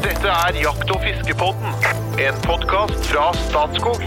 Dette 0.00 0.30
er 0.32 0.56
Jakt- 0.56 0.88
og 0.94 1.02
fiskepodden, 1.04 1.74
en 2.24 2.36
podkast 2.46 3.02
fra 3.10 3.26
Statskog. 3.36 4.00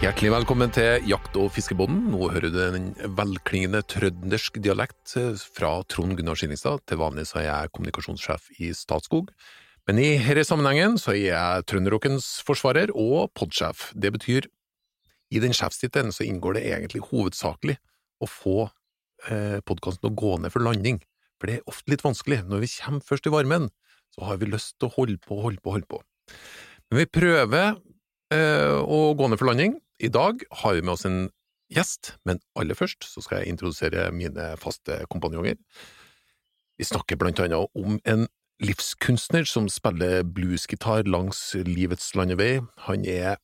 Hjertelig 0.00 0.30
velkommen 0.32 0.72
til 0.72 1.04
Jakt- 1.10 1.36
og 1.36 1.50
fiskebånden. 1.52 2.06
Nå 2.14 2.30
hører 2.32 2.48
du 2.54 2.56
en 2.64 2.86
velklingende 3.18 3.82
trøndersk 3.84 4.56
dialekt 4.64 5.12
eh, 5.20 5.36
fra 5.36 5.82
Trond 5.92 6.16
Gunnar 6.16 6.40
Skillingstad. 6.40 6.86
Til 6.88 7.02
vanlig 7.02 7.26
så 7.28 7.42
er 7.42 7.50
jeg 7.50 7.72
kommunikasjonssjef 7.76 8.46
i 8.64 8.70
Statskog, 8.72 9.28
men 9.84 10.00
i 10.00 10.14
denne 10.16 10.44
sammenhengen 10.48 10.96
så 10.96 11.12
er 11.12 11.20
jeg 11.26 11.66
trønderrockens 11.68 12.30
forsvarer 12.48 12.94
og 12.96 13.28
podsjef. 13.36 13.90
Det 13.92 14.14
betyr, 14.16 14.48
i 15.28 15.42
den 15.44 15.52
sjefstittelen 15.52 16.16
så 16.16 16.24
inngår 16.24 16.56
det 16.56 16.64
egentlig 16.70 17.04
hovedsakelig 17.10 17.76
å 18.24 18.30
få 18.30 18.56
eh, 19.28 19.60
podkasten 19.68 20.08
å 20.08 20.16
gå 20.16 20.32
ned 20.40 20.56
for 20.56 20.64
landing, 20.64 21.02
for 21.36 21.50
det 21.50 21.58
er 21.58 21.70
ofte 21.70 21.92
litt 21.92 22.04
vanskelig. 22.04 22.42
Når 22.48 22.64
vi 22.64 22.70
kommer 22.78 23.04
først 23.04 23.28
i 23.28 23.32
varmen, 23.34 23.68
så 24.14 24.28
har 24.28 24.40
vi 24.40 24.48
lyst 24.48 24.76
til 24.80 24.88
å 24.88 24.94
holde 24.96 25.18
på, 25.22 25.40
holde 25.44 25.62
på, 25.62 25.74
holde 25.76 25.90
på. 25.90 26.00
Men 26.90 27.02
vi 27.02 27.08
prøver 27.18 27.74
eh, 28.34 28.76
å 28.80 29.00
gå 29.18 29.28
ned 29.28 29.40
for 29.40 29.50
landing. 29.50 29.76
I 30.00 30.12
dag 30.12 30.42
har 30.62 30.76
vi 30.76 30.84
med 30.84 30.94
oss 30.94 31.06
en 31.08 31.26
gjest, 31.72 32.14
men 32.24 32.40
aller 32.58 32.78
først 32.78 33.06
så 33.08 33.22
skal 33.24 33.42
jeg 33.42 33.54
introdusere 33.54 34.08
mine 34.14 34.52
faste 34.60 35.02
kompanjonger. 35.12 35.58
Vi 36.76 36.86
snakker 36.86 37.18
blant 37.18 37.40
annet 37.40 37.72
om 37.76 37.98
en 38.04 38.26
livskunstner 38.62 39.44
som 39.48 39.68
spiller 39.72 40.22
bluesgitar 40.24 41.08
langs 41.08 41.40
livets 41.66 42.14
landevei. 42.16 42.60
Han 42.86 43.04
er, 43.08 43.36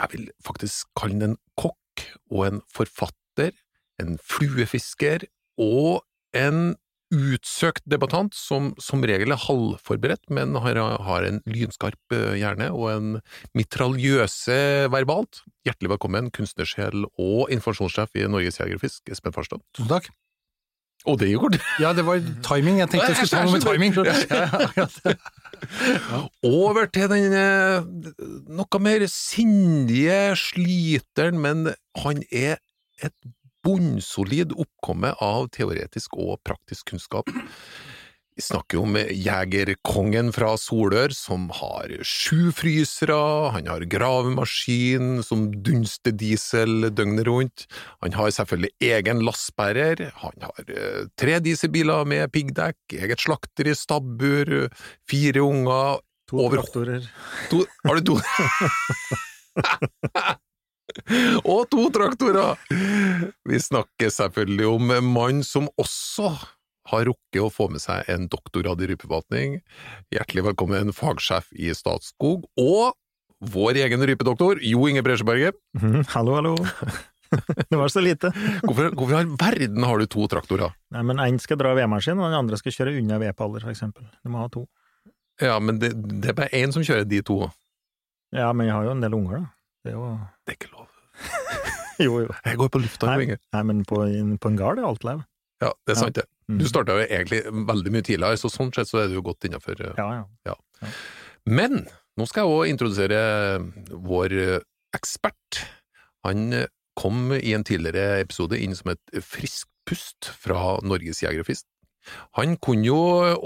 jeg 0.00 0.12
vil 0.12 0.30
faktisk 0.44 0.92
kalle 0.96 1.18
han 1.18 1.32
en 1.32 1.38
kokk 1.60 2.06
og 2.30 2.46
en 2.48 2.62
forfatter, 2.72 3.52
en 4.00 4.18
fluefisker 4.20 5.26
og 5.60 6.04
en 6.36 6.74
utsøkt 7.12 7.84
debattant 7.90 8.34
som 8.36 8.72
som 8.82 9.04
regel 9.04 9.34
er 9.34 9.40
halvforberedt, 9.44 10.24
men 10.34 10.56
har, 10.64 10.78
har 11.04 11.26
en 11.28 11.40
lynskarp 11.48 12.16
eh, 12.16 12.34
hjerne 12.40 12.70
og 12.72 12.90
en 12.92 13.14
mitraljøse 13.56 14.90
verbalt. 14.92 15.42
Hjertelig 15.68 15.94
velkommen, 15.96 16.32
kunstnersjel 16.34 17.06
og 17.12 17.52
informasjonssjef 17.54 18.20
i 18.20 18.28
Norges 18.30 18.60
Geografisk, 18.60 19.04
Espen 19.12 19.36
Farstad. 19.36 19.64
Takk. 19.88 20.10
Og 21.04 21.18
det 21.20 21.34
kort! 21.36 21.58
Ja, 21.82 21.92
det 21.92 22.06
var 22.06 22.20
timing. 22.46 22.78
Jeg 22.80 22.90
tenkte 22.92 23.12
jeg 23.12 23.16
skulle 23.18 23.36
ta 23.36 23.44
noe 23.44 23.58
med 23.58 23.64
timing. 23.66 23.92
Ja, 23.98 24.48
ja, 24.78 24.86
ja. 25.12 26.20
Over 26.64 26.88
til 26.92 27.10
den 27.12 27.34
eh, 27.36 27.84
noe 28.48 28.80
mer 28.80 29.04
sindige 29.12 30.34
sliteren, 30.40 31.40
men 31.44 31.68
han 32.00 32.24
er 32.32 32.56
et 33.04 33.14
bunnsolid 33.64 34.52
oppkomme 34.54 35.14
av 35.24 35.48
teoretisk 35.54 36.16
og 36.20 36.38
praktisk 36.46 36.92
kunnskap. 36.92 37.30
Vi 38.34 38.42
snakker 38.42 38.80
om 38.82 38.96
jegerkongen 38.98 40.32
fra 40.34 40.56
Solør, 40.58 41.12
som 41.14 41.44
har 41.54 41.92
sju 42.02 42.48
frysere, 42.50 43.14
han 43.54 43.68
har 43.70 43.84
gravemaskin 43.86 45.20
som 45.22 45.44
dunster 45.62 46.10
diesel 46.18 46.88
døgnet 46.90 47.28
rundt, 47.28 47.66
han 48.02 48.16
har 48.18 48.32
selvfølgelig 48.34 48.72
egen 48.90 49.22
lastbærer, 49.22 50.02
han 50.18 50.48
har 50.48 50.66
eh, 50.66 51.04
tre 51.14 51.38
dieselbiler 51.46 52.02
med 52.10 52.26
piggdekk, 52.34 52.80
eget 52.98 53.22
slakter 53.22 53.70
i 53.70 53.76
stabbur, 53.78 54.66
fire 55.06 55.44
unger 55.46 56.02
To 56.32 56.38
Over- 56.40 56.56
traktorer. 56.64 57.04
to, 57.52 57.58
Har 57.84 58.00
du 58.00 58.06
to? 58.08 58.14
Og 61.52 61.64
to 61.72 61.86
traktorer! 61.94 62.58
Vi 63.48 63.60
snakker 63.60 64.12
selvfølgelig 64.12 64.68
om 64.70 64.92
en 64.94 65.08
mann 65.14 65.40
som 65.46 65.68
også 65.80 66.30
har 66.90 67.06
rukket 67.08 67.40
å 67.40 67.48
få 67.52 67.70
med 67.72 67.82
seg 67.82 68.04
en 68.12 68.26
doktorgrad 68.32 68.82
i 68.84 68.90
rypeforvaltning. 68.92 69.56
Hjertelig 70.12 70.44
velkommen, 70.50 70.92
fagsjef 70.96 71.48
i 71.56 71.72
Statskog, 71.76 72.44
og 72.60 72.92
vår 73.54 73.80
egen 73.84 74.04
rypedoktor, 74.06 74.60
Jo 74.64 74.84
Inge 74.88 75.02
Bresjeberget. 75.04 75.56
Mm, 75.80 76.04
Hallo, 76.14 76.38
hallo. 76.38 76.54
Det 77.70 77.74
var 77.74 77.88
så 77.90 77.98
lite. 78.04 78.28
Hvorfor, 78.62 78.92
hvorfor 78.94 79.24
i 79.24 79.36
verden 79.40 79.82
har 79.82 79.98
du 79.98 80.06
to 80.06 80.28
traktorer? 80.30 80.70
Nei, 80.94 81.02
men 81.08 81.18
Én 81.24 81.40
skal 81.42 81.58
dra 81.58 81.72
vedmaskin, 81.74 82.20
og 82.20 82.28
den 82.28 82.36
andre 82.38 82.60
skal 82.60 82.76
kjøre 82.76 82.92
unna 83.00 83.18
vedpaller, 83.18 83.64
eksempel. 83.72 84.06
Du 84.22 84.30
må 84.30 84.44
ha 84.44 84.50
to. 84.54 84.62
Ja, 85.42 85.56
men 85.58 85.80
det, 85.82 85.90
det 86.22 86.30
er 86.30 86.36
bare 86.38 86.54
én 86.54 86.70
som 86.70 86.84
kjører 86.86 87.08
de 87.10 87.18
to. 87.26 87.40
Ja, 88.34 88.52
men 88.54 88.68
jeg 88.68 88.76
har 88.76 88.86
jo 88.86 88.94
en 88.94 89.02
del 89.02 89.16
unger, 89.18 89.40
da. 89.42 89.53
Det 89.84 89.92
er 89.92 89.98
jo 89.98 90.10
Det 90.44 90.54
er 90.54 90.58
ikke 90.58 90.72
lov. 90.74 90.88
Jo, 92.02 92.16
jo. 92.24 92.30
Jeg 92.42 92.58
går 92.58 92.70
på 92.74 92.80
lufta, 92.82 93.06
Nei, 93.06 93.26
Inge. 93.28 93.36
nei 93.54 93.60
men 93.68 93.84
på, 93.86 94.00
på 94.42 94.50
en 94.50 94.56
gard 94.58 94.80
er 94.82 94.86
alt 94.88 95.04
lov. 95.06 95.20
Ja, 95.62 95.68
det 95.86 95.94
er 95.94 95.98
sant, 96.00 96.16
det. 96.18 96.24
Mm. 96.50 96.56
Du 96.58 96.64
starta 96.66 96.96
jo 96.98 97.04
egentlig 97.04 97.38
veldig 97.46 97.92
mye 97.94 98.04
tidligere, 98.04 98.40
så 98.40 98.50
sånn 98.50 98.72
sett 98.74 98.90
så 98.90 99.04
er 99.04 99.12
du 99.12 99.20
jo 99.20 99.22
godt 99.24 99.46
innafor. 99.46 99.78
Ja, 99.94 100.24
ja. 100.48 100.56
Men 101.46 101.84
nå 102.18 102.26
skal 102.26 102.44
jeg 102.44 102.56
òg 102.56 102.72
introdusere 102.72 103.20
vår 104.08 104.34
eh, 104.42 104.66
ekspert. 104.98 105.60
Han 106.26 106.50
eh, 106.64 106.66
kom 106.98 107.30
i 107.36 107.54
en 107.54 107.64
tidligere 107.66 108.24
episode 108.24 108.58
inn 108.58 108.74
som 108.74 108.90
et 108.92 109.22
friskt 109.22 109.70
pust 109.86 110.32
fra 110.40 110.80
Norges 110.82 111.22
Jeger. 111.22 111.46
Han 112.40 112.58
kunne 112.62 112.86
jo 112.88 112.98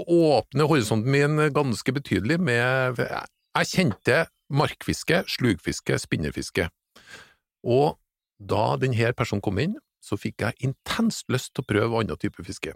åpne 0.09 0.67
horisonten 0.69 1.11
min 1.11 1.45
ganske 1.55 1.93
betydelig 1.95 2.39
med 2.41 2.99
Jeg 2.99 3.69
kjente 3.71 4.23
markfiske, 4.49 5.23
slugfiske, 5.29 5.97
spinnerfiske. 6.01 6.67
Og 7.67 7.97
da 8.39 8.75
denne 8.81 9.13
personen 9.17 9.43
kom 9.43 9.59
inn, 9.61 9.77
så 10.03 10.17
fikk 10.19 10.45
jeg 10.45 10.69
intenst 10.69 11.27
lyst 11.31 11.53
til 11.53 11.65
å 11.65 11.69
prøve 11.69 11.99
annen 12.01 12.19
type 12.19 12.43
fiske. 12.47 12.73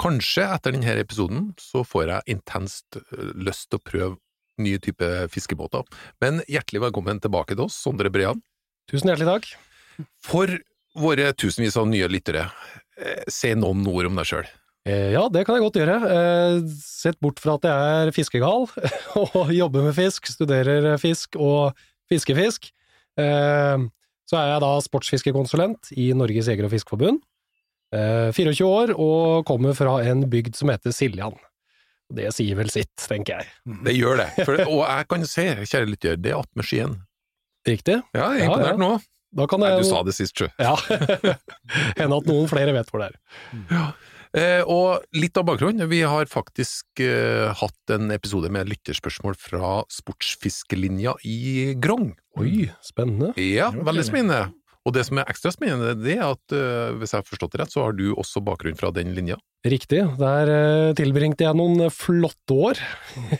Kanskje 0.00 0.48
etter 0.50 0.74
denne 0.74 0.96
episoden 0.98 1.52
så 1.60 1.84
får 1.86 2.10
jeg 2.10 2.36
intenst 2.36 2.98
øh, 2.98 3.30
lyst 3.38 3.70
til 3.70 3.78
å 3.78 3.84
prøve 3.84 4.16
nye 4.62 4.80
typer 4.82 5.28
fiskebåter. 5.30 5.86
Men 6.22 6.42
hjertelig 6.50 6.82
velkommen 6.88 7.22
tilbake 7.22 7.54
til 7.54 7.66
oss, 7.66 7.78
Sondre 7.78 8.10
Brean. 8.12 8.42
Tusen 8.90 9.10
hjertelig 9.10 9.30
takk. 9.30 9.48
For 10.26 10.50
våre 10.98 11.30
tusenvis 11.38 11.78
av 11.78 11.88
nye 11.90 12.10
lyttere, 12.10 12.48
eh, 12.98 13.24
si 13.30 13.54
noen 13.54 13.86
ord 13.90 14.10
om 14.10 14.20
deg 14.20 14.30
sjøl. 14.30 14.50
Eh, 14.86 15.12
Ja, 15.14 15.26
det 15.32 15.44
kan 15.46 15.56
jeg 15.56 15.64
godt 15.64 15.78
gjøre. 15.80 15.96
Eh, 16.12 16.58
Sett 16.80 17.18
bort 17.24 17.40
fra 17.40 17.56
at 17.58 17.66
jeg 17.68 18.08
er 18.08 18.12
fiskegal, 18.16 18.66
og 19.22 19.52
jobber 19.52 19.84
med 19.86 19.96
fisk, 19.96 20.28
studerer 20.32 20.94
fisk 21.00 21.36
og 21.40 21.76
fiskefisk, 22.10 22.70
eh, 23.20 23.84
så 24.28 24.38
er 24.40 24.50
jeg 24.54 24.62
da 24.64 24.72
sportsfiskekonsulent 24.84 25.90
i 26.00 26.10
Norges 26.16 26.48
Jeger- 26.48 26.64
og 26.68 26.72
Fiskerforbund. 26.72 27.20
Eh, 27.94 28.30
24 28.34 28.64
år 28.66 28.92
og 28.98 29.44
kommer 29.48 29.76
fra 29.76 29.98
en 30.08 30.24
bygd 30.32 30.56
som 30.58 30.72
heter 30.72 30.92
Siljan. 30.96 31.36
Det 32.14 32.28
sier 32.36 32.56
vel 32.58 32.68
sitt, 32.72 32.92
tenker 33.00 33.40
jeg. 33.40 33.50
Det 33.84 33.94
gjør 33.96 34.20
det. 34.20 34.28
For, 34.44 34.58
og 34.68 34.80
jeg 34.84 35.06
kan 35.12 35.24
se, 35.28 35.44
kjære 35.64 35.88
lytter, 35.92 36.16
det 36.20 36.32
er 36.34 36.40
attmed 36.42 36.66
Skien. 36.68 36.96
Riktig? 37.68 38.00
Ja, 38.16 38.26
jeg 38.36 38.44
er 38.44 38.50
imponert 38.50 38.74
ja. 38.74 38.80
nå. 38.80 38.90
Da 39.34 39.46
kan 39.50 39.62
Nei, 39.64 39.70
du 39.80 39.86
sa 39.88 40.02
det 40.06 40.12
sist, 40.14 40.36
sjø. 40.38 40.46
Ja. 40.62 40.74
Hende 41.98 42.18
at 42.20 42.28
noen 42.28 42.44
flere 42.50 42.74
vet 42.76 42.90
hvor 42.92 43.02
det 43.02 43.08
er. 43.08 43.16
Eh, 43.72 43.88
og 44.66 45.04
litt 45.14 45.38
av 45.38 45.46
bakgrunnen, 45.46 45.86
vi 45.90 46.00
har 46.02 46.26
faktisk 46.30 47.02
eh, 47.04 47.52
hatt 47.54 47.94
en 47.94 48.10
episode 48.14 48.50
med 48.50 48.70
lytterspørsmål 48.72 49.38
fra 49.38 49.76
sportsfiskelinja 49.92 51.14
i 51.22 51.74
Grong. 51.78 52.12
Oi, 52.42 52.66
spennende. 52.82 53.30
Ja, 53.38 53.70
veldig 53.70 54.06
spennende. 54.08 54.44
Og 54.84 54.92
det 54.92 55.06
som 55.08 55.16
er 55.20 55.30
ekstra 55.32 55.52
spennende, 55.54 55.94
det 55.96 56.18
er 56.18 56.26
at 56.26 56.52
eh, 56.52 56.92
hvis 57.00 57.14
jeg 57.14 57.22
har 57.22 57.28
forstått 57.28 57.54
det 57.54 57.62
rett, 57.62 57.72
så 57.72 57.86
har 57.86 57.94
du 57.96 58.10
også 58.12 58.42
bakgrunn 58.44 58.76
fra 58.76 58.90
den 58.92 59.14
linja. 59.16 59.38
Riktig. 59.64 60.02
Der 60.20 60.50
eh, 60.52 60.92
tilbringte 60.98 61.46
jeg 61.46 61.56
noen 61.56 61.88
flotte 61.94 62.58
år 62.68 62.80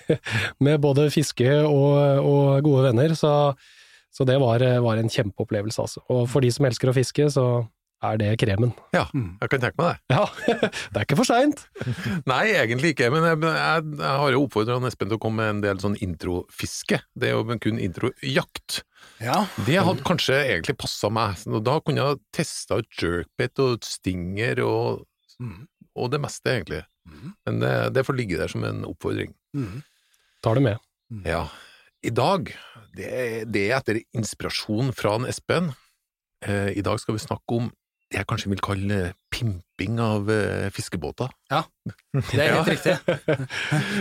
med 0.65 0.81
både 0.81 1.11
fiske 1.13 1.51
og, 1.69 2.25
og 2.25 2.65
gode 2.65 2.87
venner, 2.89 3.13
så, 3.19 3.53
så 4.09 4.25
det 4.29 4.39
var, 4.41 4.65
eh, 4.65 4.81
var 4.85 5.01
en 5.01 5.13
kjempeopplevelse, 5.13 5.85
altså. 5.85 6.05
Og 6.09 6.25
for 6.33 6.45
de 6.45 6.53
som 6.55 6.65
elsker 6.71 6.89
å 6.89 6.97
fiske, 6.97 7.29
så 7.37 7.47
er 8.07 8.19
det 8.21 8.29
kremen. 8.41 8.73
Ja, 8.95 9.05
jeg 9.15 9.51
kan 9.53 9.63
tenke 9.63 9.79
meg 9.81 9.91
det. 9.95 10.15
Ja, 10.17 10.25
det 10.93 11.01
er 11.01 11.07
ikke 11.07 11.19
for 11.21 11.29
seint! 11.29 11.63
Nei, 12.31 12.43
egentlig 12.55 12.95
ikke, 12.95 13.11
men 13.15 13.27
jeg, 13.29 13.41
jeg, 13.45 13.85
jeg 14.01 14.19
har 14.23 14.35
jo 14.37 14.43
oppfordra 14.47 14.79
Espen 14.89 15.11
til 15.13 15.19
å 15.19 15.23
komme 15.23 15.43
med 15.43 15.53
en 15.57 15.63
del 15.65 15.83
sånn 15.83 15.97
introfiske. 16.05 17.01
Det 17.15 17.31
er 17.31 17.37
jo 17.39 17.59
kun 17.65 17.81
introjakt. 17.83 18.83
Ja. 19.23 19.45
Det 19.67 19.79
hadde 19.85 20.05
kanskje 20.07 20.39
egentlig 20.47 20.77
passa 20.81 21.11
meg, 21.13 21.41
da 21.65 21.79
kunne 21.85 22.03
jeg 22.09 22.23
testa 22.35 22.81
ut 22.83 23.01
jerkbait 23.03 23.61
og 23.65 23.85
stinger 23.87 24.61
og, 24.65 25.05
og 25.95 26.11
det 26.13 26.21
meste, 26.25 26.51
egentlig. 26.59 26.83
Men 27.45 27.61
det, 27.61 27.75
det 27.97 28.05
får 28.09 28.17
ligge 28.17 28.39
der 28.41 28.49
som 28.51 28.65
en 28.65 28.83
oppfordring. 28.89 29.35
Tar 30.45 30.59
det 30.59 30.65
med. 30.67 30.81
Ja. 31.29 31.45
I 32.05 32.11
dag, 32.13 32.51
det, 32.97 33.07
er- 33.09 33.45
det 33.49 33.67
er 33.71 33.79
etter 33.79 34.01
inspirasjon 34.17 34.91
fra 34.97 35.15
en 35.21 35.29
Espen. 35.31 35.71
Eh, 36.45 36.73
I 36.77 36.83
dag 36.85 36.99
skal 37.01 37.17
vi 37.17 37.23
snakke 37.23 37.57
om 37.61 37.71
jeg 38.15 38.27
kanskje 38.31 38.51
vil 38.53 38.63
kalle 38.63 38.99
pimping 39.35 39.99
av 40.03 40.29
eh, 40.31 40.69
fiskebåter. 40.75 41.31
Det 42.31 42.39
er 42.39 42.53
helt 42.55 42.71
riktig. 42.71 42.95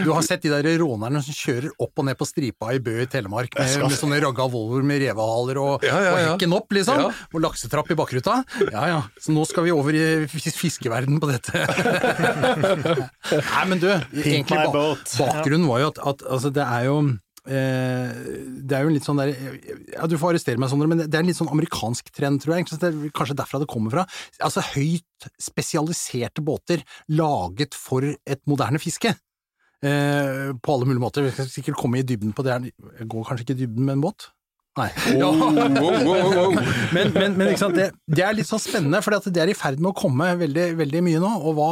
Du 0.05 0.11
har 0.13 0.21
sett 0.25 0.43
de 0.45 0.51
der 0.53 0.67
rånerne 0.81 1.21
som 1.25 1.35
kjører 1.35 1.71
opp 1.81 2.01
og 2.01 2.07
ned 2.07 2.19
på 2.19 2.27
stripa 2.29 2.69
i 2.75 2.81
Bø 2.83 2.93
i 3.03 3.07
Telemark 3.09 3.57
med, 3.57 3.73
med 3.87 3.97
sånne 3.97 4.21
ragga 4.23 4.45
Volvoer 4.53 4.85
med 4.85 5.01
revehaler 5.03 5.59
og, 5.61 5.87
Ja, 5.87 5.97
ja, 6.05 6.13
og 6.13 6.21
hekken 6.35 6.55
opp, 6.55 6.69
liksom. 6.77 7.01
Ja. 7.01 7.09
Og 7.33 7.43
laksetrapp 7.47 7.89
i 7.89 7.97
bakruta. 7.97 8.39
Ja 8.69 8.85
ja, 8.91 9.01
så 9.21 9.33
nå 9.33 9.47
skal 9.49 9.67
vi 9.67 9.73
over 9.73 9.97
i 9.97 10.05
fiskeverden 10.29 11.19
på 11.23 11.31
dette. 11.31 11.65
Nei, 13.49 13.65
men 13.71 13.81
du, 13.81 13.89
egentlig 14.21 14.61
ba 14.73 14.93
bakgrunnen 14.93 15.69
var 15.69 15.83
jo 15.83 15.93
at, 15.93 16.03
at 16.13 16.25
altså, 16.29 16.53
det 16.53 16.65
er 16.67 16.89
jo 16.91 16.97
det 17.43 18.75
er 18.77 18.85
jo 18.85 18.91
en 18.91 18.95
litt 18.95 19.03
sånn 19.03 19.19
der 19.19 19.33
Ja, 19.33 20.05
du 20.07 20.15
får 20.15 20.31
arrestere 20.31 20.61
meg, 20.61 20.69
Sondre, 20.71 20.87
men 20.87 21.01
det 21.03 21.11
er 21.11 21.23
en 21.23 21.27
litt 21.27 21.39
sånn 21.39 21.51
amerikansk 21.51 22.13
trend, 22.15 22.39
tror 22.43 22.55
jeg. 22.55 22.69
Det 22.71 22.87
er 22.87 23.01
kanskje 23.15 23.35
derfra 23.41 23.59
det 23.59 23.67
kommer 23.71 23.91
fra. 23.91 24.05
Altså 24.39 24.63
høyt 24.73 25.27
spesialiserte 25.41 26.43
båter 26.45 26.85
laget 27.11 27.75
for 27.75 28.07
et 28.07 28.43
moderne 28.49 28.79
fiske. 28.79 29.11
Eh, 29.83 30.53
på 30.55 30.73
alle 30.73 30.87
mulige 30.87 31.03
måter. 31.03 31.25
Vi 31.27 31.33
skal 31.35 31.49
sikkert 31.51 31.79
komme 31.81 31.99
i 31.99 32.07
dybden 32.07 32.31
på 32.35 32.45
det. 32.47 32.71
Jeg 32.99 33.09
går 33.11 33.27
kanskje 33.27 33.43
ikke 33.43 33.57
i 33.57 33.61
dybden 33.65 33.83
med 33.83 33.97
en 33.97 34.05
båt? 34.05 34.29
Nei. 34.73 34.87
Oh, 35.21 35.41
oh, 35.53 36.37
oh. 36.47 36.55
Men, 36.95 37.11
men, 37.13 37.35
men 37.37 37.51
ikke 37.51 37.61
sant? 37.61 37.75
Det, 37.77 37.91
det 38.09 38.23
er 38.25 38.33
litt 38.33 38.49
sånn 38.49 38.61
spennende, 38.61 39.03
for 39.05 39.13
det 39.13 39.41
er 39.43 39.51
i 39.51 39.57
ferd 39.57 39.77
med 39.77 39.91
å 39.91 39.97
komme 39.97 40.31
veldig, 40.39 40.71
veldig 40.79 41.01
mye 41.05 41.21
nå. 41.21 41.29
Og 41.45 41.59
hva, 41.59 41.67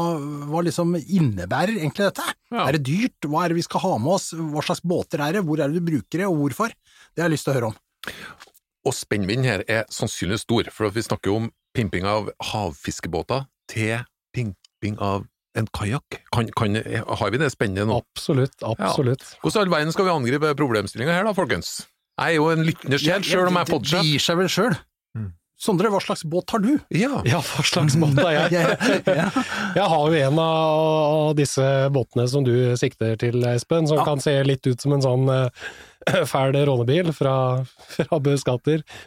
hva 0.51 0.61
liksom 0.67 0.93
innebærer 0.99 1.79
egentlig 1.79 2.11
dette? 2.11 2.27
Ja. 2.53 2.67
Er 2.67 2.77
det 2.77 2.83
dyrt? 2.85 3.25
Hva 3.25 3.45
er 3.45 3.53
det 3.53 3.57
vi 3.57 3.65
skal 3.65 3.81
ha 3.87 3.95
med 3.97 4.19
oss? 4.19 4.29
Hva 4.37 4.61
slags 4.67 4.83
båter 4.85 5.23
er 5.25 5.39
det? 5.39 5.45
Hvor 5.47 5.63
er 5.63 5.73
det 5.73 5.81
du 5.81 5.87
bruker 5.89 6.21
det, 6.21 6.29
og 6.29 6.37
hvorfor? 6.43 6.75
Det 7.15 7.23
har 7.23 7.31
jeg 7.31 7.39
lyst 7.39 7.49
til 7.49 7.55
å 7.55 7.57
høre 7.57 7.71
om. 7.71 7.79
Og 8.85 8.97
spennvidden 8.97 9.49
her 9.49 9.65
er 9.69 9.89
sannsynligvis 9.93 10.45
stor, 10.45 10.69
for 10.73 10.93
vi 10.93 11.05
snakker 11.05 11.33
jo 11.33 11.41
om 11.43 11.51
pimping 11.77 12.05
av 12.05 12.29
havfiskebåter 12.51 13.47
til 13.71 14.05
pimping 14.35 14.97
av 15.01 15.25
en 15.57 15.67
kajakk. 15.73 16.21
Kan, 16.33 16.53
kan, 16.55 16.77
har 16.77 17.33
vi 17.33 17.41
det 17.41 17.49
spennende 17.53 17.87
nå? 17.89 17.97
Absolutt, 18.13 18.55
absolutt. 18.61 19.25
Hvordan 19.41 19.57
i 19.57 19.65
all 19.65 19.73
verden 19.73 19.95
skal 19.95 20.07
vi 20.07 20.13
angripe 20.13 20.53
problemstillinga 20.59 21.17
her 21.17 21.27
da, 21.27 21.33
folkens? 21.35 21.81
Jeg 22.21 22.35
er 22.35 22.37
jo 22.37 22.47
en 22.53 22.63
lyttende 22.67 23.01
sjel, 23.01 23.23
sjøl 23.25 23.49
om 23.49 23.57
jeg 23.59 23.65
er 23.67 23.71
podsjef. 23.73 24.05
gir 24.05 24.21
seg 24.21 24.37
vel 24.37 24.49
sjøl. 24.51 24.75
Sondre, 25.61 25.91
hva 25.93 25.99
slags 26.01 26.23
båt 26.25 26.49
har 26.55 26.61
du? 26.63 26.71
Ja. 26.97 27.19
Ja, 27.27 27.37
hva 27.45 27.61
slags 27.61 27.93
båt 28.01 28.17
er 28.23 28.47
jeg? 28.49 28.63
Jeg 29.77 29.85
har 29.91 30.07
jo 30.09 30.17
en 30.17 30.39
av 30.41 31.35
disse 31.37 31.65
båtene 31.93 32.25
som 32.31 32.41
du 32.47 32.73
sikter 32.81 33.13
til, 33.21 33.37
Espen, 33.45 33.85
som 33.85 33.99
Ja. 34.01 34.05
kan 34.07 34.23
se 34.23 34.33
litt 34.41 34.65
ut 34.65 34.81
som 34.81 34.95
en 34.95 35.03
sånn 35.05 35.29
eh, 35.29 35.69
fæl 36.31 36.57
rånebil 36.65 37.11
fra, 37.13 37.35
fra 37.93 38.17
Bø 38.17 38.33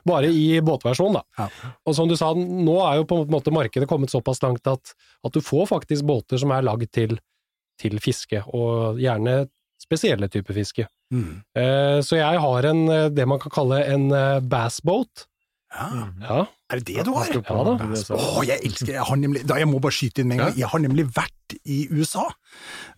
bare 0.06 0.30
i 0.30 0.60
båtversjon, 0.62 1.18
da. 1.18 1.24
Ja. 1.42 1.48
Og 1.90 1.98
som 1.98 2.06
du 2.06 2.14
sa, 2.14 2.30
nå 2.38 2.78
er 2.86 3.00
jo 3.02 3.08
på 3.10 3.24
en 3.24 3.34
måte 3.34 3.50
markedet 3.50 3.90
kommet 3.90 4.14
såpass 4.14 4.38
langt 4.46 4.62
at, 4.70 4.94
at 5.26 5.34
du 5.34 5.42
får 5.42 5.66
faktisk 5.74 6.06
båter 6.06 6.38
som 6.38 6.54
er 6.54 6.62
lagd 6.62 6.86
til, 6.94 7.18
til 7.82 7.98
fiske, 7.98 8.44
og 8.54 9.02
gjerne 9.02 9.48
spesielle 9.82 10.28
typer 10.32 10.56
fiske. 10.56 10.86
Mm. 11.12 11.42
Eh, 11.58 11.98
så 12.04 12.18
jeg 12.18 12.40
har 12.40 12.68
en, 12.70 12.82
eh, 12.90 13.08
det 13.12 13.26
man 13.28 13.40
kan 13.42 13.52
kalle 13.54 13.82
en 13.84 14.10
eh, 14.12 14.40
bassboat. 14.40 15.26
ja. 15.74 15.88
Ja, 16.22 16.46
Er 16.70 16.80
det 16.80 16.86
det 16.86 17.04
du 17.04 17.12
har? 17.12 17.28
Ja 17.34 17.64
da. 17.66 17.72
Å, 18.14 18.44
jeg 18.46 18.60
elsker 18.64 18.92
jeg 18.94 19.04
har 19.04 19.16
nemlig, 19.18 19.42
da 19.46 19.56
Jeg 19.58 19.68
må 19.68 19.80
bare 19.82 19.92
skyte 19.92 20.22
inn 20.22 20.28
med 20.30 20.38
en 20.38 20.44
gang. 20.46 20.58
Jeg 20.58 20.70
har 20.70 20.80
nemlig 20.80 21.06
vært 21.14 21.43
i 21.64 21.84
USA 21.92 22.26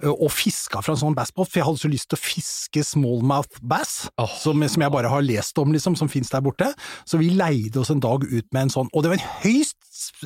og 0.04 0.28
fiska 0.34 0.82
fra 0.84 0.92
en 0.92 1.00
sånn 1.00 1.16
bassbåt, 1.16 1.48
for 1.48 1.60
jeg 1.60 1.66
hadde 1.66 1.80
så 1.80 1.90
lyst 1.90 2.10
til 2.10 2.18
å 2.18 2.22
fiske 2.22 2.82
smallmouth 2.84 3.60
bass, 3.64 3.94
oh. 4.20 4.30
som, 4.42 4.60
som 4.68 4.84
jeg 4.84 4.92
bare 4.92 5.10
har 5.10 5.24
lest 5.24 5.56
om, 5.62 5.72
liksom, 5.72 5.96
som 5.98 6.10
fins 6.12 6.30
der 6.32 6.44
borte. 6.44 6.68
Så 7.08 7.20
vi 7.20 7.30
leide 7.32 7.80
oss 7.80 7.92
en 7.94 8.02
dag 8.04 8.24
ut 8.26 8.46
med 8.52 8.66
en 8.66 8.72
sånn, 8.74 8.90
og 8.92 9.04
det 9.04 9.12
var 9.12 9.20
en 9.20 9.30
høyst 9.46 9.78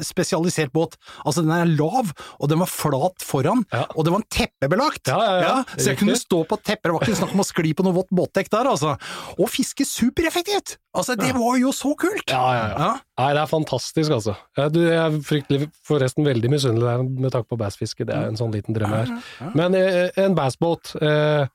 spesialisert 0.03 0.73
båt. 0.75 0.97
Altså, 1.23 1.45
den 1.47 1.55
er 1.55 1.71
lav, 1.71 2.11
og 2.39 2.51
den 2.51 2.63
var 2.63 2.71
flat 2.71 3.23
foran, 3.25 3.65
Ja. 3.73 3.85
og 3.95 4.07
det 4.07 4.15
var 4.15 4.27
teppebelagt. 4.31 5.07
Ja, 5.11 5.21
ja, 5.41 5.57
så 5.77 5.93
jeg 5.93 6.01
kunne 6.03 6.19
stå 6.19 6.43
på 6.49 6.59
teppet, 6.59 6.91
det 6.91 6.97
var 6.97 7.07
ikke 7.07 7.21
snakk 7.23 7.37
om 7.37 7.45
å 7.45 7.47
skli 7.47 7.75
på 7.77 7.87
noe 7.87 7.97
vått 8.01 8.11
båtdekk 8.11 8.51
der, 8.51 8.73
altså. 8.75 8.97
Og 9.39 9.51
fiske 9.53 9.87
supereffektivt! 9.87 10.79
Altså, 10.97 11.15
det 11.15 11.31
var 11.37 11.55
jo 11.61 11.71
så 11.75 11.95
kult! 11.95 12.27
ja, 12.31 12.47
ja. 12.57 12.67
ja. 12.75 12.91
Ja. 12.91 12.93
Nei, 13.21 13.33
det 13.37 13.43
er 13.43 13.51
fantastisk, 13.51 14.13
altså. 14.17 14.35
Du, 14.73 14.81
jeg 14.81 14.97
er 14.97 15.17
fryktelig, 15.25 15.69
forresten 15.87 16.25
veldig 16.25 16.51
misunnelig 16.53 17.11
med 17.21 17.33
takk 17.35 17.47
på 17.51 17.59
bassfiske, 17.61 18.07
det 18.09 18.17
er 18.21 18.29
en 18.33 18.39
sånn 18.41 18.53
liten 18.55 18.77
drøm 18.77 18.93
her. 18.95 19.15
Men 19.57 19.77
eh, 19.79 20.11
en 20.21 20.37
bassbåt, 20.39 20.95
eh, 21.01 21.49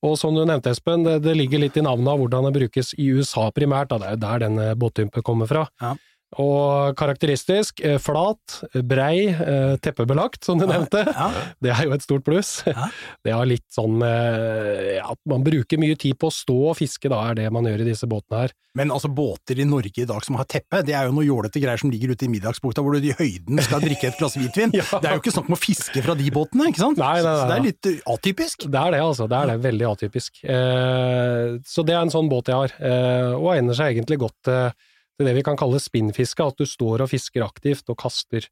og 0.00 0.14
som 0.16 0.36
du 0.36 0.44
nevnte 0.44 0.72
Espen, 0.72 1.04
det, 1.04 1.18
det 1.26 1.36
ligger 1.36 1.60
litt 1.60 1.76
i 1.76 1.84
navnet 1.84 2.12
av 2.12 2.22
hvordan 2.22 2.48
det 2.48 2.54
brukes 2.56 2.94
i 2.96 3.10
USA 3.16 3.50
primært, 3.54 3.90
da. 3.92 4.00
det 4.00 4.08
er 4.08 4.16
jo 4.16 4.22
der 4.24 4.44
denne 4.46 4.70
båttypen 4.80 5.26
kommer 5.26 5.50
fra. 5.50 5.66
Ja. 5.82 5.94
Og 6.38 6.94
karakteristisk, 6.94 7.80
eh, 7.82 7.98
flat, 7.98 8.60
brei, 8.86 9.30
eh, 9.34 9.76
teppebelagt, 9.82 10.44
som 10.44 10.58
du 10.60 10.66
nevnte. 10.66 11.02
Ja. 11.10 11.30
Det 11.58 11.72
er 11.74 11.88
jo 11.88 11.94
et 11.96 12.06
stort 12.06 12.24
pluss. 12.24 12.62
Ja. 12.66 12.86
Det 13.24 13.34
har 13.34 13.48
litt 13.48 13.66
sånn 13.74 13.98
eh, 14.06 15.00
at 15.02 15.18
man 15.26 15.42
bruker 15.42 15.80
mye 15.80 15.98
tid 15.98 16.18
på 16.20 16.30
å 16.30 16.34
stå 16.34 16.58
og 16.70 16.78
fiske, 16.78 17.10
da 17.10 17.18
er 17.30 17.40
det 17.40 17.50
man 17.52 17.66
gjør 17.66 17.82
i 17.82 17.90
disse 17.90 18.06
båtene 18.06 18.44
her. 18.44 18.54
Men 18.78 18.92
altså, 18.94 19.10
båter 19.10 19.58
i 19.58 19.66
Norge 19.66 20.04
i 20.04 20.06
dag 20.06 20.22
som 20.22 20.36
har 20.38 20.46
teppe, 20.46 20.84
det 20.86 20.94
er 20.94 21.08
jo 21.08 21.14
noe 21.16 21.26
jålete 21.26 21.58
greier 21.62 21.80
som 21.80 21.90
ligger 21.90 22.12
ute 22.14 22.28
i 22.28 22.30
middagsbukta, 22.30 22.84
hvor 22.86 22.94
du 22.94 23.08
i 23.08 23.16
høyden 23.18 23.58
skal 23.66 23.82
drikke 23.82 24.12
et 24.12 24.20
glass 24.20 24.38
hvitvin. 24.38 24.70
Det 25.00 25.08
er 25.08 25.16
jo 25.16 25.22
ikke 25.22 25.32
snakk 25.34 25.48
om 25.50 25.56
å 25.56 25.60
fiske 25.60 26.02
fra 26.04 26.14
de 26.14 26.28
båtene, 26.34 26.68
ikke 26.70 26.84
sant? 26.84 27.00
Nei, 27.00 27.16
nei, 27.18 27.24
nei, 27.24 27.40
Så 27.40 27.48
det 27.48 27.56
er 27.56 27.66
litt 27.66 27.88
uh, 27.88 28.12
atypisk. 28.14 28.68
Det 28.70 28.80
er 28.80 28.94
det, 28.94 29.00
altså. 29.02 29.26
Det 29.30 29.38
er 29.40 29.50
det. 29.50 29.56
Veldig 29.64 29.86
atypisk. 29.88 30.42
Eh, 30.44 31.56
så 31.66 31.84
det 31.86 31.96
er 31.96 32.04
en 32.04 32.12
sånn 32.14 32.30
båt 32.30 32.50
jeg 32.52 32.62
har, 32.62 32.76
eh, 32.78 33.32
og 33.34 33.50
egner 33.56 33.76
seg 33.76 33.96
egentlig 33.96 34.20
godt 34.22 34.50
eh, 34.52 34.70
til 35.20 35.28
det 35.28 35.36
vi 35.36 35.44
kan 35.46 35.58
kalle 35.60 35.80
spinnfiske, 35.82 36.48
at 36.52 36.56
du 36.60 36.64
står 36.68 37.04
og 37.06 37.12
fisker 37.12 37.44
aktivt 37.46 37.92
og 37.92 38.00
kaster 38.00 38.48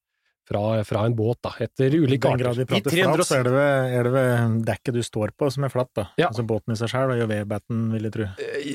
fra, 0.48 0.80
fra 0.88 1.02
en 1.04 1.12
båt 1.12 1.42
da, 1.44 1.50
etter 1.60 1.92
I 1.92 1.98
ulike 2.00 2.24
den 2.24 2.38
grad 2.40 2.54
arter. 2.54 2.62
vi 2.62 2.64
prater 2.70 2.94
I 2.94 3.00
300 3.02 3.16
flat, 3.18 3.28
så 3.28 3.34
er 3.36 3.42
det, 3.44 3.50
ved, 3.52 3.90
er 3.98 4.06
det 4.06 4.12
ved 4.14 4.54
dekket 4.64 4.94
du 4.96 5.00
står 5.04 5.32
på 5.36 5.48
som 5.52 5.66
er 5.66 5.72
flatt, 5.74 5.90
da. 5.98 6.04
Ja. 6.16 6.30
Altså 6.30 6.44
båten 6.48 6.72
i 6.72 6.76
seg 6.80 6.88
sjøl 6.88 7.12
og 7.18 7.28
vedbatten, 7.28 7.82
vil 7.92 8.06
jeg 8.08 8.14
tro. 8.14 8.28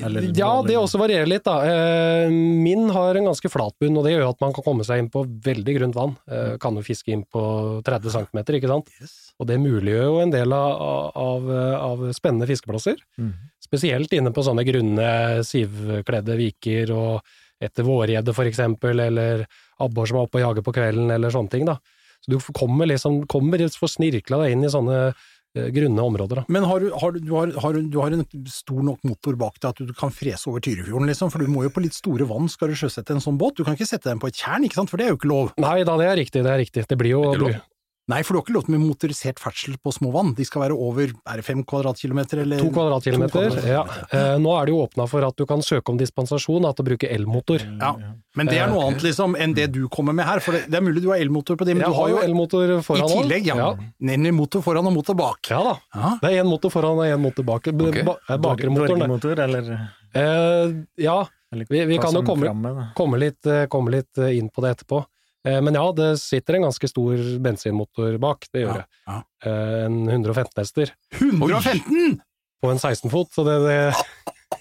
Eller- 0.06 0.28
Ja, 0.38 0.52
det 0.62 0.76
også 0.78 1.00
varierer 1.02 1.26
litt, 1.26 1.42
da. 1.48 1.56
Eh, 1.66 2.30
Min 2.30 2.86
har 2.94 3.18
en 3.18 3.26
ganske 3.26 3.50
flat 3.50 3.74
bunn, 3.82 3.98
og 3.98 4.06
det 4.06 4.14
gjør 4.14 4.28
at 4.30 4.40
man 4.46 4.54
kan 4.54 4.62
komme 4.68 4.86
seg 4.86 5.02
inn 5.02 5.10
på 5.10 5.24
veldig 5.26 5.74
grunt 5.80 5.98
vann. 5.98 6.14
Eh, 6.30 6.54
Kan 6.62 6.78
jo 6.78 6.86
fiske 6.86 7.10
inn 7.10 7.24
på 7.26 7.42
30 7.82 8.14
cm, 8.20 8.38
ikke 8.54 8.70
sant. 8.70 8.94
Og 9.42 9.48
det 9.50 9.58
muliggjør 9.58 10.06
jo 10.12 10.20
en 10.22 10.30
del 10.30 10.54
av, 10.54 11.10
av, 11.26 11.50
av 11.90 12.06
spennende 12.14 12.46
fiskeplasser. 12.46 13.02
Mm. 13.18 13.32
Spesielt 13.66 14.14
inne 14.14 14.30
på 14.30 14.46
sånne 14.46 14.62
grunne, 14.62 15.42
sivkledde 15.42 16.38
viker, 16.38 16.94
og 16.94 17.34
etter 17.62 17.86
vårgjedde 17.86 18.34
for 18.36 18.48
eksempel, 18.48 19.02
eller 19.06 19.44
abbor 19.82 20.08
som 20.08 20.18
er 20.18 20.26
oppe 20.26 20.40
og 20.40 20.48
jager 20.48 20.66
på 20.66 20.74
kvelden, 20.76 21.12
eller 21.14 21.34
sånne 21.34 21.52
ting, 21.52 21.68
da. 21.68 21.78
Så 22.24 22.32
du 22.32 22.38
kommer 22.56 22.88
liksom, 22.88 23.24
kommer 23.30 23.62
for 23.76 23.90
snirkla 23.90 24.40
deg 24.44 24.54
inn 24.54 24.64
i 24.64 24.70
sånne 24.72 24.98
eh, 25.10 25.68
grunne 25.74 26.06
områder, 26.08 26.40
da. 26.40 26.44
Men 26.52 26.64
har 26.68 26.80
du, 26.80 26.88
har, 27.02 27.18
du, 27.18 27.32
har, 27.34 27.52
har, 27.60 27.76
du, 27.76 27.98
har 28.00 28.16
en 28.16 28.24
stor 28.50 28.80
nok 28.86 29.04
motor 29.04 29.36
bak 29.40 29.60
deg 29.60 29.74
at 29.74 29.84
du 29.90 29.92
kan 29.98 30.14
frese 30.14 30.48
over 30.50 30.64
Tyrifjorden, 30.64 31.10
liksom? 31.10 31.32
For 31.34 31.44
du 31.44 31.52
må 31.52 31.66
jo 31.66 31.74
på 31.74 31.84
litt 31.84 31.96
store 31.96 32.26
vann 32.30 32.48
skal 32.52 32.72
du 32.72 32.78
sjøsette 32.80 33.16
en 33.16 33.22
sånn 33.24 33.38
båt. 33.40 33.58
Du 33.58 33.66
kan 33.66 33.76
ikke 33.76 33.90
sette 33.90 34.08
den 34.08 34.22
på 34.22 34.32
et 34.32 34.40
tjern, 34.40 34.64
ikke 34.64 34.80
sant? 34.80 34.92
For 34.92 35.00
det 35.00 35.08
er 35.08 35.14
jo 35.14 35.20
ikke 35.20 35.32
lov. 35.32 35.54
Nei 35.60 35.78
da, 35.84 35.98
det 36.00 36.08
er 36.10 36.20
riktig, 36.22 36.46
det 36.46 36.54
er 36.54 36.62
riktig. 36.64 36.88
Det 36.88 37.00
blir 37.00 37.16
jo 37.16 37.22
Det. 37.44 37.60
Nei, 38.06 38.18
for 38.22 38.34
du 38.34 38.38
har 38.38 38.44
ikke 38.44 38.52
lov 38.52 38.64
til 38.66 38.74
med 38.76 38.82
motorisert 38.84 39.38
ferdsel 39.40 39.78
på 39.80 39.88
små 39.96 40.10
vann. 40.12 40.34
De 40.36 40.44
skal 40.44 40.60
være 40.66 40.76
over 40.76 41.08
er 41.08 41.36
det 41.40 41.44
fem 41.46 41.62
kvadratkilometer, 41.64 42.42
eller 42.42 42.58
To 42.60 42.68
kvadratkilometer. 42.68 43.48
To 43.54 43.66
Ja. 43.66 43.80
Eh, 44.12 44.36
nå 44.44 44.50
er 44.60 44.66
det 44.66 44.74
jo 44.74 44.82
åpna 44.84 45.06
for 45.08 45.24
at 45.24 45.36
du 45.40 45.46
kan 45.46 45.62
søke 45.64 45.88
om 45.88 45.96
dispensasjon 45.96 46.66
til 46.68 46.84
å 46.84 46.88
bruke 46.90 47.08
elmotor. 47.08 47.64
Ja. 47.80 47.94
Men 48.36 48.46
det 48.46 48.58
er 48.60 48.68
noe 48.68 48.84
annet 48.90 49.00
liksom 49.06 49.36
enn 49.40 49.54
det 49.56 49.70
du 49.72 49.88
kommer 49.88 50.12
med 50.12 50.26
her, 50.26 50.38
for 50.40 50.52
det, 50.52 50.66
det 50.68 50.76
er 50.76 50.82
mulig 50.84 51.00
du 51.00 51.08
har 51.08 51.16
elmotor 51.24 51.56
på 51.56 51.64
det, 51.64 51.76
men 51.78 51.86
Jeg 51.86 51.94
du 51.94 51.96
har 51.96 52.08
jo 52.10 52.18
elmotor 52.26 52.74
foran 52.84 53.08
òg. 53.08 53.14
I 53.14 53.22
tillegg, 53.22 53.46
ja. 53.46 53.56
ja. 53.56 53.74
Nemlig 54.02 54.34
motor 54.34 54.60
foran 54.60 54.86
og 54.86 54.92
motor 54.92 55.14
bak. 55.14 55.40
Ja 55.48 55.62
da. 55.64 55.74
Ja. 55.94 56.18
Det 56.20 56.30
er 56.34 56.42
én 56.44 56.50
motor 56.50 56.70
foran 56.76 56.98
og 57.00 57.06
én 57.08 57.20
motor 57.24 57.42
bak. 57.44 57.68
Okay. 57.72 57.88
Ok. 57.88 58.04
ba- 58.04 58.18
eh, 58.28 58.36
Bakre 58.36 58.68
motoren. 58.68 58.98
det. 58.98 59.08
Dvergemotor, 59.08 59.38
eller, 59.48 59.90
Eh, 60.14 60.70
ja, 60.98 61.24
Vi- 61.50 61.84
vi 61.86 61.98
kan 61.98 62.12
jo 62.14 62.22
komme- 62.22 62.92
komme 62.94 63.18
litt, 63.18 63.44
eh, 63.46 63.66
komme 63.66 63.90
litt 63.90 64.16
eh, 64.18 64.36
inn 64.38 64.48
på 64.50 64.62
det 64.62 64.76
etterpå. 64.76 65.04
Eh, 65.44 65.60
men 65.60 65.76
ja, 65.76 65.84
det 65.92 66.10
sitter 66.22 66.56
en 66.58 66.66
ganske 66.68 66.88
stor 66.88 67.20
bensinmotor 67.44 68.16
bak, 68.22 68.46
det 68.54 68.64
gjør 68.64 68.70
Ja, 68.70 68.82
det. 68.82 68.86
ja. 69.10 69.18
Eh, 69.44 69.84
en 69.86 69.98
115 70.08 70.60
hester 70.62 70.94
115! 71.20 72.20
på 72.64 72.70
en 72.72 72.78
16 72.80 73.10
fot, 73.12 73.28
så 73.34 73.44
det, 73.44 73.58
det 73.66 73.78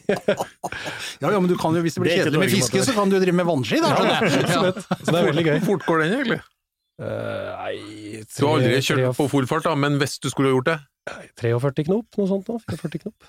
Ja, 1.22 1.30
ja, 1.32 1.40
men 1.40 1.48
du 1.48 1.56
kan 1.60 1.76
jo, 1.76 1.82
hvis 1.86 1.96
det 1.96 2.04
blir 2.04 2.18
kjedelig 2.18 2.40
med 2.42 2.52
fiske, 2.52 2.82
så 2.84 2.96
kan 2.96 3.12
du 3.12 3.16
drive 3.22 3.36
med 3.38 3.48
vannski, 3.48 3.80
da. 3.84 3.94
Ja, 3.96 4.18
absolutt. 4.42 4.82
Så 4.90 5.08
det 5.14 5.20
er 5.22 5.28
veldig 5.30 5.46
gøy. 5.48 5.54
Hvor 5.60 5.68
fort 5.70 5.86
går 5.88 6.04
den 6.04 6.16
egentlig? 6.18 6.40
Eh, 7.02 7.50
nei, 7.58 8.24
Du 8.38 8.46
har 8.46 8.60
aldri 8.60 8.74
tre- 8.78 8.82
kjørt 8.86 9.18
på 9.18 9.30
full 9.32 9.48
fart, 9.50 9.64
da, 9.66 9.74
men 9.76 9.98
hvis 10.00 10.20
du 10.22 10.30
skulle 10.30 10.52
ha 10.52 10.58
gjort 10.60 10.70
det? 10.72 10.80
43 11.42 11.84
knop, 11.90 12.06
noe 12.18 12.28
sånt 12.30 12.48
nå. 12.48 12.60
44 12.70 13.02
knop. 13.04 13.26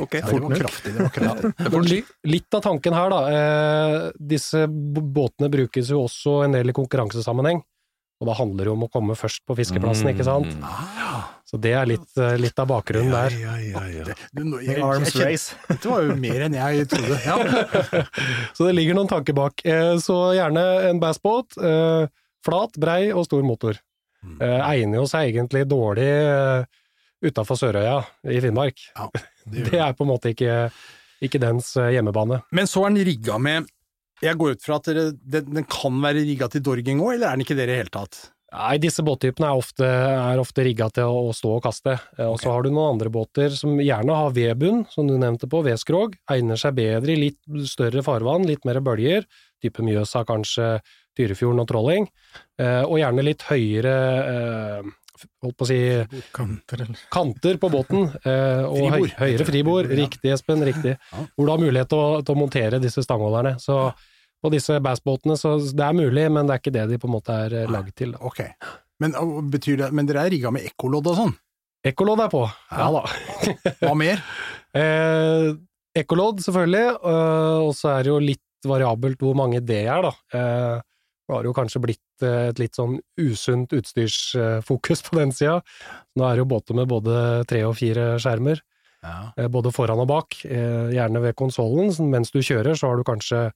Ok, 0.00 0.14
Ja, 0.14 0.26
det 0.26 0.40
var 0.42 0.56
kraftig, 0.58 0.92
det 0.94 1.00
var 1.00 1.14
kraftig. 1.14 1.72
Men 1.72 2.04
litt 2.34 2.54
av 2.54 2.62
tanken 2.62 2.92
her, 2.94 3.08
da. 3.10 3.20
Eh, 3.30 4.10
disse 4.20 4.66
båtene 4.68 5.48
brukes 5.50 5.88
jo 5.90 6.02
også 6.04 6.44
en 6.44 6.52
del 6.58 6.68
i 6.68 6.72
konkurransesammenheng. 6.76 7.62
Og 8.20 8.28
da 8.28 8.34
handler 8.36 8.66
det 8.66 8.68
jo 8.68 8.72
om 8.76 8.82
å 8.84 8.90
komme 8.92 9.14
først 9.16 9.40
på 9.48 9.56
fiskeplassen, 9.56 10.10
ikke 10.12 10.26
sant. 10.28 10.50
Mm. 10.52 10.62
Ah, 10.68 11.30
Så 11.48 11.58
det 11.58 11.72
er 11.72 11.86
litt, 11.88 12.04
eh, 12.20 12.36
litt 12.36 12.58
av 12.60 12.68
bakgrunnen 12.68 13.10
der. 13.10 13.30
Ja, 13.40 13.54
ja, 13.56 13.80
ja. 13.86 14.04
ja. 14.10 14.14
du, 14.34 14.42
nå- 14.44 14.60
jeg, 14.60 14.76
jeg, 14.76 14.84
Arms 14.84 15.16
race. 15.16 15.54
Dette 15.70 15.88
var 15.88 16.02
jo 16.04 16.14
mer 16.20 16.42
enn 16.44 16.52
jeg 16.58 16.86
trodde. 16.92 17.16
Ja. 17.24 18.04
Så 18.52 18.66
det 18.68 18.74
ligger 18.76 18.94
noen 19.00 19.08
tanker 19.08 19.32
bak. 19.32 19.64
Eh, 19.64 19.96
Så 20.04 20.34
gjerne 20.36 20.66
en 20.90 21.00
bassbåt, 21.00 21.56
eh, 21.56 22.06
Flat, 22.46 22.76
brei 22.80 23.10
og 23.12 23.26
stor 23.28 23.44
motor. 23.46 23.78
Eh, 24.20 24.60
egner 24.74 25.00
jo 25.00 25.06
seg 25.08 25.30
egentlig 25.30 25.62
dårlig 25.68 26.08
uh, 26.28 26.64
utafor 27.24 27.56
Sørøya 27.56 28.00
i 28.28 28.40
Finnmark. 28.44 28.82
Ja, 28.96 29.08
Det 29.70 29.78
er 29.80 29.94
på 29.96 30.04
en 30.04 30.10
måte 30.12 30.32
ikke, 30.34 30.66
ikke 31.24 31.40
dens 31.42 31.72
eh, 31.80 31.94
hjemmebane. 31.96 32.42
Men 32.56 32.68
så 32.68 32.84
er 32.84 32.92
den 32.94 33.06
rigga 33.08 33.38
med 33.40 33.70
Jeg 34.20 34.36
går 34.36 34.58
ut 34.58 34.66
fra 34.66 34.76
at 34.76 34.90
dere, 34.90 35.06
den, 35.16 35.48
den 35.56 35.64
kan 35.64 35.96
være 36.04 36.26
rigga 36.26 36.50
til 36.52 36.62
dorging 36.64 37.00
òg, 37.00 37.14
eller 37.14 37.30
er 37.30 37.38
den 37.38 37.46
ikke 37.46 37.56
det 37.56 37.64
i 37.64 37.72
det 37.72 37.80
hele 37.80 37.94
tatt? 37.94 38.20
Nei, 38.50 38.80
disse 38.82 39.04
båttypene 39.06 39.46
er 39.46 39.60
ofte, 39.60 39.86
er 39.86 40.40
ofte 40.42 40.64
rigga 40.66 40.88
til 40.92 41.06
å, 41.06 41.28
å 41.30 41.34
stå 41.36 41.52
og 41.56 41.62
kaste. 41.64 41.94
Eh, 42.18 42.26
Og 42.26 42.36
så 42.42 42.52
har 42.52 42.66
du 42.66 42.72
noen 42.72 42.96
andre 42.96 43.12
båter 43.14 43.54
som 43.56 43.78
gjerne 43.80 44.16
har 44.20 44.34
vedbunn, 44.36 44.84
som 44.92 45.08
du 45.08 45.16
nevnte 45.16 45.48
på, 45.48 45.62
vedskrog. 45.64 46.16
Egner 46.34 46.60
seg 46.60 46.76
bedre 46.76 47.14
i 47.14 47.20
litt 47.28 47.38
større 47.70 48.04
farvann, 48.04 48.48
litt 48.50 48.66
mer 48.68 48.82
bølger. 48.84 49.24
Type 49.62 49.84
Mjøsa, 49.86 50.26
kanskje 50.28 50.74
Tyrifjorden 51.18 51.62
og 51.62 51.68
Trolling. 51.70 52.08
Eh, 52.60 52.82
og 52.84 52.98
gjerne 53.00 53.24
litt 53.26 53.44
høyere 53.48 53.94
eh, 54.20 54.90
holdt 55.44 55.56
på 55.58 55.66
å 55.66 55.68
si 55.68 55.78
Kanter, 56.36 56.84
eller 56.86 57.02
kanter 57.12 57.58
på 57.60 57.70
båten. 57.72 58.06
Eh, 58.24 58.62
og 58.64 58.78
Fribord. 58.78 59.16
høyere 59.20 59.48
fribord. 59.48 59.90
Riktig, 60.00 60.32
Espen, 60.34 60.64
riktig. 60.66 60.96
Hvor 61.12 61.46
du 61.48 61.52
har 61.52 61.62
mulighet 61.62 61.90
til 61.92 62.00
å, 62.00 62.08
til 62.24 62.36
å 62.36 62.40
montere 62.40 62.82
disse 62.82 63.04
stangholderne. 63.04 63.56
Så 63.62 63.82
på 64.40 64.52
disse 64.54 64.78
bassbåtene, 64.80 65.36
så 65.36 65.58
det 65.60 65.84
er 65.84 65.96
mulig, 65.96 66.24
men 66.32 66.48
det 66.48 66.56
er 66.56 66.62
ikke 66.62 66.76
det 66.78 66.86
de 66.94 67.00
på 67.00 67.10
en 67.10 67.16
måte 67.18 67.36
er 67.46 67.68
lagd 67.68 67.92
til. 67.98 68.14
da. 68.16 68.46
Men, 69.00 69.16
betyr 69.52 69.82
det, 69.82 69.90
men 69.96 70.08
dere 70.08 70.24
er 70.24 70.32
rigga 70.32 70.52
med 70.54 70.64
ekkolodd 70.70 71.10
og 71.12 71.18
sånn? 71.18 71.34
Ekkolodd 71.90 72.20
er 72.24 72.30
på. 72.32 72.40
Ja, 72.72 72.88
da. 72.92 73.04
Hva 73.82 73.96
mer? 73.98 74.22
Eh, 74.70 75.48
ekkolodd, 75.98 76.38
selvfølgelig, 76.44 77.00
og 77.02 77.72
så 77.74 77.88
er 77.90 78.04
det 78.06 78.10
jo 78.12 78.18
litt 78.22 78.68
variabelt 78.70 79.18
hvor 79.18 79.34
mange 79.34 79.58
det 79.66 79.80
er, 79.82 80.04
da. 80.04 80.12
Eh, 80.38 80.84
det 81.30 81.36
har 81.38 81.46
jo 81.48 81.54
kanskje 81.56 81.80
blitt 81.84 82.24
eh, 82.26 82.48
et 82.50 82.58
litt 82.60 82.74
sånn 82.78 82.98
usunt 83.22 83.72
utstyrsfokus 83.76 85.02
på 85.06 85.16
den 85.20 85.32
sida. 85.34 85.60
Nå 86.18 86.26
er 86.26 86.36
det 86.36 86.44
jo 86.44 86.50
båter 86.50 86.76
med 86.78 86.90
både 86.90 87.14
tre 87.50 87.62
og 87.68 87.76
fire 87.78 88.16
skjermer, 88.22 88.60
Ja. 89.04 89.32
eh, 89.38 89.48
både 89.48 89.72
foran 89.72 90.02
og 90.02 90.08
bak. 90.10 90.36
Eh, 90.44 90.90
gjerne 90.96 91.22
ved 91.24 91.36
konsollen, 91.38 91.92
mens 92.10 92.30
du 92.34 92.40
kjører 92.42 92.76
så 92.76 92.90
har 92.90 93.00
du 93.00 93.06
kanskje 93.06 93.50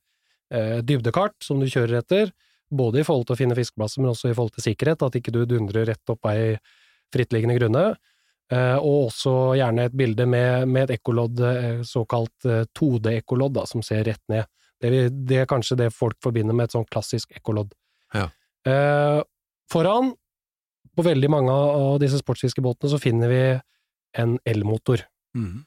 dybdekart 0.54 1.34
som 1.42 1.58
du 1.58 1.64
kjører 1.66 1.96
etter, 1.98 2.28
både 2.70 3.00
i 3.00 3.04
forhold 3.06 3.24
til 3.26 3.34
å 3.34 3.38
finne 3.40 3.56
fiskeplasser, 3.56 4.02
men 4.04 4.12
også 4.12 4.28
i 4.30 4.34
forhold 4.36 4.52
til 4.54 4.62
sikkerhet, 4.68 5.02
at 5.02 5.16
ikke 5.18 5.32
du 5.34 5.40
dundrer 5.50 5.88
rett 5.88 6.12
opp 6.12 6.28
ei 6.30 6.58
frittliggende 7.14 7.56
grunne. 7.58 7.84
Og 8.84 9.08
også 9.08 9.32
gjerne 9.58 9.86
et 9.88 9.96
bilde 9.96 10.26
med, 10.30 10.68
med 10.68 10.84
et 10.86 10.98
ekkolodd, 11.00 11.40
såkalt 11.88 12.46
eh, 12.46 12.66
2D-ekkolodd, 12.76 13.58
som 13.66 13.82
ser 13.82 14.04
rett 14.06 14.22
ned. 14.30 14.44
Det, 14.84 14.90
vi, 14.92 15.04
det 15.30 15.38
er 15.40 15.48
kanskje 15.48 15.78
det 15.80 15.88
folk 15.96 16.18
forbinder 16.24 16.52
med 16.56 16.68
et 16.68 16.74
sånn 16.76 16.84
klassisk 16.92 17.32
ekkolodd. 17.38 17.70
Ja. 18.12 18.26
Eh, 18.68 19.20
foran, 19.72 20.10
på 20.94 21.04
veldig 21.06 21.30
mange 21.32 21.52
av 21.54 21.96
disse 22.02 22.20
sportsfiskebåtene, 22.20 22.92
så 22.92 23.00
finner 23.00 23.32
vi 23.32 23.44
en 24.20 24.36
elmotor 24.46 25.06
Mm. 25.34 25.64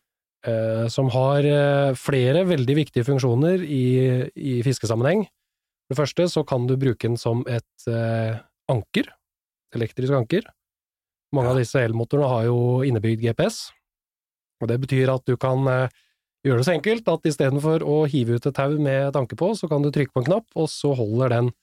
eh, 0.47 0.86
som 0.88 1.09
har 1.12 1.43
eh, 1.43 1.95
flere 2.00 2.45
veldig 2.47 2.75
viktige 2.77 3.03
funksjoner 3.03 3.59
i, 3.65 4.29
i 4.31 4.53
fiskesammenheng. 4.63 5.25
For 5.25 5.95
det 5.95 6.00
første 6.00 6.27
så 6.31 6.43
kan 6.47 6.69
du 6.69 6.77
bruke 6.79 7.03
den 7.09 7.17
som 7.19 7.41
et 7.51 7.88
eh, 7.91 8.38
anker, 8.71 9.09
elektrisk 9.75 10.13
anker. 10.15 10.47
Mange 11.36 11.51
av 11.51 11.59
disse 11.59 11.81
elmotorene 11.83 12.29
har 12.31 12.45
jo 12.47 12.59
innebygd 12.88 13.25
GPS, 13.25 13.74
og 14.62 14.71
det 14.71 14.79
betyr 14.86 15.12
at 15.12 15.27
du 15.27 15.36
kan 15.36 15.67
eh, 15.67 15.89
gjøre 16.50 16.63
det 16.63 16.68
så 16.68 16.75
enkelt 16.75 17.13
at 17.13 17.30
istedenfor 17.30 17.86
å 17.86 18.01
hive 18.10 18.38
ut 18.38 18.50
et 18.50 18.58
tau 18.58 18.75
med 18.82 19.13
tanke 19.16 19.38
på, 19.39 19.54
så 19.60 19.70
kan 19.72 19.86
du 19.86 19.92
trykke 19.94 20.16
på 20.16 20.24
en 20.24 20.30
knapp, 20.32 20.48
og 20.58 20.70
så 20.72 20.94
holder 20.98 21.34
den 21.36 21.56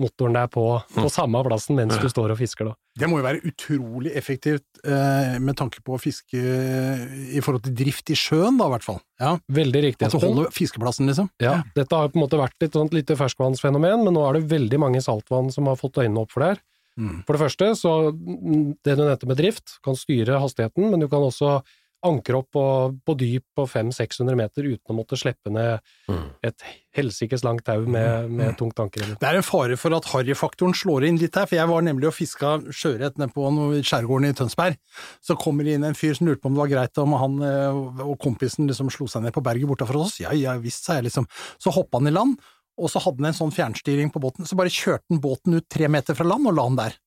motoren 0.00 0.36
der 0.36 0.48
på, 0.50 0.64
på 0.94 1.04
samme 1.12 1.42
plassen 1.46 1.76
mens 1.76 1.98
du 2.00 2.08
står 2.10 2.32
og 2.32 2.40
fisker, 2.40 2.70
da. 2.70 2.76
Det 2.98 3.08
må 3.08 3.20
jo 3.20 3.24
være 3.24 3.42
utrolig 3.48 4.12
effektivt 4.18 4.82
eh, 4.84 5.36
med 5.40 5.56
tanke 5.56 5.80
på 5.84 5.94
å 5.96 6.00
fiske 6.00 6.40
i 6.40 7.40
forhold 7.44 7.64
til 7.66 7.76
drift 7.76 8.12
i 8.12 8.16
sjøen, 8.18 8.58
da, 8.60 8.68
i 8.68 8.74
hvert 8.74 8.86
fall. 8.86 8.98
Ja. 9.22 9.36
Veldig 9.60 9.84
riktig, 9.86 10.08
At 10.08 10.16
du 10.16 10.24
holder 10.24 10.50
fiskeplassen, 10.54 11.08
liksom. 11.08 11.30
Ja, 11.42 11.60
dette 11.76 11.98
har 11.98 12.12
på 12.12 12.18
en 12.18 12.24
måte 12.24 12.40
vært 12.40 12.66
et 12.66 12.76
sånt 12.76 12.96
lite 12.96 13.16
ferskvannsfenomen, 13.20 14.04
men 14.06 14.16
nå 14.16 14.26
er 14.26 14.38
det 14.38 14.50
veldig 14.52 14.82
mange 14.82 15.04
saltvann 15.04 15.52
som 15.54 15.70
har 15.70 15.80
fått 15.80 16.02
øynene 16.02 16.24
opp 16.24 16.34
for 16.34 16.44
det 16.44 16.54
her. 16.54 16.62
Mm. 17.00 17.22
For 17.24 17.36
det 17.36 17.40
første, 17.46 17.70
så 17.78 17.92
mm, 18.12 18.64
det 18.84 18.96
du 18.98 19.04
nevnte 19.04 19.28
med 19.30 19.40
drift, 19.40 19.78
kan 19.84 19.96
styre 19.96 20.40
hastigheten, 20.42 20.90
men 20.92 21.00
du 21.00 21.08
kan 21.12 21.24
også 21.24 21.60
ankre 22.06 22.40
opp 22.40 22.48
på, 22.54 22.62
på 23.06 23.14
dyp 23.18 23.44
på 23.56 23.64
500-600 23.70 24.38
meter 24.38 24.66
uten 24.66 24.92
å 24.92 24.96
måtte 24.98 25.18
slippe 25.20 25.52
ned 25.54 25.78
Mm. 26.08 26.30
et 26.42 26.62
helsikes 26.96 27.44
langt 27.46 27.62
tau 27.64 27.86
med, 27.86 28.30
med 28.30 28.56
tungt 28.58 28.78
anker. 28.82 29.04
Det 29.20 29.28
er 29.28 29.38
en 29.38 29.46
fare 29.46 29.76
for 29.78 29.94
at 29.96 30.08
harryfaktoren 30.10 30.74
slår 30.76 31.06
inn 31.08 31.20
litt 31.20 31.36
her, 31.38 31.46
for 31.46 31.56
jeg 31.56 31.70
var 31.70 31.84
nemlig 31.86 32.08
og 32.10 32.16
fiska 32.16 32.56
sjøørret 32.74 33.20
nede 33.20 33.32
på 33.32 33.46
skjærgården 33.86 34.28
i 34.28 34.34
Tønsberg. 34.36 34.76
Så 35.22 35.36
kommer 35.40 35.64
det 35.64 35.76
inn 35.78 35.86
en 35.86 35.96
fyr 35.98 36.18
som 36.18 36.26
lurte 36.28 36.42
på 36.42 36.50
om 36.50 36.58
det 36.58 36.64
var 36.64 36.72
greit 36.74 36.98
om 37.02 37.14
han 37.16 37.38
eh, 37.46 37.78
og 38.02 38.18
kompisen 38.22 38.66
liksom 38.68 38.90
slo 38.92 39.06
seg 39.10 39.24
ned 39.24 39.36
på 39.36 39.44
berget 39.46 39.70
bortafor 39.70 40.02
oss. 40.02 40.18
Ja, 40.20 40.34
ja 40.36 40.56
visst, 40.60 40.84
sa 40.84 40.98
jeg 40.98 41.06
liksom. 41.08 41.28
Så 41.62 41.72
hoppa 41.72 42.02
han 42.02 42.10
i 42.10 42.14
land, 42.14 42.36
og 42.82 42.90
så 42.90 43.00
hadde 43.04 43.22
han 43.22 43.30
en 43.30 43.38
sånn 43.38 43.54
fjernstyring 43.54 44.10
på 44.12 44.20
båten, 44.22 44.48
så 44.48 44.58
bare 44.58 44.72
kjørte 44.72 45.06
han 45.12 45.22
båten 45.22 45.56
ut 45.56 45.68
tre 45.70 45.88
meter 45.92 46.18
fra 46.18 46.26
land 46.26 46.50
og 46.50 46.58
la 46.58 46.68
den 46.68 46.82
der. 46.82 46.98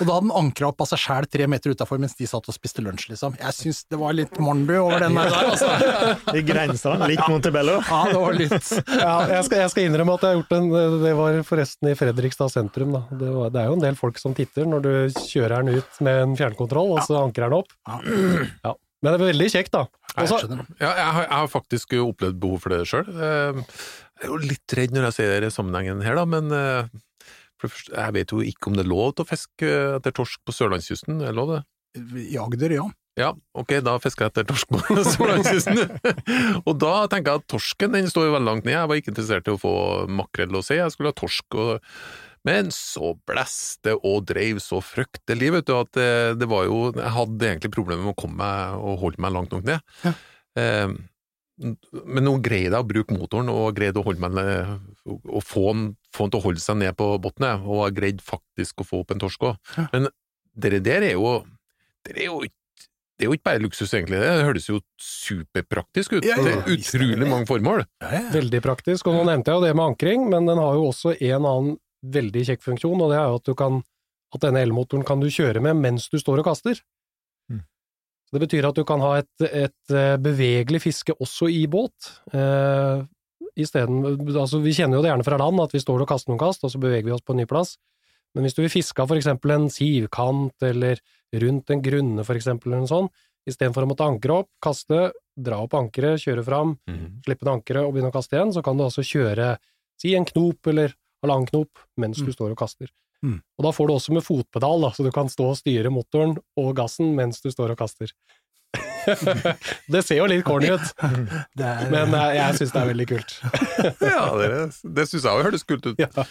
Og 0.00 0.06
da 0.08 0.14
hadde 0.16 0.24
den 0.24 0.34
ankra 0.34 0.70
opp 0.70 0.80
av 0.82 0.88
seg 0.88 1.00
sjæl 1.02 1.26
tre 1.30 1.46
meter 1.52 1.74
utafor 1.76 2.00
mens 2.00 2.14
de 2.18 2.26
satt 2.26 2.46
og 2.48 2.54
spiste 2.56 2.82
lunsj, 2.82 3.10
liksom. 3.12 3.34
Jeg 3.38 3.54
syns 3.58 3.82
det 3.92 3.98
var 4.00 4.14
litt 4.16 4.38
Mornby 4.40 4.78
over 4.80 5.04
den 5.04 5.18
der, 5.18 5.34
altså. 5.36 5.68
I 6.32 6.42
grensa, 6.48 6.94
litt 7.10 7.22
Montebello. 7.28 7.76
Ja, 7.86 8.00
det 8.08 8.22
var 8.22 8.38
litt 8.38 8.70
Ja, 8.88 9.12
jeg 9.34 9.44
skal, 9.46 9.58
jeg 9.62 9.72
skal 9.74 9.86
innrømme 9.90 10.16
at 10.16 10.24
jeg 10.24 10.32
har 10.32 10.40
gjort 10.40 10.54
en 10.56 10.70
Det 11.04 11.12
var 11.18 11.38
forresten 11.46 11.92
i 11.92 11.96
Fredrikstad 11.98 12.54
sentrum, 12.54 12.96
da. 12.96 13.02
Det, 13.12 13.34
var, 13.36 13.52
det 13.52 13.62
er 13.62 13.68
jo 13.68 13.76
en 13.76 13.84
del 13.84 14.00
folk 14.00 14.22
som 14.22 14.34
titter 14.38 14.66
når 14.70 14.86
du 14.86 14.92
kjører 15.28 15.60
den 15.68 15.82
ut 15.82 16.00
med 16.08 16.22
en 16.24 16.34
fjernkontroll, 16.40 16.96
og 16.96 17.04
så 17.06 17.20
anker 17.20 17.46
den 17.46 17.58
opp. 17.60 17.76
Ja. 17.86 18.00
Ja. 18.64 18.74
Men 19.02 19.16
det 19.16 19.18
er 19.18 19.28
veldig 19.32 19.50
kjekt, 19.50 19.72
da. 19.74 19.86
Jeg 20.12 20.28
Også, 20.30 20.46
jeg, 20.46 20.66
Ja, 20.78 20.90
jeg 20.94 21.14
har, 21.18 21.24
jeg 21.26 21.36
har 21.36 21.48
faktisk 21.50 21.94
opplevd 22.00 22.36
behov 22.42 22.60
for 22.64 22.74
det 22.74 22.84
sjøl. 22.88 23.08
Jeg 23.12 24.28
er 24.28 24.28
jo 24.30 24.36
litt 24.40 24.74
redd 24.78 24.92
når 24.94 25.08
jeg 25.08 25.16
ser 25.18 25.32
denne 25.36 25.54
sammenhengen 25.54 26.04
her, 26.06 26.14
da, 26.20 26.26
men 26.28 26.52
eh, 26.54 26.92
for 27.62 27.92
jeg 27.92 28.16
vet 28.18 28.34
jo 28.34 28.40
ikke 28.44 28.70
om 28.70 28.78
det 28.78 28.84
er 28.86 28.90
lov 28.92 29.14
til 29.14 29.24
å 29.24 29.30
fiske 29.30 29.70
etter 29.98 30.16
torsk 30.16 30.42
på 30.46 30.56
sørlandskysten. 30.56 31.20
Er 31.22 31.30
det 31.30 31.38
lov, 31.38 31.54
det? 31.54 31.62
I 32.32 32.40
Agder, 32.40 32.74
ja. 32.78 32.88
Ja, 33.20 33.34
ok, 33.60 33.74
da 33.84 33.98
fisker 34.00 34.24
jeg 34.24 34.32
etter 34.32 34.46
torsk 34.48 34.70
på 34.72 34.80
sørlandskysten. 35.12 35.82
og 36.64 36.74
da 36.80 36.94
tenker 37.12 37.34
jeg 37.34 37.42
at 37.42 37.48
torsken 37.52 37.96
den 37.98 38.08
står 38.08 38.30
jo 38.30 38.34
veldig 38.38 38.48
langt 38.48 38.68
ned. 38.68 38.76
Jeg 38.78 38.88
var 38.88 39.00
ikke 39.00 39.12
interessert 39.12 39.48
i 39.50 39.54
å 39.54 39.60
få 39.60 39.74
makrell 40.08 40.56
og 40.56 40.64
se, 40.64 40.78
jeg 40.80 40.94
skulle 40.94 41.12
ha 41.12 41.18
torsk. 41.20 41.58
og 41.60 41.96
men 42.42 42.72
så 42.74 43.12
blæste 43.28 43.92
og 44.00 44.24
dreiv 44.26 44.58
så 44.58 44.80
fryktelig, 44.82 45.52
vet 45.54 45.68
du, 45.68 45.76
at 45.78 45.92
det, 45.94 46.08
det 46.40 46.48
var 46.50 46.64
jo 46.66 46.88
Jeg 46.90 47.14
hadde 47.14 47.46
egentlig 47.52 47.70
problemer 47.70 48.02
med 48.02 48.16
å 48.16 48.18
komme 48.18 48.40
meg 48.40 48.82
og 48.82 48.98
holde 49.04 49.22
meg 49.22 49.34
langt 49.36 49.54
nok 49.54 49.68
ned. 49.68 49.92
Ja. 50.02 50.14
Eh, 50.58 50.96
men 51.62 52.26
nå 52.26 52.36
greide 52.44 52.74
jeg 52.74 52.84
å 52.84 52.88
bruke 52.88 53.16
motoren 53.16 53.50
og 53.52 53.76
greide 53.76 54.00
å 54.00 54.06
holde 54.06 54.22
meg 54.22 54.34
ned, 54.36 54.88
og 55.08 55.42
få 55.46 55.68
den, 55.70 55.84
få 56.14 56.26
den 56.26 56.34
til 56.34 56.40
å 56.40 56.46
holde 56.46 56.62
seg 56.64 56.80
ned 56.80 56.96
på 56.98 57.08
bunnen, 57.22 57.66
og 57.66 57.84
jeg 57.86 57.96
greide 58.00 58.26
faktisk 58.26 58.82
å 58.82 58.88
få 58.88 59.02
opp 59.04 59.14
en 59.14 59.22
torsk 59.22 59.46
òg. 59.50 59.70
Men 59.94 60.10
det 60.52 60.82
der 60.84 61.06
er 61.06 61.14
jo 61.16 61.38
det 62.06 62.18
er 62.18 62.28
jo 62.28 62.42
ikke 62.46 62.58
det 63.20 63.26
er 63.26 63.30
jo 63.30 63.36
ikke 63.36 63.46
bare 63.46 63.62
luksus, 63.62 63.92
egentlig. 63.94 64.18
Det 64.18 64.30
høres 64.42 64.64
jo 64.66 64.80
superpraktisk 64.98 66.16
ut 66.16 66.24
Ja, 66.26 66.40
ja, 66.40 66.56
ja, 66.56 66.62
er 66.64 66.72
utrolig 66.74 67.28
mange 67.28 67.46
formål. 67.46 67.84
Ja, 68.02 68.08
ja. 68.16 68.22
Veldig 68.34 68.60
praktisk, 68.64 69.06
og 69.06 69.14
nå 69.14 69.26
nevnte 69.28 69.52
jeg 69.52 69.60
jo 69.60 69.66
det 69.68 69.76
med 69.78 69.92
ankring, 69.92 70.24
men 70.32 70.48
den 70.48 70.58
har 70.58 70.74
jo 70.74 70.88
også 70.88 71.12
en 71.14 71.46
annen 71.46 71.76
veldig 72.02 72.42
kjekk 72.48 72.64
funksjon, 72.64 72.98
og 72.98 73.12
det 73.12 73.20
er 73.20 73.28
jo 73.30 73.38
at 73.38 73.46
du 73.46 73.54
kan 73.60 73.78
at 74.32 74.42
denne 74.42 74.62
elmotoren 74.64 75.04
kan 75.06 75.20
du 75.22 75.28
kjøre 75.30 75.60
med 75.62 75.78
mens 75.78 76.08
du 76.10 76.18
står 76.18 76.40
og 76.42 76.48
kaster. 76.48 76.80
Mm. 78.32 78.38
Det 78.38 78.40
betyr 78.48 78.64
at 78.68 78.74
du 78.78 78.84
kan 78.88 79.00
ha 79.04 79.18
et, 79.20 79.44
et 79.44 79.92
eh, 79.92 80.16
bevegelig 80.16 80.80
fiske 80.80 81.12
også 81.20 81.50
i 81.52 81.66
båt. 81.68 82.08
Eh, 82.32 83.02
isteden, 83.60 84.00
altså 84.32 84.62
vi 84.64 84.72
kjenner 84.72 84.96
jo 84.96 85.02
det 85.04 85.10
gjerne 85.12 85.26
fra 85.26 85.36
land, 85.36 85.60
at 85.60 85.72
vi 85.76 85.82
står 85.82 86.00
og 86.04 86.08
kaster 86.08 86.32
noen 86.32 86.40
kast, 86.40 86.64
og 86.64 86.72
så 86.72 86.80
beveger 86.80 87.04
vi 87.04 87.12
oss 87.12 87.20
på 87.24 87.34
en 87.36 87.42
ny 87.42 87.46
plass. 87.50 87.76
Men 88.34 88.46
hvis 88.46 88.54
du 88.56 88.62
vil 88.64 88.72
fiske 88.72 88.96
av 89.02 89.10
for 89.12 89.20
eksempel 89.20 89.52
en 89.52 89.68
sivkant, 89.68 90.56
eller 90.64 90.96
rundt 91.36 91.68
en 91.74 91.82
grunne 91.84 92.24
for 92.24 92.38
eksempel, 92.38 92.72
eller 92.72 92.86
noe 92.86 92.88
sånt, 92.88 93.12
istedenfor 93.44 93.84
å 93.84 93.90
måtte 93.90 94.06
ankre 94.06 94.38
opp, 94.40 94.48
kaste, 94.62 95.10
dra 95.36 95.58
opp 95.66 95.74
ankeret, 95.76 96.22
kjøre 96.22 96.44
fram, 96.46 96.76
slippe 97.26 97.44
ned 97.44 97.52
ankeret 97.58 97.84
og 97.84 97.92
begynne 97.92 98.08
å 98.12 98.14
kaste 98.16 98.36
igjen, 98.38 98.52
så 98.54 98.62
kan 98.64 98.78
du 98.78 98.84
altså 98.86 99.02
kjøre, 99.04 99.58
si 100.00 100.14
en 100.16 100.24
knop 100.24 100.66
eller 100.72 100.94
halvannen 101.22 101.48
knop, 101.50 101.84
mens 102.00 102.16
du 102.22 102.30
Mm. 102.30 102.34
står 102.38 102.50
og 102.54 102.58
kaster. 102.58 102.88
Mm. 103.22 103.38
Og 103.58 103.66
da 103.66 103.72
får 103.74 103.88
du 103.88 103.94
også 103.94 104.14
med 104.16 104.24
fotpedal, 104.26 104.82
da, 104.82 104.92
så 104.94 105.06
du 105.06 105.12
kan 105.14 105.30
stå 105.30 105.52
og 105.52 105.58
styre 105.60 105.92
motoren 105.94 106.36
og 106.58 106.72
gassen 106.78 107.14
mens 107.18 107.42
du 107.44 107.50
står 107.52 107.74
og 107.74 107.82
kaster. 107.82 108.10
det 109.92 110.02
ser 110.06 110.20
jo 110.20 110.28
litt 110.30 110.44
corny 110.46 110.70
ut, 110.72 110.92
er, 111.60 111.88
men 111.92 112.14
eh, 112.16 112.28
jeg 112.38 112.58
syns 112.60 112.74
det 112.74 112.82
er 112.82 112.92
veldig 112.92 113.08
kult. 113.10 113.34
Ja, 114.12 114.22
det, 114.38 114.50
det 114.96 115.08
syns 115.10 115.26
jeg 115.26 115.32
òg 115.32 115.46
høres 115.48 115.66
kult 115.68 115.88
ut. 115.90 116.00
Ja. 116.00 116.26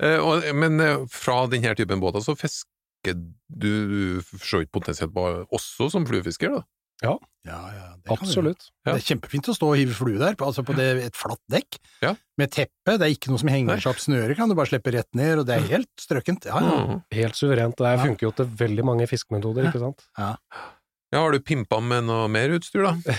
Eh, 0.00 0.18
og, 0.20 0.46
men 0.56 0.80
eh, 0.82 1.04
fra 1.12 1.44
denne 1.52 1.76
typen 1.78 2.02
båter 2.02 2.24
så 2.24 2.36
fisker 2.38 3.16
du 3.46 4.18
for 4.26 4.42
så 4.42 4.62
vidt 4.62 4.72
potensielt 4.74 5.14
bare 5.14 5.44
også 5.54 5.90
som 5.92 6.08
fluefisker, 6.08 6.56
da? 6.56 6.64
Ja, 7.04 7.16
ja, 7.46 7.58
det 8.02 8.08
kan. 8.08 8.16
Absolutt. 8.24 8.70
Ja. 8.86 8.94
Det 8.94 9.02
er 9.02 9.06
kjempefint 9.14 9.48
å 9.52 9.54
stå 9.54 9.68
og 9.70 9.76
hive 9.78 9.92
flue 9.94 10.18
der, 10.18 10.34
på- 10.34 10.46
altså 10.48 10.64
på 10.66 10.74
det, 10.74 10.86
et 11.04 11.14
flatt 11.14 11.38
dekk, 11.52 11.76
Ja. 12.02 12.14
med 12.38 12.50
teppe, 12.50 12.96
det 12.98 13.02
er 13.06 13.12
ikke 13.14 13.28
noe 13.30 13.38
som 13.38 13.48
henger 13.52 13.78
seg 13.78 13.92
opp 13.92 14.00
snøre, 14.02 14.34
kan 14.34 14.48
du 14.48 14.54
bare 14.56 14.66
slippe 14.70 14.92
rett 14.94 15.08
ned, 15.14 15.38
og 15.38 15.46
det 15.46 15.56
er 15.58 15.68
helt 15.76 15.92
strøkent. 16.00 16.46
Ja, 16.48 16.58
ja. 16.58 16.78
Mm. 16.86 17.02
Helt 17.12 17.34
suverent. 17.38 17.76
Det 17.76 18.00
funker 18.00 18.26
jo 18.26 18.32
til 18.32 18.46
veldig 18.46 18.84
mange 18.84 19.06
fiskemetoder, 19.06 19.68
ikke 19.68 19.82
sant? 19.84 20.02
Ja, 20.18 20.34
har 21.20 21.32
du 21.32 21.38
pimpa 21.40 21.78
med 21.80 22.04
noe 22.08 22.26
mer 22.28 22.48
utstyr, 22.58 22.82
da? 22.88 22.96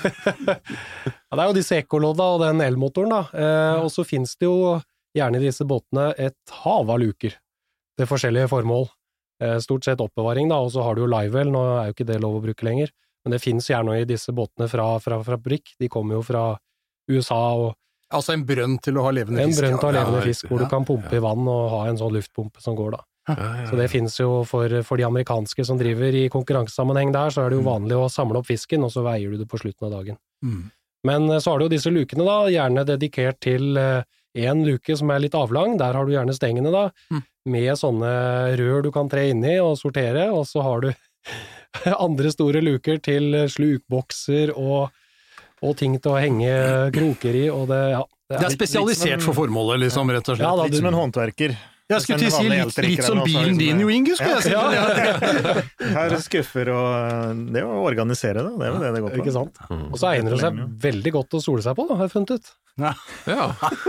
Ja, 0.00 1.36
det 1.36 1.42
er 1.42 1.48
jo 1.50 1.56
disse 1.56 1.76
ekkolodda 1.80 2.26
og 2.34 2.40
den 2.44 2.60
elmotoren, 2.64 3.12
da. 3.12 3.20
Eh, 3.36 3.82
og 3.84 3.90
så 3.92 4.04
finnes 4.06 4.32
det 4.40 4.46
jo 4.48 4.80
gjerne 5.16 5.36
i 5.40 5.44
disse 5.44 5.64
båtene 5.68 6.10
et 6.20 6.54
hav 6.64 6.88
av 6.90 6.98
luker 7.02 7.34
til 7.98 8.08
forskjellige 8.08 8.48
formål. 8.50 8.88
Eh, 9.42 9.58
stort 9.64 9.84
sett 9.86 10.00
oppbevaring, 10.02 10.48
da, 10.52 10.58
og 10.64 10.72
så 10.74 10.82
har 10.84 10.96
du 10.96 11.02
jo 11.04 11.10
livewell, 11.10 11.50
nå 11.52 11.62
er 11.80 11.90
jo 11.90 11.94
ikke 11.96 12.06
det 12.10 12.20
lov 12.24 12.38
å 12.40 12.42
bruke 12.44 12.66
lenger. 12.66 12.90
Men 13.24 13.34
det 13.36 13.42
finnes 13.44 13.68
gjerne 13.68 13.98
i 14.00 14.06
disse 14.08 14.32
båtene 14.32 14.68
fra, 14.68 14.86
fra, 15.04 15.18
fra 15.24 15.36
fabrikk, 15.36 15.74
de 15.80 15.88
kommer 15.92 16.18
jo 16.18 16.22
fra 16.26 16.44
USA 17.10 17.42
og 17.66 17.76
Altså 18.10 18.32
en 18.34 18.42
brønn 18.42 18.72
til 18.82 18.96
å 18.98 19.04
ha 19.06 19.10
levende 19.14 19.38
fisk? 19.44 19.52
en 19.54 19.60
brønn 19.62 19.76
til 19.78 19.86
å 19.86 19.90
ha 19.90 19.94
levende 19.94 20.18
ja, 20.18 20.26
fisk, 20.26 20.48
hvor 20.50 20.58
ja, 20.58 20.64
du 20.66 20.70
kan 20.72 20.86
pumpe 20.88 21.14
i 21.14 21.20
vann 21.22 21.44
og 21.46 21.68
ha 21.70 21.84
en 21.86 21.98
sånn 22.00 22.10
luftpumpe 22.16 22.58
som 22.64 22.74
går, 22.74 22.96
da. 22.96 23.04
Ja, 23.30 23.36
ja, 23.60 23.66
Så 23.70 23.76
det 23.78 23.86
finnes 23.92 24.16
jo 24.18 24.30
for, 24.50 24.72
for 24.82 24.98
de 24.98 25.04
amerikanske 25.06 25.62
som 25.68 25.78
driver 25.78 26.16
i 26.18 26.24
konkurransesammenheng 26.32 27.12
der, 27.14 27.30
så 27.30 27.44
er 27.44 27.52
det 27.54 27.60
jo 27.60 27.68
vanlig 27.68 27.94
å 28.00 28.08
samle 28.10 28.40
opp 28.40 28.48
fisken, 28.50 28.82
og 28.82 28.90
så 28.90 29.04
veier 29.06 29.30
du 29.30 29.38
det 29.38 29.46
på 29.52 29.60
slutten 29.62 29.86
av 29.86 29.92
dagen. 29.94 30.18
Mm. 30.42 30.64
Men 31.06 31.28
eh, 31.30 31.38
så 31.38 31.52
har 31.52 31.60
du 31.62 31.68
jo 31.68 31.72
disse 31.76 31.92
lukene, 31.94 32.26
da, 32.26 32.40
gjerne 32.50 32.84
dedikert 32.88 33.38
til 33.46 33.78
én 33.78 34.64
luke 34.66 34.96
som 34.98 35.14
er 35.14 35.22
litt 35.22 35.38
avlang, 35.38 35.78
der 35.78 35.94
har 35.94 36.02
du 36.06 36.10
gjerne 36.16 36.34
stengene, 36.34 36.74
da, 36.74 36.88
Mm. 37.14 37.22
med 37.54 37.70
sånne 37.78 38.10
rør 38.58 38.82
du 38.82 38.90
kan 38.90 39.08
tre 39.08 39.28
inni 39.30 39.54
og 39.62 39.78
sortere, 39.78 40.26
og 40.34 40.42
så 40.50 40.66
har 40.66 40.82
du 40.82 40.90
andre 42.06 42.32
store 42.34 42.62
luker 42.64 43.00
til 43.04 43.36
slukbokser 43.50 44.54
og, 44.56 44.90
og 45.62 45.76
ting 45.78 45.98
til 46.00 46.14
å 46.14 46.20
henge 46.20 46.54
kroker 46.94 47.42
i, 47.44 47.44
og 47.52 47.68
det, 47.72 47.82
ja. 47.96 48.06
Det 48.30 48.46
er 48.46 48.54
spesialisert 48.54 49.24
for 49.26 49.34
formålet, 49.34 49.80
liksom, 49.88 50.10
rett 50.14 50.28
og 50.28 50.38
slett. 50.38 50.46
Ja, 50.46 50.54
da, 50.54 50.68
Litt 50.68 50.78
som 50.78 50.90
en 50.92 50.98
håndverker. 51.00 51.58
Jeg 51.90 52.04
skulle 52.04 52.18
til 52.20 52.28
å 52.30 52.36
si 52.36 52.50
litt, 52.50 52.76
litt 52.84 53.02
som 53.02 53.18
er 53.18 53.24
det 53.24 53.32
bilen 53.32 53.56
liksom- 53.58 53.58
din, 53.58 53.80
Jo 53.82 53.88
Inge, 53.90 54.14
skulle 54.14 54.36
jeg 54.36 54.42
si. 54.44 54.52
Ja. 54.54 55.62
Her 55.96 56.16
skuffer 56.22 56.70
og 56.70 56.88
eh, 56.94 57.40
Det 57.56 57.64
å 57.66 57.80
organisere 57.82 58.44
da. 58.46 58.52
det 58.54 58.68
er 58.68 58.70
jo 58.70 58.82
det 58.84 58.92
det 58.94 59.02
går 59.02 59.14
på. 59.16 59.22
Ikke 59.24 59.34
sant? 59.34 59.58
Mm. 59.66 59.86
Og 59.90 59.98
så 59.98 60.12
egner 60.14 60.36
det 60.36 60.40
seg 60.44 60.60
veldig 60.86 61.12
godt 61.18 61.34
å 61.34 61.42
sole 61.42 61.64
seg 61.66 61.74
på, 61.78 61.88
da, 61.88 61.96
har 61.98 62.06
jeg 62.06 62.14
funnet 62.14 62.34
ut. 62.36 62.52
Ja. 62.80 62.92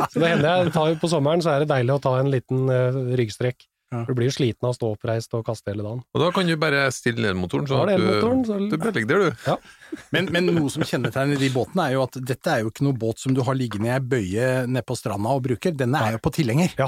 Så 0.09 0.17
det 0.17 0.31
hender 0.33 0.47
jeg 0.49 0.73
tar, 0.73 0.95
på 0.99 1.11
sommeren 1.11 1.45
så 1.45 1.53
er 1.53 1.63
det 1.63 1.69
deilig 1.69 1.93
å 1.93 2.01
ta 2.01 2.15
en 2.19 2.31
liten 2.33 2.65
uh, 2.73 2.97
ryggstrekk. 3.21 3.67
Ja. 3.91 4.05
Du 4.07 4.13
blir 4.15 4.29
jo 4.29 4.31
sliten 4.31 4.63
av 4.63 4.71
å 4.71 4.75
stå 4.77 4.89
oppreist 4.95 5.33
og 5.35 5.43
kaste 5.45 5.67
hele 5.73 5.83
dagen. 5.83 5.99
Og 6.15 6.21
da 6.23 6.29
kan 6.31 6.47
du 6.47 6.53
bare 6.55 6.85
stille 6.95 7.25
ned 7.25 7.35
motoren, 7.35 7.65
så 7.67 7.75
du, 7.75 7.91
motoren, 7.91 7.91
det 7.91 7.97
elmotoren, 7.99 8.41
du, 8.41 8.47
så- 8.47 8.69
du 8.71 8.77
bare 8.79 8.93
ligger 8.95 9.09
der, 9.11 9.35
du. 9.51 9.69
Men, 10.15 10.29
men 10.31 10.45
noe 10.55 10.69
som 10.71 10.83
kjennetegner 10.87 11.37
de 11.41 11.49
båtene 11.51 11.89
er 11.89 11.97
jo 11.97 12.03
at 12.05 12.15
dette 12.23 12.53
er 12.53 12.61
jo 12.63 12.71
ikke 12.71 12.85
noe 12.87 12.95
båt 12.95 13.19
som 13.19 13.33
du 13.35 13.41
har 13.43 13.57
liggende 13.59 13.89
i 13.89 13.95
ei 13.97 13.99
bøye 13.99 14.45
nede 14.67 14.85
på 14.87 14.95
stranda 14.95 15.33
og 15.35 15.43
bruker, 15.43 15.75
denne 15.75 15.99
er 16.07 16.15
jo 16.15 16.21
på 16.23 16.31
tilhenger. 16.39 16.71
Ja. 16.79 16.87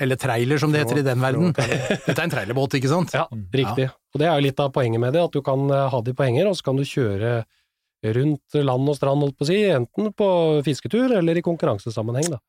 Eller 0.00 0.16
trailer 0.18 0.58
som 0.58 0.72
det 0.72 0.80
heter 0.82 0.98
i 0.98 1.04
den 1.06 1.20
verden. 1.22 1.52
Dette 1.54 2.16
er 2.16 2.24
en 2.24 2.32
trailerbåt, 2.32 2.78
ikke 2.80 2.88
sant? 2.90 3.12
Ja, 3.14 3.26
riktig. 3.30 3.90
Og 4.14 4.18
det 4.18 4.26
er 4.26 4.34
jo 4.40 4.46
litt 4.48 4.64
av 4.64 4.72
poenget 4.74 5.00
med 5.04 5.12
det, 5.14 5.22
at 5.28 5.36
du 5.36 5.42
kan 5.44 5.68
eh, 5.70 5.84
ha 5.92 6.00
de 6.02 6.16
på 6.16 6.24
henger, 6.26 6.48
og 6.50 6.56
så 6.58 6.66
kan 6.70 6.80
du 6.80 6.82
kjøre 6.88 7.44
rundt 8.16 8.56
land 8.64 8.88
og 8.90 8.96
strand, 8.98 9.22
holdt 9.22 9.36
på 9.38 9.44
å 9.46 9.48
si, 9.52 9.60
enten 9.72 10.10
på 10.16 10.26
fisketur 10.66 11.14
eller 11.20 11.38
i 11.40 11.44
konkurransesammenheng, 11.46 12.32
da. 12.34 12.40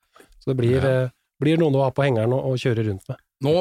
Så 0.41 0.51
det 0.51 0.57
blir, 0.63 0.79
eh, 0.83 1.11
blir 1.43 1.57
noe 1.61 1.71
du 1.75 1.77
har 1.83 1.91
på 1.95 2.03
hengeren 2.07 2.33
og, 2.35 2.49
å 2.55 2.57
kjøre 2.59 2.87
rundt 2.89 3.05
med. 3.11 3.19
Nå 3.45 3.53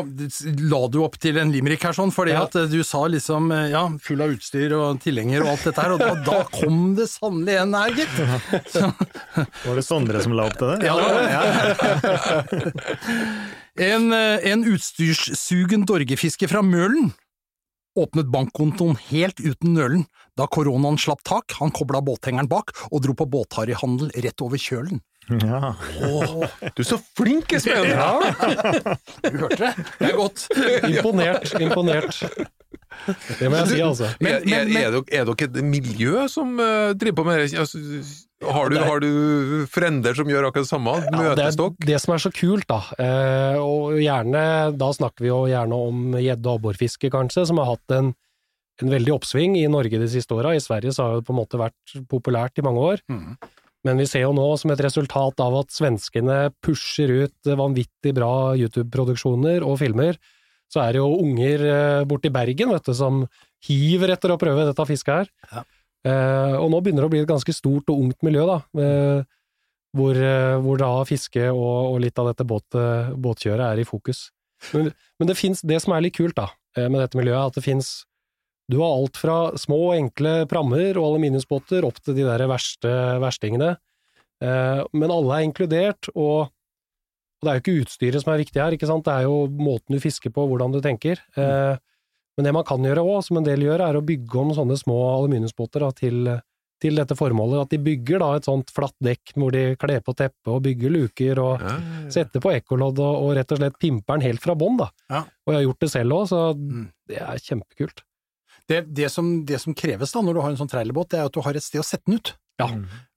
la 0.71 0.81
du 0.89 0.99
opp 1.05 1.19
til 1.21 1.37
en 1.41 1.53
limerick 1.53 1.85
her, 1.85 1.93
sånn, 1.97 2.13
fordi 2.15 2.33
Ja. 2.35 2.43
at 2.49 2.57
eh, 2.57 2.67
du 2.73 2.81
sa 2.87 3.03
liksom 3.11 3.51
eh, 3.55 3.69
ja, 3.75 3.85
full 4.03 4.25
av 4.25 4.33
utstyr 4.35 4.73
og 4.79 5.01
tilhenger 5.05 5.45
og 5.45 5.53
alt 5.55 5.65
dette 5.69 5.85
her, 5.85 5.95
og 5.95 6.01
da, 6.03 6.15
da 6.27 6.39
kom 6.55 6.95
det 6.99 7.07
sannelig 7.13 7.59
en 7.63 7.75
her, 7.77 7.95
gitt. 7.99 8.17
Så, 8.73 8.89
Var 9.67 9.79
det 9.81 9.85
Sondre 9.87 10.23
som 10.25 10.33
la 10.39 10.49
opp 10.49 10.57
til 10.61 10.73
det? 10.73 10.89
ja, 10.89 10.95
det 10.97 11.05
var 11.05 12.49
det. 12.49 12.73
En, 13.75 14.05
eh, 14.15 14.39
en 14.53 14.61
utstyrssugen 14.71 15.83
dorgefisker 15.89 16.47
fra 16.47 16.61
Mølen 16.63 17.09
åpnet 17.97 18.27
bankkontoen 18.33 18.97
helt 19.11 19.41
uten 19.41 19.75
nølen 19.77 20.05
da 20.39 20.47
koronaen 20.51 20.99
slapp 20.99 21.23
tak. 21.27 21.55
Han 21.61 21.71
kobla 21.75 22.01
båthengeren 22.05 22.49
bak 22.51 22.73
og 22.91 23.03
dro 23.05 23.15
på 23.15 23.27
båtharryhandel 23.31 24.11
rett 24.25 24.43
over 24.45 24.59
kjølen. 24.61 25.01
Ja. 25.31 25.71
Du 26.77 26.83
er 26.83 26.89
så 26.89 26.99
flink, 27.17 27.55
Espen! 27.57 27.87
Du 29.25 29.39
hørte 29.41 29.57
det? 29.63 29.71
Det 30.01 30.11
er 30.11 30.19
godt. 30.19 30.43
Imponert, 30.91 31.55
imponert. 31.65 32.19
Det 33.41 33.49
må 33.51 33.57
jeg 33.63 33.71
si, 33.71 33.79
altså. 33.83 34.11
Men- 34.21 34.35
er, 34.35 34.45
men- 34.45 34.53
er, 34.59 34.69
men- 34.69 34.77
er, 34.83 34.91
dere, 34.99 35.05
er 35.23 35.25
dere 35.31 35.49
et 35.49 35.57
miljø 35.65 36.27
som 36.31 36.53
eh, 36.61 36.93
driver 36.99 37.17
på 37.23 37.25
med 37.31 37.41
det? 37.41 37.59
Altså, 37.63 37.81
har, 38.43 38.71
du, 38.71 38.79
har 38.83 39.01
du 39.01 39.11
frender 39.71 40.17
som 40.17 40.29
gjør 40.29 40.49
akkurat 40.49 40.67
det 40.67 40.71
samme? 40.73 40.97
Det 41.05 41.15
Møtes 41.15 41.55
er 41.55 41.59
dere? 41.61 41.87
det 41.91 41.99
som 42.03 42.15
er 42.15 42.23
så 42.25 42.33
kult, 42.35 42.67
da. 42.71 42.81
Eh, 43.01 43.59
og 43.63 43.99
gjerne, 44.03 44.45
da 44.77 44.91
snakker 44.97 45.25
vi 45.25 45.31
jo 45.31 45.41
gjerne 45.51 45.81
om 45.89 46.19
gjedde- 46.19 46.51
og 46.51 46.61
abborfiske, 46.61 47.11
kanskje, 47.15 47.47
som 47.49 47.63
har 47.63 47.71
hatt 47.75 47.97
en, 47.97 48.13
en 48.83 48.95
veldig 48.95 49.15
oppsving 49.15 49.59
i 49.61 49.67
Norge 49.71 50.01
de 50.03 50.11
siste 50.11 50.37
åra. 50.37 50.55
I 50.57 50.63
Sverige 50.65 50.95
så 50.97 51.07
har 51.07 51.21
det 51.21 51.29
på 51.29 51.35
en 51.37 51.41
måte 51.41 51.61
vært 51.61 51.97
populært 52.11 52.59
i 52.61 52.67
mange 52.67 52.85
år. 52.93 53.05
Mm. 53.13 53.37
Men 53.85 54.01
vi 54.01 54.09
ser 54.09 54.25
jo 54.25 54.33
nå, 54.37 54.47
som 54.61 54.73
et 54.73 54.83
resultat 54.83 55.41
av 55.45 55.59
at 55.61 55.75
svenskene 55.75 56.39
pusher 56.65 57.13
ut 57.25 57.53
vanvittig 57.61 58.15
bra 58.17 58.55
YouTube-produksjoner 58.57 59.65
og 59.65 59.79
filmer, 59.83 60.19
så 60.73 60.83
er 60.83 60.97
det 60.97 61.03
jo 61.03 61.21
unger 61.21 61.65
eh, 61.69 62.05
borti 62.09 62.33
Bergen, 62.35 62.73
vet 62.75 62.89
du, 62.89 62.95
som 62.97 63.23
hiver 63.65 64.15
etter 64.17 64.33
å 64.33 64.41
prøve 64.41 64.67
dette 64.67 64.89
fisket 64.89 65.23
her. 65.23 65.33
Ja. 65.53 65.65
Eh, 66.05 66.55
og 66.59 66.69
nå 66.73 66.81
begynner 66.85 67.05
det 67.05 67.09
å 67.09 67.15
bli 67.15 67.23
et 67.25 67.31
ganske 67.31 67.55
stort 67.57 67.89
og 67.93 68.03
ungt 68.07 68.25
miljø, 68.27 68.45
da. 68.49 68.59
Eh, 68.81 69.21
hvor, 69.95 70.19
eh, 70.19 70.57
hvor 70.61 70.81
da 70.81 70.91
fiske 71.09 71.47
og, 71.53 71.95
og 71.95 72.01
litt 72.05 72.19
av 72.21 72.33
dette 72.33 72.47
båt, 72.49 72.67
båtkjøret 73.25 73.67
er 73.71 73.83
i 73.83 73.87
fokus. 73.89 74.27
Men, 74.75 74.91
men 75.21 75.31
det 75.31 75.39
finnes, 75.39 75.63
det 75.65 75.81
som 75.85 75.95
er 75.95 76.05
litt 76.05 76.17
kult 76.17 76.37
da, 76.39 76.49
med 76.79 76.99
dette 76.99 77.19
miljøet, 77.19 77.39
er 77.39 77.53
at 77.53 77.57
det 77.59 77.65
finnes 77.67 77.95
Du 78.73 78.79
har 78.81 78.95
alt 78.97 79.19
fra 79.21 79.37
små, 79.61 79.93
enkle 79.93 80.47
prammer 80.49 80.97
og 80.97 81.11
aluminiumsbåter 81.11 81.85
opp 81.85 81.99
til 82.01 82.17
de 82.17 82.25
der 82.25 82.47
verste 82.49 82.89
verstingene. 83.21 83.75
Men 84.41 85.13
alle 85.13 85.37
er 85.37 85.45
inkludert, 85.45 86.09
og, 86.15 86.49
og 86.49 87.45
det 87.45 87.53
er 87.53 87.59
jo 87.59 87.63
ikke 87.63 87.83
utstyret 87.83 88.25
som 88.25 88.33
er 88.33 88.41
viktig 88.41 88.63
her, 88.63 88.73
ikke 88.73 88.89
sant? 88.89 89.05
Det 89.05 89.13
er 89.13 89.27
jo 89.29 89.45
måten 89.53 89.93
du 89.93 90.01
fisker 90.01 90.33
på, 90.33 90.47
hvordan 90.49 90.73
du 90.73 90.81
tenker. 90.81 91.21
Eh, 91.37 91.77
Men 92.37 92.45
det 92.49 92.53
man 92.57 92.65
kan 92.67 92.83
gjøre 92.83 93.03
òg, 93.05 93.21
som 93.27 93.39
en 93.39 93.45
del 93.47 93.63
gjør, 93.67 93.81
er 93.89 93.97
å 94.01 94.05
bygge 94.05 94.41
om 94.41 94.51
sånne 94.57 94.77
små 94.81 94.97
aluminiumsbåter 95.21 95.85
da, 95.85 95.91
til, 95.95 96.31
til 96.83 96.97
dette 96.99 97.15
formålet. 97.15 97.61
At 97.63 97.71
de 97.71 97.79
bygger 97.79 98.19
da 98.25 98.31
et 98.37 98.49
sånt 98.49 98.73
flatt 98.75 98.97
dekk 99.07 99.37
hvor 99.39 99.55
de 99.55 99.63
kler 99.81 100.01
på 100.05 100.15
teppet 100.19 100.51
og 100.51 100.63
bygger 100.67 100.91
luker 100.97 101.39
og 101.43 101.63
Ja. 101.63 101.77
setter 102.11 102.43
på 102.43 102.51
ekkolodd 102.57 102.99
og, 102.99 103.21
og 103.23 103.37
rett 103.39 103.53
og 103.55 103.61
slett 103.63 103.79
pimper 103.79 104.19
den 104.19 104.27
helt 104.33 104.43
fra 104.43 104.55
bånn. 104.59 104.81
Ja. 105.11 105.23
Og 105.47 105.53
jeg 105.55 105.61
har 105.61 105.67
gjort 105.69 105.81
det 105.87 105.91
selv 105.95 106.19
òg, 106.19 106.27
så 106.33 106.41
Mm. 106.59 106.89
det 107.09 107.21
er 107.23 107.39
kjempekult. 107.39 108.03
Det, 108.67 108.81
det, 108.95 109.11
som, 109.13 109.45
det 109.45 109.61
som 109.61 109.75
kreves 109.77 110.11
da 110.13 110.23
når 110.25 110.35
du 110.35 110.41
har 110.41 110.51
en 110.51 110.57
sånn 110.57 110.71
trailerbåt, 110.73 111.11
det 111.13 111.19
er 111.21 111.27
at 111.29 111.33
du 111.37 111.41
har 111.45 111.53
et 111.55 111.63
sted 111.63 111.83
å 111.83 111.85
sette 111.85 112.07
den 112.09 112.17
ut. 112.19 112.33
Ja. 112.59 112.67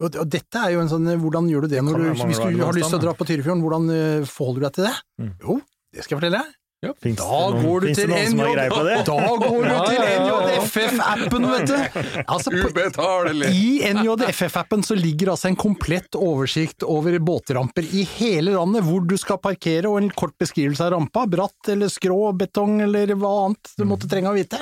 Og, 0.01 0.15
og 0.17 0.25
dette 0.34 0.60
er 0.60 0.73
jo 0.73 0.82
en 0.82 0.89
sånn, 0.89 1.06
hvordan 1.21 1.47
gjør 1.49 1.62
du 1.65 1.67
det, 1.71 1.77
Det 1.77 1.84
når 1.86 1.97
du, 2.01 2.06
hvis 2.25 2.38
du 2.41 2.63
har 2.65 2.73
lyst 2.75 2.89
til 2.89 2.97
å 2.99 3.03
dra 3.06 3.13
på 3.15 3.25
Tyrifjorden, 3.30 3.62
hvordan 3.63 3.89
eh, 3.93 4.25
forholder 4.27 4.60
du 4.60 4.65
deg 4.67 4.73
til 4.77 4.88
det? 4.89 4.95
Mm. 5.21 5.34
Jo, 5.45 5.58
det 5.93 6.03
skal 6.03 6.15
jeg 6.17 6.21
fortelle 6.21 6.41
deg. 6.41 6.56
Finnes 7.04 7.19
Da 7.21 7.39
det 7.54 7.62
går 7.65 7.84
du 7.84 7.88
til 7.88 7.97
det 7.97 8.08
noen 8.13 8.30
som 8.32 8.41
har 8.43 8.52
greie 8.56 8.71
på 8.73 8.84
det? 8.88 8.95
Da 9.08 9.17
går 9.43 9.58
du 9.65 9.69
Ja, 9.71 9.82
til 9.88 9.97
ja, 9.97 10.06
ja, 10.08 10.13
ja. 10.28 10.38
NJFF-appen, 10.47 11.47
vet 11.52 11.67
du! 11.71 12.00
Altså, 12.38 12.54
Ubetalelig! 12.54 13.52
I 13.54 13.93
NJFF-appen 13.93 14.86
så 14.88 14.97
ligger 14.97 15.34
altså 15.34 15.52
en 15.52 15.60
komplett 15.60 16.17
oversikt 16.19 16.86
over 16.88 17.19
båtramper 17.19 17.88
i 17.91 18.06
hele 18.17 18.56
landet, 18.56 18.86
hvor 18.88 19.06
du 19.08 19.15
skal 19.19 19.39
parkere, 19.43 19.89
og 19.89 20.00
en 20.02 20.10
kort 20.17 20.36
beskrivelse 20.41 20.84
av 20.88 20.95
rampa, 20.95 21.26
bratt 21.30 21.71
eller 21.73 21.91
skrå, 21.91 22.19
betong 22.38 22.82
eller 22.88 23.13
hva 23.17 23.34
annet 23.45 23.73
du 23.78 23.86
måtte 23.89 24.10
trenge 24.12 24.32
å 24.32 24.38
vite. 24.38 24.60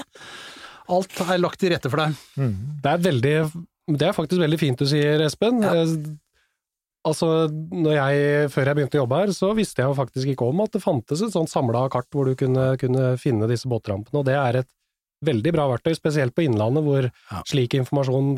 Alt 0.94 1.18
er 1.26 1.40
lagt 1.42 1.60
til 1.62 1.74
rette 1.74 1.90
for 1.90 2.04
deg. 2.04 2.20
Det 2.84 2.92
er 2.92 3.02
veldig 3.02 3.36
Det 3.98 4.06
er 4.08 4.14
faktisk 4.18 4.42
veldig 4.42 4.60
fint 4.62 4.82
du 4.82 4.86
sier, 4.90 5.22
Espen. 5.26 5.64
Eh, 5.66 5.96
Altså, 7.06 7.28
når 7.54 7.94
jeg, 8.00 8.48
før 8.54 8.72
jeg 8.72 8.78
begynte 8.80 8.98
å 8.98 9.04
jobbe 9.04 9.20
her, 9.24 9.34
så 9.38 9.52
visste 9.58 9.84
jeg 9.84 9.92
jo 9.92 9.98
faktisk 10.00 10.32
ikke 10.34 10.48
om 10.50 10.64
at 10.66 10.74
det 10.74 10.82
fantes 10.82 11.22
et 11.22 11.36
sånt 11.36 11.52
samla 11.52 11.86
kart 11.94 12.08
hvor 12.14 12.26
du 12.26 12.34
kunne, 12.40 12.72
kunne 12.82 13.12
finne 13.22 13.46
disse 13.52 13.70
båtrampene, 13.70 14.22
og 14.24 14.26
det 14.26 14.34
er 14.40 14.62
et 14.64 14.72
veldig 15.26 15.52
bra 15.56 15.64
verktøy, 15.72 15.94
spesielt 15.96 16.36
på 16.36 16.44
Innlandet, 16.44 16.84
hvor 16.86 17.06
Ja. 17.08 17.40
slik 17.48 17.74
informasjon 17.78 18.34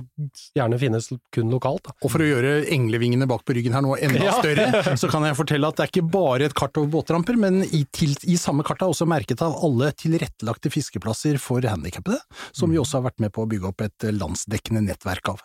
gjerne 0.55 0.77
finnes 0.79 1.07
kun 1.35 1.49
lokalt. 1.51 1.81
Da. 1.87 1.95
Og 2.05 2.11
for 2.13 2.21
å 2.23 2.27
gjøre 2.27 2.51
englevingene 2.71 3.27
bak 3.27 3.43
på 3.47 3.55
ryggen 3.57 3.73
her 3.75 3.81
nå 3.83 3.95
enda 3.97 4.21
Ja. 4.29 4.35
større, 4.37 4.95
så 4.95 5.09
kan 5.11 5.25
jeg 5.27 5.35
fortelle 5.35 5.67
at 5.67 5.75
det 5.79 5.87
er 5.87 5.91
ikke 5.91 6.11
bare 6.13 6.45
et 6.47 6.55
kart 6.55 6.77
over 6.79 6.87
båtramper, 6.93 7.35
men 7.39 7.63
i, 7.65 7.81
til, 7.91 8.13
i 8.29 8.37
samme 8.39 8.63
kart 8.67 8.83
er 8.85 8.93
også 8.93 9.07
merket 9.09 9.41
av 9.43 9.57
alle 9.65 9.89
tilrettelagte 9.99 10.71
fiskeplasser 10.71 11.39
for 11.43 11.65
handikappede, 11.65 12.19
som 12.55 12.71
vi 12.71 12.77
også 12.79 13.01
har 13.01 13.09
vært 13.09 13.19
med 13.25 13.33
på 13.35 13.43
å 13.43 13.49
bygge 13.51 13.71
opp 13.73 13.83
et 13.87 14.07
landsdekkende 14.15 14.85
nettverk 14.87 15.33
av. 15.33 15.43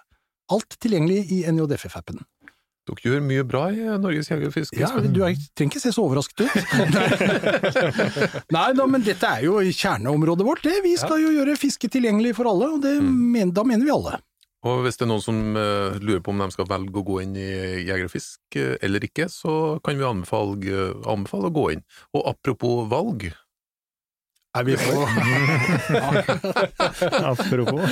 Alt 0.52 0.76
tilgjengelig 0.84 1.24
i 1.32 1.42
NJFF-appen. 1.48 2.20
Dere 2.82 2.98
gjør 3.06 3.20
mye 3.22 3.44
bra 3.46 3.68
i 3.70 3.84
Norges 4.02 4.26
Jeger 4.26 4.48
og 4.48 4.54
Fisk. 4.56 4.74
Ja, 4.74 4.88
du 4.98 5.20
er, 5.22 5.36
trenger 5.54 5.76
ikke 5.76 5.82
se 5.84 5.92
så 5.94 6.02
overrasket 6.02 6.42
ut. 6.42 6.56
Nei 8.56 8.64
da, 8.74 8.86
men 8.90 9.04
dette 9.06 9.28
er 9.28 9.44
jo 9.46 9.60
kjerneområdet 9.62 10.46
vårt. 10.48 10.64
Det. 10.66 10.80
Vi 10.82 10.96
skal 10.98 11.22
jo 11.22 11.30
gjøre 11.36 11.54
fiske 11.60 11.86
tilgjengelig 11.92 12.34
for 12.40 12.50
alle, 12.50 12.72
og 12.74 12.82
det 12.82 12.96
men, 13.02 13.54
da 13.54 13.62
mener 13.66 13.86
vi 13.86 13.94
alle. 13.94 14.18
Og 14.66 14.82
hvis 14.82 14.98
det 14.98 15.06
er 15.06 15.10
noen 15.10 15.22
som 15.22 15.38
uh, 15.58 15.94
lurer 16.02 16.20
på 16.22 16.34
om 16.34 16.42
de 16.42 16.50
skal 16.54 16.68
velge 16.70 16.98
å 16.98 17.06
gå 17.06 17.20
inn 17.22 17.38
i 17.38 17.48
Jeger 17.86 18.06
og 18.06 18.12
Fisk 18.12 18.58
uh, 18.58 18.74
eller 18.82 19.06
ikke, 19.06 19.26
så 19.30 19.54
kan 19.82 19.98
vi 19.98 20.06
anbefale, 20.06 20.90
anbefale 21.10 21.50
å 21.50 21.54
gå 21.54 21.68
inn. 21.76 21.86
Og 22.18 22.26
apropos 22.34 22.86
valg, 22.90 23.30
Er 24.52 24.64
vi 24.64 24.76
på 24.76 24.82
Apropos. 27.30 27.90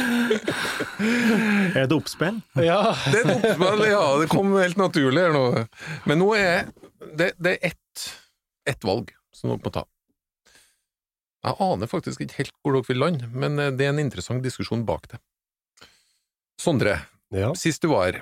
Er 1.74 1.86
det 1.86 1.96
oppspill? 1.96 2.40
Ja, 2.60 2.92
Det 3.06 3.22
er 3.22 3.24
et 3.24 3.32
oppspill, 3.38 3.84
ja, 3.88 4.02
det 4.20 4.28
kom 4.28 4.52
helt 4.58 4.76
naturlig 4.76 5.22
her 5.24 5.32
nå. 5.32 5.64
Men 6.04 6.20
nå 6.20 6.34
er 6.36 6.68
det, 7.16 7.30
det 7.40 7.54
er 7.54 7.72
ett, 7.72 8.04
ett 8.68 8.84
valg 8.84 9.08
som 9.32 9.54
dere 9.54 9.64
må 9.64 9.72
ta. 9.72 9.86
Jeg 11.40 11.56
aner 11.64 11.88
faktisk 11.88 12.20
ikke 12.26 12.42
helt 12.42 12.52
hvor 12.60 12.76
dere 12.76 12.84
vil 12.90 13.00
lande, 13.00 13.30
men 13.32 13.56
eh, 13.56 13.72
det 13.72 13.86
er 13.86 13.94
en 13.94 14.02
interessant 14.02 14.44
diskusjon 14.44 14.84
bak 14.88 15.08
det. 15.14 15.20
Sondre, 16.60 16.98
ja. 17.32 17.54
sist 17.56 17.80
du 17.80 17.88
var 17.94 18.10
her, 18.10 18.20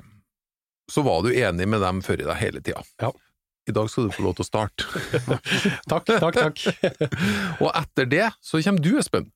så 0.88 1.02
var 1.02 1.26
du 1.26 1.34
enig 1.34 1.66
med 1.66 1.82
dem 1.82 1.98
før 2.06 2.22
i 2.22 2.28
deg 2.28 2.38
hele 2.38 2.62
tida. 2.62 2.86
Ja. 3.02 3.10
I 3.68 3.74
dag 3.76 3.90
skal 3.92 4.08
du 4.08 4.14
få 4.16 4.24
lov 4.24 4.38
til 4.38 4.46
å 4.46 4.48
starte. 4.48 4.86
Takk, 5.90 6.08
takk, 6.08 6.38
takk. 6.38 6.62
Og 7.62 7.68
etter 7.68 8.08
det 8.08 8.26
så 8.44 8.62
kommer 8.64 8.80
du, 8.84 8.94
Espen. 9.00 9.28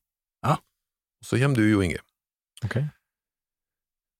Ja. 0.44 0.56
Og 0.56 1.28
så 1.28 1.40
kommer 1.42 1.60
du, 1.60 1.66
Jo 1.68 1.82
Inge. 1.84 2.00
Ok. 2.64 2.78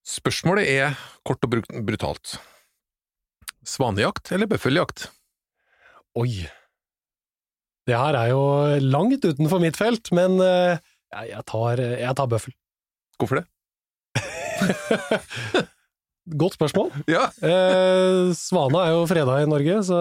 Spørsmålet 0.05 0.69
er 0.69 0.99
kort 1.25 1.45
og 1.47 1.55
brutalt. 1.87 2.37
Svanejakt 3.65 4.33
eller 4.35 4.51
bøffeljakt? 4.51 5.07
Oi. 6.19 6.43
Det 7.87 7.97
her 7.99 8.19
er 8.19 8.33
jo 8.35 8.43
langt 8.85 9.25
utenfor 9.25 9.63
mitt 9.63 9.79
felt, 9.79 10.11
men 10.15 10.37
eh, 10.43 10.77
jeg, 11.15 11.31
jeg, 11.33 11.45
tar, 11.49 11.81
jeg 11.81 12.19
tar 12.19 12.31
bøffel. 12.31 12.55
Hvorfor 13.19 13.41
det? 13.41 13.47
Godt 16.31 16.55
spørsmål. 16.55 16.93
Ja, 17.11 17.25
Eh, 17.43 18.31
Svane 18.39 18.79
er 18.87 18.93
jo 18.95 19.07
freda 19.11 19.41
i 19.43 19.49
Norge, 19.51 19.81
så 19.83 19.99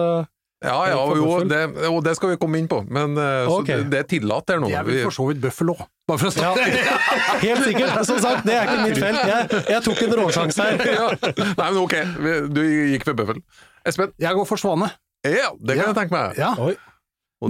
ja, 0.62 0.76
ja 0.86 0.94
og 1.02 1.16
jo, 1.18 1.40
det, 1.50 1.58
og 1.90 2.04
det 2.06 2.12
skal 2.14 2.30
vi 2.30 2.36
komme 2.38 2.60
inn 2.62 2.68
på, 2.70 2.84
men 2.86 3.16
eh, 3.18 3.48
så 3.50 3.56
det, 3.66 3.78
det 3.90 3.98
er 3.98 4.06
tillatt 4.06 4.46
her 4.52 4.60
nå. 4.62 4.68
Det 4.70 4.76
er 4.78 4.84
vel 4.86 4.94
Vi- 4.94 5.02
for 5.08 5.16
så 5.16 5.26
vidt 5.32 5.40
bøffel 5.42 5.72
òg, 5.74 5.80
bare 6.06 6.18
for 6.22 6.30
å 6.30 6.44
ja. 6.44 6.52
Helt 7.46 7.64
sikkert. 7.66 7.98
Som 8.06 8.20
sagt, 8.22 8.46
det 8.46 8.54
er 8.54 8.70
ikke 8.70 8.84
mitt 8.86 9.00
felt. 9.02 9.18
Jeg, 9.32 9.64
jeg 9.74 9.82
tok 9.88 10.02
en 10.06 10.14
råsjanse 10.20 10.62
her. 10.62 10.86
ja. 11.00 11.08
Nei, 11.58 11.66
men 11.72 11.80
ok, 11.82 11.96
du 12.54 12.62
gikk 12.94 13.08
for 13.10 13.18
bøffel. 13.18 13.42
Espen? 13.90 14.14
Jeg 14.22 14.38
går 14.38 14.46
for 14.46 14.62
svane. 14.62 14.92
Ja, 15.26 15.50
det 15.58 15.74
kan 15.74 15.82
Ja. 15.82 15.90
jeg 15.90 15.98
tenke 15.98 16.14
meg. 16.14 16.38
Ja. 16.38 16.54
Oi. 16.62 16.76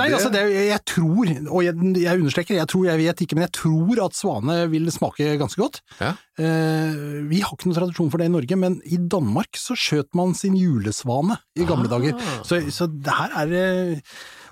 Nei, 0.00 0.08
det- 0.08 0.16
altså, 0.18 0.30
det, 0.32 0.42
jeg, 0.68 0.80
tror, 0.88 1.32
og 1.52 1.62
jeg, 1.66 1.74
jeg 2.00 2.20
understreker, 2.22 2.54
jeg 2.56 2.68
tror, 2.72 2.84
jeg 2.88 2.98
vet 3.02 3.22
ikke, 3.26 3.36
men 3.36 3.44
jeg 3.48 3.52
tror 3.58 4.04
at 4.06 4.16
svane 4.16 4.56
vil 4.72 4.90
smake 4.94 5.32
ganske 5.40 5.60
godt. 5.60 5.80
Ja. 6.00 6.12
Eh, 6.40 6.94
vi 7.28 7.40
har 7.44 7.52
ikke 7.52 7.68
noen 7.68 7.76
tradisjon 7.76 8.08
for 8.12 8.18
det 8.22 8.28
i 8.30 8.32
Norge, 8.32 8.56
men 8.56 8.78
i 8.88 8.96
Danmark 8.96 9.58
så 9.60 9.76
skjøt 9.76 10.08
man 10.16 10.32
sin 10.38 10.54
julesvane 10.56 11.36
i 11.60 11.66
gamle 11.68 11.90
Ah. 11.90 11.92
dager. 11.98 12.16
Så, 12.48 12.62
så 12.72 12.86
det 12.88 13.12
her 13.12 13.34
er 13.42 13.52
eh, 13.52 14.00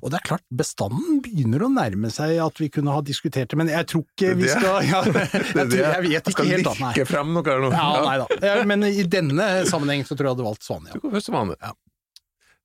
Og 0.02 0.08
det 0.12 0.16
er 0.20 0.24
klart, 0.30 0.44
bestanden 0.48 1.18
begynner 1.20 1.60
å 1.66 1.68
nærme 1.68 2.08
seg 2.12 2.38
at 2.40 2.56
vi 2.62 2.70
kunne 2.72 2.92
ha 2.94 3.02
diskutert 3.04 3.50
det, 3.52 3.56
men 3.60 3.68
jeg 3.68 3.84
tror 3.90 4.04
ikke 4.08 4.30
vi 4.38 4.48
skal 4.48 4.78
ja, 4.88 5.02
jeg, 5.04 5.52
tror, 5.52 5.76
jeg 5.76 6.04
vet 6.06 6.30
ikke 6.32 6.46
helt, 6.48 6.64
da. 6.64 6.72
skal 6.72 6.86
lirke 6.86 7.04
frem 7.10 7.34
noe 7.36 7.44
her 7.44 7.60
nå. 7.60 7.68
Ja, 7.74 7.90
nei 8.06 8.16
da. 8.22 8.26
Ja, 8.40 8.54
Men 8.64 8.86
i 8.88 9.04
denne 9.04 9.50
sammenheng 9.68 10.06
så 10.08 10.16
tror 10.16 10.24
jeg 10.24 10.30
jeg 10.30 10.36
hadde 10.38 10.48
valgt 10.48 10.64
svane, 10.64 10.88
Ja. 10.88 10.96
Du 10.96 11.04
går 11.04 11.18
først 11.18 11.28
svane. 11.28 11.58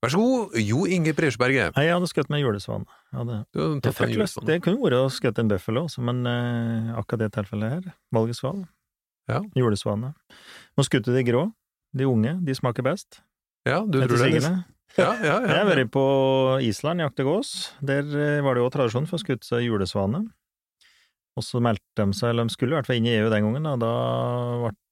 Vær 0.06 0.14
så 0.14 0.22
god, 0.22 0.56
Jo 0.62 0.86
Inge 0.86 1.14
Presjeberget. 1.18 1.76
Nei, 1.76 1.88
jeg 1.88 1.96
hadde 1.98 2.10
skutt 2.12 2.30
med 2.30 2.44
julesvan. 2.44 2.86
Hadde. 3.16 3.40
Det 3.54 4.60
kunne 4.62 4.80
vært 4.84 4.98
å 5.00 5.10
skutt 5.14 5.40
en 5.42 5.50
bøffel 5.50 5.80
også, 5.82 6.04
men 6.06 6.22
eh, 6.30 6.92
akkurat 7.00 7.26
det 7.26 7.32
tilfellet 7.40 7.74
her, 7.80 7.94
valgesval, 8.14 8.64
Ja. 9.32 9.42
julesvane. 9.58 10.14
Nå 10.78 10.86
skutte 10.86 11.10
de 11.16 11.24
grå, 11.26 11.48
de 11.96 12.06
unge, 12.06 12.36
de 12.46 12.54
smaker 12.54 12.86
best. 12.86 13.22
Ja, 13.66 13.82
du 13.82 13.98
etter 14.02 14.14
tror 14.14 14.22
det? 14.22 14.32
sigende. 14.32 14.66
Ja, 14.96 15.10
ja, 15.26 15.40
Jeg 15.42 15.58
har 15.58 15.66
vært 15.66 15.90
på 15.92 16.04
Island, 16.64 17.02
jakte 17.02 17.26
gås. 17.26 17.72
Der 17.82 18.06
eh, 18.06 18.42
var 18.46 18.54
det 18.56 18.62
jo 18.64 18.70
tradisjon 18.70 19.08
for 19.10 19.18
å 19.18 19.24
skutte 19.26 19.44
seg 19.48 19.66
julesvane. 19.66 20.28
Og 21.36 21.44
så 21.44 21.60
meldte 21.60 22.00
de 22.00 22.16
seg, 22.16 22.30
eller 22.32 22.48
de 22.48 22.54
skulle 22.54 22.72
i 22.72 22.78
hvert 22.78 22.88
fall 22.88 23.02
inn 23.02 23.08
i 23.10 23.16
EU 23.18 23.28
den 23.32 23.44
gangen, 23.44 23.66
og 23.68 23.82
da 23.82 23.92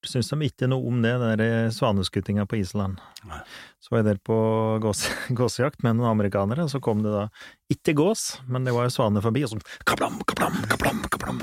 syntes 0.03 0.33
de 0.33 0.47
ikke 0.49 0.67
noe 0.67 0.83
om 0.89 0.97
det, 1.03 1.13
den 1.39 1.71
svaneskuttinga 1.71 2.43
på 2.51 2.57
Island. 2.59 2.99
Nei. 3.29 3.39
Så 3.79 3.93
var 3.93 4.01
jeg 4.01 4.07
der 4.09 4.19
på 4.27 4.35
gås, 4.83 5.05
gåsejakt 5.39 5.85
med 5.87 6.01
noen 6.01 6.11
amerikanere, 6.11 6.65
og 6.67 6.73
så 6.73 6.81
kom 6.83 6.99
det 7.05 7.13
da 7.15 7.29
ikke 7.71 7.95
gås, 7.95 8.25
men 8.51 8.67
det 8.67 8.73
var 8.75 8.89
jo 8.89 8.95
svane 8.95 9.23
forbi, 9.23 9.45
og 9.47 9.53
så 9.53 9.61
kablam, 9.87 10.19
kablam, 10.27 10.57
kablam, 10.71 10.99
kablam. 11.13 11.39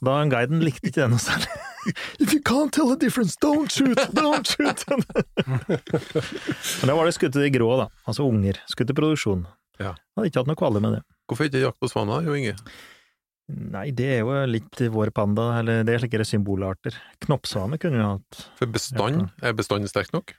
Da 0.00 0.16
guiden 0.32 0.64
likte 0.64 0.88
ikke 0.88 1.02
det 1.02 1.10
noe 1.12 1.20
særlig. 1.20 1.50
If 2.22 2.32
you 2.32 2.40
can't 2.44 2.72
tell 2.76 2.88
the 2.88 2.96
difference, 3.00 3.36
don't 3.40 3.72
shoot, 3.72 4.00
don't 4.16 4.48
shoot! 4.48 4.84
men 6.80 6.88
da 6.88 6.96
var 6.96 7.08
det 7.08 7.16
skutt 7.16 7.36
i 7.40 7.52
grå, 7.52 7.74
da, 7.80 7.90
altså 8.08 8.24
unger, 8.28 8.60
skutt 8.72 8.92
i 8.92 8.96
produksjon. 8.96 9.44
Ja. 9.80 9.94
Hadde 10.16 10.32
ikke 10.32 10.42
hatt 10.42 10.48
noe 10.48 10.60
kvaler 10.60 10.84
med 10.84 10.96
det. 10.96 11.04
Hvorfor 11.28 11.48
ikke 11.48 11.62
jakt 11.62 11.80
på 11.80 11.92
svaner, 11.92 12.24
Jo 12.24 12.36
Inge? 12.36 12.56
Nei, 13.50 13.90
det 13.96 14.06
er 14.16 14.20
jo 14.22 14.36
litt 14.50 14.82
vår 14.94 15.10
panda, 15.16 15.48
eller 15.60 15.82
det 15.86 15.96
er 15.96 16.04
slike 16.04 16.26
symbolarter. 16.28 16.96
Knoppsvane 17.26 17.78
kunne 17.80 17.98
vi 18.00 18.06
hatt. 18.06 18.44
For 18.60 18.70
bestand, 18.70 19.28
er 19.42 19.56
bestanden 19.58 19.90
sterk 19.90 20.12
nok? 20.16 20.34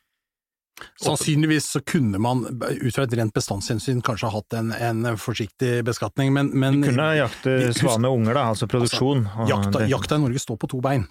Sannsynligvis 1.01 1.67
så 1.75 1.81
kunne 1.85 2.17
man, 2.21 2.43
ut 2.81 2.95
fra 2.95 3.03
et 3.05 3.13
rent 3.17 3.33
bestandshensyn, 3.35 4.01
kanskje 4.05 4.31
hatt 4.33 4.55
en, 4.57 4.71
en 4.73 5.17
forsiktig 5.19 5.81
beskatning, 5.85 6.31
men, 6.33 6.49
men 6.57 6.79
Vi 6.81 6.89
kunne 6.89 7.09
jakte 7.19 7.57
Husk- 7.67 7.83
svane 7.83 8.07
med 8.07 8.15
unger, 8.15 8.37
da, 8.37 8.45
altså 8.53 8.69
produksjon. 8.71 9.25
Altså, 9.27 9.49
jakta, 9.51 9.83
jakta 9.91 10.17
i 10.17 10.23
Norge 10.25 10.41
står 10.41 10.57
på 10.61 10.71
to 10.71 10.81
bein. 10.81 11.05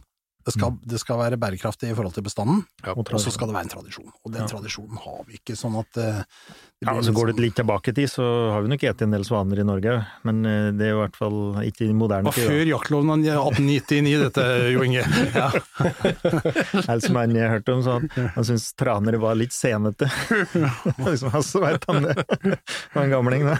Det 0.46 0.54
skal, 0.54 0.76
det 0.88 0.98
skal 1.02 1.18
være 1.20 1.36
bærekraftig 1.40 1.90
i 1.90 1.94
forhold 1.96 2.14
til 2.16 2.24
bestanden, 2.24 2.62
Ja. 2.84 2.94
Og 2.96 3.04
og 3.12 3.20
så 3.20 3.30
skal 3.30 3.50
det 3.50 3.54
være 3.54 3.66
en 3.68 3.72
tradisjon. 3.74 4.12
Og 4.24 4.32
den 4.32 4.40
Ja. 4.40 4.46
tradisjonen 4.48 4.96
har 4.96 5.24
vi 5.28 5.36
ikke, 5.36 5.56
sånn 5.56 5.76
at 5.78 5.98
uh, 6.00 6.22
det 6.24 6.86
Ja, 6.86 6.94
altså, 6.94 7.12
så 7.12 7.14
Går 7.14 7.26
litt 7.28 7.36
det 7.36 7.44
litt 7.44 7.56
tilbake 7.60 7.92
i 7.92 7.92
tid, 7.92 8.08
så 8.08 8.24
har 8.52 8.62
vi 8.62 8.68
nok 8.72 8.80
spist 8.80 9.02
en 9.02 9.10
del 9.10 9.24
svaner 9.24 9.60
i 9.60 9.66
Norge, 9.68 10.06
men 10.24 10.40
uh, 10.46 10.70
det 10.72 10.86
er 10.88 10.94
i 10.94 11.00
hvert 11.02 11.16
fall 11.16 11.38
ikke 11.60 11.84
i 11.84 11.92
moderne 11.92 12.30
Det 12.32 12.40
var 12.40 12.54
før 12.54 12.70
jaktloven 12.72 13.10
av 13.10 13.18
1899, 13.20 14.16
dette, 14.24 14.46
Jo 14.72 14.82
Inge. 14.82 15.04
Ja. 15.34 15.50
Han 17.20 17.36
jeg 17.36 17.50
hørte 17.52 17.74
om, 17.74 17.82
så 17.84 17.98
han, 17.98 18.08
han 18.34 18.46
syntes 18.46 18.70
tranere 18.78 19.20
var 19.20 19.36
litt 19.36 19.52
senete. 19.52 20.08
liksom, 21.04 21.30
altså, 21.36 21.60
vet 21.60 21.84
han 21.90 22.06
det. 22.06 22.16
Det 22.40 22.56
var 22.94 23.04
en 23.04 23.12
gamling, 23.12 23.44
da. 23.44 23.58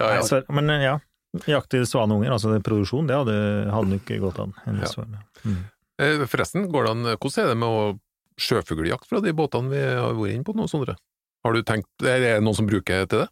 Ja, 0.00 0.18
ja. 0.18 0.40
Men 0.52 0.70
eh, 0.70 0.84
ja, 0.88 0.96
jakte 1.46 1.82
svaneunger, 1.88 2.30
altså 2.32 2.58
produksjon, 2.62 3.06
det 3.08 3.16
hadde, 3.16 3.36
hadde 3.72 3.88
nok 3.96 4.12
gått 4.26 4.38
an. 4.42 4.54
En 4.66 4.80
Ja. 4.80 4.86
svane. 4.90 5.22
Mm. 5.44 5.60
Eh, 5.98 6.24
Forresten, 6.26 6.66
går 6.72 6.84
det 6.84 6.90
an, 6.90 7.04
hvordan 7.16 7.44
er 7.44 7.48
det 7.48 7.56
med 7.58 7.68
å 7.68 7.98
sjøfugljakt 8.40 9.06
fra 9.08 9.20
de 9.20 9.32
båtene 9.32 9.70
vi 9.70 9.80
har 9.82 10.12
vært 10.14 10.34
inne 10.34 10.44
på 10.44 10.54
nå, 10.56 10.68
Sondre? 10.68 10.96
Har 11.44 11.52
du 11.54 11.62
tenkt, 11.62 11.88
er 12.02 12.20
det 12.20 12.42
noen 12.42 12.54
som 12.54 12.66
bruker 12.66 13.06
til 13.08 13.24
det? 13.24 13.28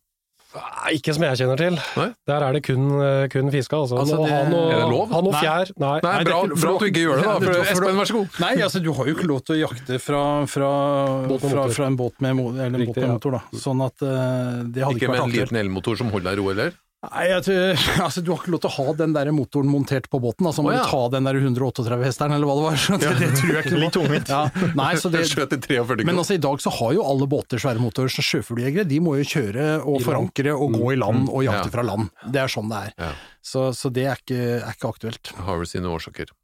Nei, 0.50 0.96
ikke 0.98 1.12
som 1.14 1.22
jeg 1.22 1.38
kjenner 1.38 1.56
til. 1.60 1.76
Nei? 1.94 2.08
Der 2.26 2.42
er 2.42 2.52
det 2.56 2.64
kun, 2.66 2.88
eh, 3.00 3.28
kun 3.30 3.52
fiska. 3.54 3.76
Altså. 3.84 4.00
Altså, 4.02 4.16
det- 4.18 4.32
ha 4.34 4.48
noe, 4.50 4.72
Er 4.72 4.80
det 4.82 4.88
lov? 4.90 5.08
Ha 5.14 5.20
noe 5.22 5.30
Nei. 5.30 5.42
fjær. 5.44 5.70
Nei. 5.78 5.86
Nei, 5.86 6.00
Nei, 6.02 6.24
det 6.24 6.26
er 6.26 6.30
bra, 6.32 6.42
ikke- 6.42 6.60
bra 6.60 6.72
at 6.74 6.80
du 6.80 6.86
ikke 6.90 7.02
gjør 7.06 7.14
det, 7.14 7.24
da. 7.24 7.34
For 7.38 7.52
for- 7.52 7.62
Espen, 7.70 7.96
vær 8.00 8.06
så 8.10 8.12
god. 8.18 8.40
Nei, 8.40 8.54
altså 8.56 8.82
du 8.82 8.92
har 8.92 9.04
jo 9.06 9.14
ikke 9.14 9.28
lov 9.30 9.44
til 9.44 9.54
å 9.54 9.68
jakte 9.68 10.00
fra, 10.00 10.46
fra, 10.46 11.38
fra, 11.38 11.68
fra 11.70 11.86
en 11.86 11.96
båt 11.96 12.20
med, 12.20 12.30
eller 12.34 12.66
en 12.80 12.86
båt 12.86 12.96
med 12.96 13.08
motor, 13.14 13.30
da. 13.30 13.40
Sånn 13.54 13.86
at 13.86 14.02
uh, 14.02 14.64
det 14.66 14.82
hadde 14.82 14.96
Ikke 14.98 15.06
ikke 15.06 15.10
med 15.10 15.20
en 15.22 15.30
liten 15.30 15.56
elmotor 15.56 15.96
som 15.96 16.10
holder 16.10 16.34
deg 16.34 16.38
i 16.38 16.42
ro, 16.42 16.50
eller? 16.50 16.72
Nei, 17.00 17.22
jeg 17.30 17.44
tror, 17.46 17.84
altså, 18.04 18.20
du 18.20 18.26
har 18.28 18.42
ikke 18.42 18.52
lov 18.52 18.60
til 18.60 18.68
å 18.68 18.74
ha 18.74 18.92
den 18.98 19.14
der 19.16 19.30
motoren 19.32 19.70
montert 19.72 20.10
på 20.12 20.18
båten. 20.20 20.44
Altså, 20.50 20.60
må 20.60 20.68
oh, 20.68 20.74
ja. 20.76 20.82
du 20.84 20.90
ta 20.92 21.06
den 21.14 21.28
der 21.30 21.38
138 21.40 21.96
hesteren, 22.04 22.34
eller 22.36 22.50
hva 22.50 22.56
det 22.58 22.64
var. 22.66 22.76
Så 22.84 22.98
det, 23.00 23.12
det 23.22 23.30
tror 23.38 23.52
jeg 23.54 23.64
ikke 23.64 23.80
Litt 23.80 23.94
tungvint. 23.96 24.28
Ja, 24.28 24.42
nei, 24.76 24.90
så 25.00 25.08
det, 25.14 25.22
Den 25.24 25.62
43 25.64 26.04
men 26.04 26.20
altså, 26.20 26.36
i 26.36 26.42
dag 26.44 26.60
så 26.60 26.72
har 26.76 26.92
jo 26.98 27.06
alle 27.08 27.28
båter 27.30 27.62
svære 27.62 27.80
motorer, 27.80 28.12
så 28.12 28.24
sjøfugljegere 28.26 28.84
de 28.90 28.98
må 29.00 29.16
jo 29.22 29.28
kjøre 29.30 29.70
og 29.80 30.02
I 30.02 30.04
forankre 30.04 30.52
og 30.52 30.76
gå 30.76 30.92
i 30.92 30.98
land 31.00 31.30
og 31.30 31.44
jakte 31.46 31.70
Ja. 31.70 31.72
fra 31.72 31.84
land. 31.86 32.10
Det 32.28 32.42
er 32.42 32.52
sånn 32.52 32.68
det 32.68 32.82
er. 32.90 32.92
Ja. 33.00 33.10
Så, 33.40 33.62
så 33.76 33.88
det 33.94 34.04
er 34.10 34.20
ikke, 34.20 34.40
er 34.60 34.74
ikke 34.76 34.90
aktuelt. 34.92 35.32
Har 35.46 35.60
vel 35.62 35.70
sine 35.70 35.88
årsaker. 35.88 36.34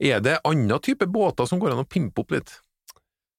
Er 0.00 0.22
det 0.24 0.38
annen 0.48 0.80
type 0.80 1.04
båter 1.12 1.48
som 1.48 1.60
går 1.60 1.74
an 1.74 1.84
å 1.84 1.88
pimpe 1.88 2.24
opp 2.24 2.32
litt? 2.32 2.56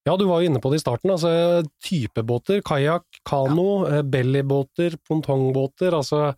Ja, 0.07 0.13
du 0.15 0.27
var 0.29 0.43
jo 0.43 0.51
inne 0.51 0.61
på 0.63 0.69
det 0.71 0.77
i 0.79 0.83
starten. 0.83 1.11
altså 1.11 1.65
Typebåter, 1.83 2.61
kajakk, 2.65 3.07
kano, 3.27 3.87
ja. 3.89 4.05
bellybåter, 4.05 4.95
pontongbåter. 5.09 5.97
altså 5.97 6.35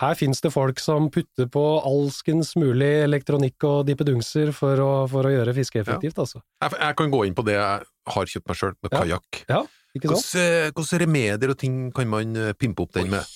her 0.00 0.16
finnes 0.18 0.40
det 0.42 0.50
folk 0.50 0.80
som 0.82 1.06
putter 1.14 1.46
på 1.46 1.62
alskens 1.86 2.54
mulig 2.58 2.90
elektronikk 3.04 3.62
og 3.68 3.84
dippedungser 3.86 4.50
for 4.56 4.80
å, 4.82 4.90
for 5.10 5.28
å 5.28 5.32
gjøre 5.32 5.54
fiske 5.54 5.82
effektivt, 5.84 6.18
altså. 6.18 6.42
Jeg, 6.64 6.74
jeg 6.80 6.96
kan 6.98 7.12
gå 7.14 7.22
inn 7.28 7.36
på 7.38 7.44
det 7.46 7.54
jeg 7.58 7.86
har 8.16 8.32
kjøpt 8.34 8.50
meg 8.50 8.58
sjøl, 8.58 8.74
med 8.82 8.90
Ja. 8.90 9.00
kajakk. 9.04 9.44
Ja? 9.48 9.62
Hvordan, 9.94 10.72
hvordan 10.74 11.00
remedier 11.04 11.52
og 11.52 11.58
ting 11.60 11.76
kan 11.94 12.08
man 12.10 12.34
eh, 12.34 12.52
pimpe 12.58 12.82
opp 12.82 12.96
den 12.96 13.12
med? 13.12 13.28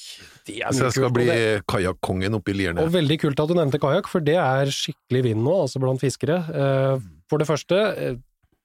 Det 0.48 0.56
er 0.64 0.74
Så 0.74 0.88
jeg 0.88 0.96
skal 0.96 1.12
bli 1.14 1.28
kajakkongen 1.70 2.34
oppe 2.34 2.50
i 2.50 2.66
Og 2.72 2.90
veldig 2.90 3.18
kult 3.22 3.38
at 3.38 3.48
du 3.48 3.54
nevnte 3.54 3.78
kajakk, 3.78 4.08
for 4.10 4.24
det 4.24 4.34
er 4.40 4.72
skikkelig 4.72 5.22
vind 5.28 5.44
nå, 5.44 5.54
altså 5.62 5.78
blant 5.78 6.02
fiskere. 6.02 6.40
Eh, 6.50 7.06
For 7.30 7.38
det 7.38 7.46
første, 7.46 7.76
eh, 7.76 8.16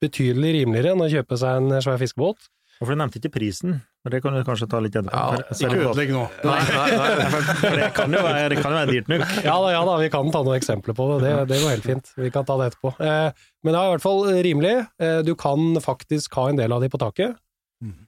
betydelig 0.02 0.54
rimeligere 0.64 0.96
enn 0.96 1.06
å 1.06 1.12
kjøpe 1.12 1.38
seg 1.38 1.60
en 1.62 1.82
svær 1.84 2.00
fiskebåt. 2.02 2.50
Hvorfor 2.80 2.88
For 2.88 2.96
du 2.96 3.02
nevnte 3.04 3.20
ikke 3.22 3.36
prisen, 3.38 3.82
det 4.12 4.20
kan 4.24 4.34
du 4.36 4.42
kanskje 4.44 4.68
ta 4.68 4.80
litt 4.84 4.96
etterpå. 5.00 5.16
Ja, 5.16 5.44
Ikke 5.56 5.78
ødelegg 5.88 6.10
nå. 6.12 6.24
Nei, 6.44 6.58
nei, 6.76 6.88
nei. 7.00 7.44
For 7.62 7.78
det 7.80 7.86
kan 7.96 8.12
jo 8.12 8.24
være, 8.26 8.50
det 8.52 8.58
kan 8.60 8.74
jo 8.74 8.80
være 8.82 8.92
dyrt 8.98 9.12
nok. 9.14 9.22
Ja 9.46 9.54
da, 9.64 9.70
ja 9.72 9.84
da, 9.88 9.94
vi 10.02 10.10
kan 10.12 10.32
ta 10.34 10.42
noen 10.44 10.58
eksempler 10.60 10.98
på 10.98 11.06
det. 11.14 11.20
Det, 11.24 11.32
det 11.54 11.60
går 11.64 11.72
helt 11.78 11.88
fint. 11.88 12.12
Vi 12.20 12.32
kan 12.36 12.44
ta 12.50 12.58
det 12.60 12.68
etterpå. 12.74 12.92
Eh, 13.00 13.46
men 13.64 13.72
det 13.72 13.80
er 13.80 13.88
i 13.88 13.94
hvert 13.94 14.04
fall 14.04 14.28
rimelig. 14.50 14.74
Eh, 15.00 15.22
du 15.24 15.32
kan 15.40 15.80
faktisk 15.86 16.36
ha 16.42 16.50
en 16.52 16.60
del 16.60 16.76
av 16.76 16.84
de 16.84 16.92
på 16.92 17.00
taket. 17.00 17.38
Mhm. 17.86 18.02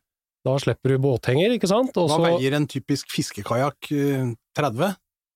Da 0.46 0.58
slipper 0.62 0.92
du 0.94 1.00
båthenger, 1.02 1.56
ikke 1.56 1.72
sant? 1.72 1.96
Også, 1.98 2.20
Hva 2.22 2.36
veier 2.36 2.54
en 2.60 2.68
typisk 2.70 3.10
fiskekajakk? 3.16 3.88
eh, 3.96 4.28
30? 4.60 4.92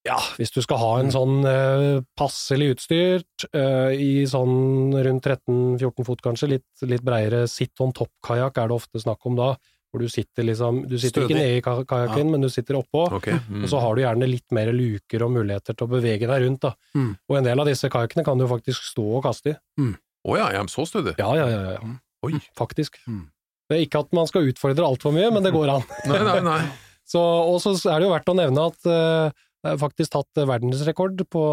Ja, 0.08 0.16
hvis 0.38 0.52
du 0.56 0.62
skal 0.64 0.78
ha 0.80 0.92
en 1.02 1.10
sånn 1.12 1.42
eh, 1.50 2.02
passelig 2.20 2.70
utstyrt, 2.76 3.48
eh, 3.52 3.96
i 4.00 4.12
sånn 4.30 4.94
rundt 4.96 5.26
13-14 5.28 6.06
fot 6.08 6.22
kanskje, 6.24 6.48
litt, 6.54 6.68
litt 6.88 7.04
breiere 7.04 7.42
sit 7.52 7.74
on 7.84 7.92
top-kajakk 7.96 8.62
er 8.64 8.70
det 8.72 8.78
ofte 8.78 9.02
snakk 9.04 9.26
om 9.28 9.36
da, 9.40 9.50
hvor 9.90 10.04
du 10.04 10.10
sitter 10.12 10.46
liksom 10.46 10.84
Du 10.90 10.98
sitter 11.02 11.26
ikke 11.26 11.38
nede 11.38 11.56
i 11.58 11.64
kajakken, 11.64 12.22
ja. 12.22 12.28
men 12.30 12.44
du 12.46 12.50
sitter 12.54 12.78
oppå. 12.78 13.08
okay. 13.18 13.40
Mm. 13.50 13.64
Og 13.64 13.72
så 13.72 13.82
har 13.82 13.96
du 13.96 14.04
gjerne 14.04 14.30
litt 14.30 14.54
mer 14.56 14.70
luker 14.76 15.26
og 15.26 15.34
muligheter 15.34 15.78
til 15.78 15.88
å 15.88 15.94
bevege 15.96 16.30
deg 16.30 16.46
rundt, 16.46 16.68
da. 16.68 16.76
Mm. 16.94 17.10
Og 17.30 17.40
en 17.40 17.50
del 17.50 17.64
av 17.64 17.72
disse 17.72 17.90
kajakkene 17.92 18.26
kan 18.28 18.40
du 18.40 18.46
faktisk 18.50 18.86
stå 18.92 19.08
og 19.18 19.26
kaste 19.26 19.56
i. 19.56 19.90
Å 20.30 20.38
ja, 20.38 20.52
er 20.52 20.62
de 20.62 20.74
så 20.74 20.86
stødige? 20.86 21.18
Ja, 21.22 21.32
ja, 21.38 21.50
ja. 21.50 21.76
ja. 21.78 21.98
Oi. 22.28 22.40
Faktisk. 22.58 23.00
Mm. 23.08 23.28
Det 23.70 23.78
er 23.78 23.86
ikke 23.86 24.02
at 24.04 24.16
man 24.18 24.28
skal 24.30 24.50
utfordre 24.50 24.86
altfor 24.86 25.14
mye, 25.16 25.30
men 25.34 25.46
det 25.46 25.54
går 25.56 25.72
an. 25.78 25.86
Nei, 26.10 26.22
nei, 26.26 26.40
nei. 26.46 26.62
Så, 27.10 27.18
og 27.18 27.56
så 27.58 27.72
er 27.90 28.04
det 28.04 28.06
jo 28.06 28.12
verdt 28.14 28.28
å 28.30 28.36
nevne 28.38 28.64
at 28.70 28.84
uh, 28.86 29.32
det 29.34 29.72
er 29.72 29.80
faktisk 29.82 30.12
tatt 30.14 30.42
verdensrekord 30.46 31.24
på, 31.34 31.46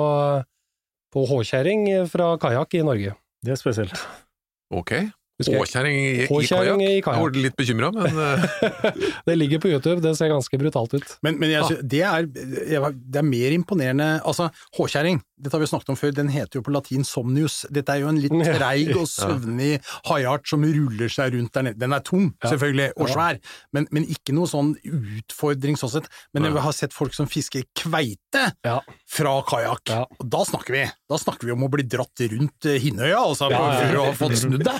på 1.16 1.22
håkjerring 1.30 1.86
fra 2.12 2.34
kajakk 2.42 2.76
i 2.76 2.82
Norge. 2.84 3.14
Det 3.40 3.54
er 3.54 3.60
spesielt. 3.60 3.96
Ok. 4.68 4.92
Husker 5.36 5.52
jeg- 5.52 5.60
Håkjerring 5.60 6.80
i, 6.80 6.96
i 6.96 7.00
kajakk? 7.04 7.20
Jeg 7.20 7.32
ble 7.32 7.42
litt 7.44 7.56
bekymra, 7.58 7.90
men 7.92 8.18
eh, 8.26 8.92
Det 9.26 9.34
ligger 9.36 9.58
på 9.60 9.68
YouTube, 9.68 10.00
det 10.00 10.14
ser 10.16 10.30
ganske 10.32 10.58
brutalt 10.62 10.94
ut. 10.96 11.16
Men, 11.22 11.38
men 11.38 11.50
jeg, 11.52 11.62
Ah. 11.66 11.82
det, 11.82 12.00
er, 12.02 12.26
det 12.26 13.20
er 13.20 13.26
mer 13.26 13.52
imponerende 13.52 14.06
Altså, 14.24 14.46
håkjerring, 14.78 15.20
dette 15.36 15.52
har 15.52 15.60
vi 15.60 15.68
snakket 15.68 15.90
om 15.92 15.96
før, 16.00 16.14
den 16.16 16.28
heter 16.32 16.56
jo 16.60 16.62
på 16.64 16.72
latin 16.72 17.04
somnius. 17.04 17.66
Dette 17.70 17.92
er 17.92 18.00
jo 18.00 18.08
en 18.08 18.20
litt 18.22 18.32
treig 18.56 18.94
og 18.96 19.04
søvnig 19.12 19.74
haiart 20.08 20.48
som 20.48 20.64
ruller 20.64 21.12
seg 21.12 21.34
rundt 21.36 21.52
der 21.52 21.66
nede. 21.68 21.78
Den 21.84 21.92
er 21.92 22.00
tung, 22.06 22.30
selvfølgelig, 22.44 22.92
og 22.96 23.10
svær, 23.12 23.40
men, 23.76 23.86
men 23.92 24.08
ikke 24.08 24.32
noe 24.36 24.48
sånn 24.48 24.72
utfordring 24.88 25.76
sånn 25.80 25.92
sett. 25.98 26.08
Men 26.34 26.48
jeg 26.48 26.64
har 26.64 26.72
sett 26.76 26.96
folk 26.96 27.12
som 27.16 27.28
fisker 27.28 27.66
kveite 27.76 28.46
Ja. 28.64 28.80
fra 29.08 29.36
kajakk, 29.48 29.84
Ja. 29.92 30.02
og 30.20 30.28
da 30.30 30.44
snakker 30.44 30.72
vi 30.76 30.84
Da 31.08 31.16
snakker 31.20 31.46
vi 31.46 31.52
om 31.54 31.62
å 31.62 31.68
bli 31.70 31.84
dratt 31.86 32.18
rundt 32.32 32.66
eh, 32.66 32.80
Hinnøya, 32.82 33.20
altså, 33.22 33.46
Ja, 33.50 33.60
ja, 33.60 33.66
ja. 33.76 33.86
for 33.86 33.96
å 34.00 34.04
ha 34.08 34.12
fått 34.18 34.36
snudd 34.40 34.64
det. 34.66 34.74